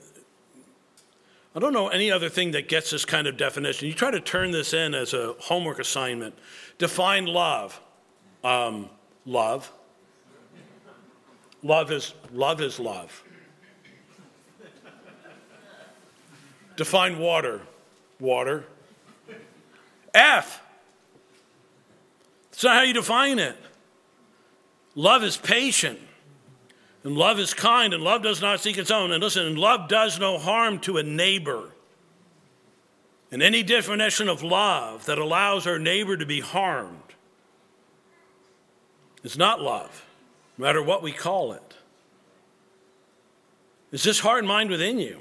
I 1.54 1.59
don't 1.59 1.74
know 1.74 1.88
any 1.88 2.11
other 2.11 2.30
thing 2.30 2.52
that 2.52 2.70
gets 2.70 2.90
this 2.90 3.04
kind 3.04 3.26
of 3.26 3.36
definition. 3.36 3.86
You 3.86 3.92
try 3.92 4.11
to 4.11 4.18
turn 4.18 4.50
this 4.50 4.72
in 4.72 4.94
as 4.94 5.12
a 5.12 5.34
homework 5.40 5.78
assignment. 5.78 6.34
Define 6.78 7.26
love. 7.26 7.78
Um, 8.42 8.88
love. 9.26 9.70
Love 11.62 11.92
is 11.92 12.14
love 12.32 12.62
is 12.62 12.80
love. 12.80 13.22
Define 16.76 17.18
water. 17.18 17.61
Water. 18.18 18.64
F. 20.14 20.62
That's 22.52 22.64
not 22.64 22.76
how 22.76 22.82
you 22.84 22.94
define 22.94 23.38
it. 23.38 23.59
Love 24.94 25.22
is 25.24 25.36
patient. 25.36 26.00
And 27.07 27.16
love 27.16 27.38
is 27.38 27.54
kind, 27.54 27.94
and 27.94 28.02
love 28.02 28.24
does 28.24 28.42
not 28.42 28.59
seek 28.59 28.76
its 28.76 28.90
own. 28.90 29.12
And 29.12 29.22
listen, 29.22 29.46
and 29.46 29.57
love 29.57 29.88
does 29.88 30.18
no 30.18 30.38
harm 30.38 30.80
to 30.80 30.96
a 30.96 31.04
neighbor. 31.04 31.70
And 33.30 33.44
any 33.44 33.62
definition 33.62 34.28
of 34.28 34.42
love 34.42 35.07
that 35.07 35.16
allows 35.16 35.68
our 35.68 35.78
neighbor 35.78 36.16
to 36.16 36.26
be 36.26 36.40
harmed 36.40 37.14
is 39.22 39.38
not 39.38 39.62
love, 39.62 40.04
no 40.59 40.66
matter 40.66 40.82
what 40.82 41.00
we 41.00 41.12
call 41.12 41.52
it. 41.52 41.76
Is 43.92 44.02
this 44.02 44.18
heart 44.18 44.40
and 44.40 44.48
mind 44.48 44.68
within 44.68 44.98
you? 44.98 45.20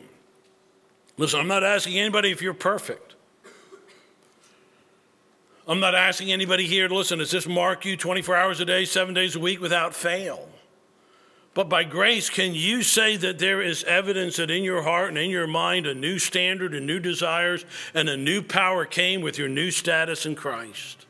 Listen, 1.17 1.39
I'm 1.39 1.47
not 1.47 1.63
asking 1.63 1.99
anybody 1.99 2.31
if 2.31 2.41
you're 2.41 2.55
perfect. 2.55 3.13
I'm 5.67 5.79
not 5.79 5.93
asking 5.93 6.31
anybody 6.31 6.65
here 6.65 6.87
to 6.87 6.95
listen, 6.95 7.19
does 7.19 7.29
this 7.29 7.45
mark 7.45 7.85
you 7.85 7.95
24 7.95 8.35
hours 8.35 8.59
a 8.59 8.65
day, 8.65 8.85
seven 8.85 9.13
days 9.13 9.35
a 9.35 9.39
week 9.39 9.61
without 9.61 9.93
fail? 9.93 10.49
But 11.55 11.69
by 11.69 11.85
grace, 11.85 12.29
can 12.29 12.53
you 12.53 12.83
say 12.83 13.15
that 13.15 13.39
there 13.39 13.61
is 13.61 13.85
evidence 13.85 14.35
that 14.35 14.51
in 14.51 14.65
your 14.65 14.83
heart 14.83 15.07
and 15.07 15.17
in 15.17 15.29
your 15.29 15.47
mind 15.47 15.87
a 15.87 15.95
new 15.95 16.19
standard 16.19 16.73
and 16.73 16.85
new 16.85 16.99
desires 16.99 17.65
and 17.93 18.09
a 18.09 18.17
new 18.17 18.41
power 18.41 18.85
came 18.85 19.21
with 19.21 19.37
your 19.37 19.47
new 19.47 19.71
status 19.71 20.25
in 20.25 20.35
Christ? 20.35 21.05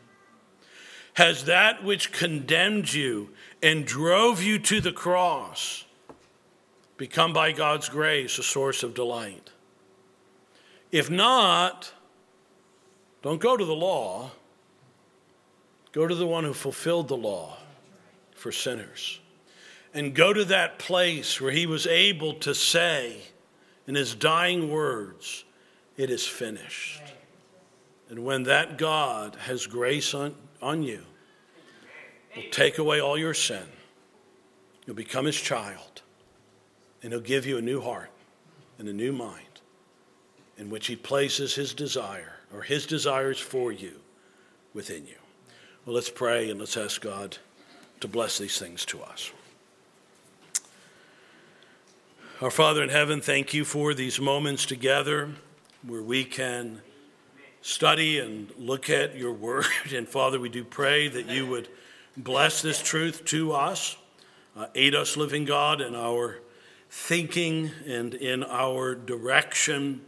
Has 1.16 1.46
that 1.46 1.84
which 1.84 2.12
condemned 2.12 2.94
you 2.94 3.32
and 3.64 3.88
drove 3.88 4.44
you 4.44 4.60
to 4.60 4.80
the 4.80 4.92
cross 4.92 5.84
become 6.98 7.34
by 7.34 7.52
God's 7.52 7.90
grace 7.90 8.38
a 8.38 8.44
source 8.44 8.84
of 8.84 8.94
delight? 8.94 9.50
If 10.92 11.10
not, 11.10 11.92
don't 13.24 13.42
go 13.42 13.58
to 13.58 13.66
the 13.66 13.74
law, 13.74 14.30
go 15.92 16.06
to 16.06 16.14
the 16.14 16.28
one 16.28 16.44
who 16.44 16.54
fulfilled 16.54 17.08
the 17.08 17.18
law 17.18 17.58
for 18.36 18.52
sinners 18.52 19.22
and 19.96 20.14
go 20.14 20.34
to 20.34 20.44
that 20.46 20.78
place 20.78 21.40
where 21.40 21.54
he 21.54 21.66
was 21.66 21.88
able 21.88 22.34
to 22.34 22.54
say 22.54 23.16
in 23.88 23.96
his 23.96 24.14
dying 24.14 24.70
words, 24.70 25.46
It 25.96 26.10
is 26.10 26.28
finished. 26.28 27.02
And 28.10 28.26
when 28.26 28.44
that 28.44 28.78
God 28.78 29.36
has 29.36 29.66
grace 29.66 30.14
on, 30.14 30.36
on 30.62 30.84
you, 30.84 31.02
will 32.36 32.44
take 32.52 32.78
away 32.78 33.00
all 33.02 33.18
your 33.18 33.34
sin, 33.34 33.64
you'll 34.86 34.98
become 34.98 35.26
his 35.26 35.40
child, 35.40 36.02
and 37.02 37.14
he'll 37.14 37.22
give 37.22 37.46
you 37.46 37.58
a 37.58 37.62
new 37.62 37.80
heart 37.80 38.12
and 38.78 38.90
a 38.90 38.94
new 38.94 39.14
mind 39.14 39.62
in 40.58 40.70
which 40.70 40.88
he 40.88 40.96
places 40.98 41.56
his 41.56 41.74
desire 41.74 42.34
or 42.54 42.62
his 42.62 42.86
desires 42.86 43.40
for 43.40 43.72
you 43.72 43.94
within 44.74 45.08
you. 45.08 45.16
Well, 45.86 45.96
let's 45.96 46.10
pray 46.10 46.50
and 46.50 46.60
let's 46.60 46.76
ask 46.76 47.02
God 47.02 47.38
to 48.02 48.08
bless 48.10 48.38
these 48.38 48.60
things 48.60 48.86
to 48.88 49.02
us. 49.02 49.32
Our 52.42 52.52
Father 52.52 52.84
in 52.84 52.90
heaven, 52.90 53.22
thank 53.22 53.54
you 53.54 53.64
for 53.64 53.94
these 53.94 54.20
moments 54.20 54.66
together 54.66 55.30
where 55.88 56.02
we 56.02 56.26
can 56.26 56.82
study 57.62 58.20
and 58.20 58.52
look 58.58 58.90
at 58.90 59.16
your 59.16 59.32
word. 59.32 59.66
And 59.96 60.06
Father, 60.06 60.38
we 60.38 60.50
do 60.50 60.66
pray 60.66 61.08
that 61.08 61.28
you 61.28 61.48
would 61.48 61.70
bless 62.18 62.62
this 62.62 62.82
truth 62.82 63.24
to 63.26 63.54
us, 63.54 63.96
uh, 64.54 64.68
aid 64.76 64.96
us, 64.96 65.16
living 65.16 65.46
God, 65.46 65.80
in 65.80 65.96
our 65.96 66.40
thinking 66.90 67.72
and 67.88 68.14
in 68.14 68.44
our 68.44 68.96
direction 68.96 70.02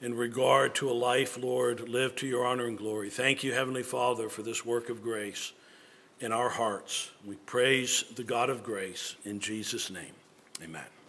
in 0.00 0.14
regard 0.14 0.74
to 0.76 0.90
a 0.90 0.92
life, 0.92 1.36
Lord, 1.36 1.90
live 1.90 2.16
to 2.16 2.26
your 2.26 2.46
honor 2.46 2.64
and 2.64 2.78
glory. 2.78 3.10
Thank 3.10 3.44
you, 3.44 3.52
Heavenly 3.52 3.82
Father, 3.82 4.30
for 4.30 4.42
this 4.42 4.64
work 4.64 4.88
of 4.88 5.02
grace 5.02 5.52
in 6.20 6.32
our 6.32 6.48
hearts. 6.48 7.10
We 7.22 7.36
praise 7.36 8.04
the 8.14 8.24
God 8.24 8.48
of 8.48 8.64
grace 8.64 9.16
in 9.26 9.40
Jesus' 9.40 9.90
name. 9.90 10.14
Amen. 10.62 10.95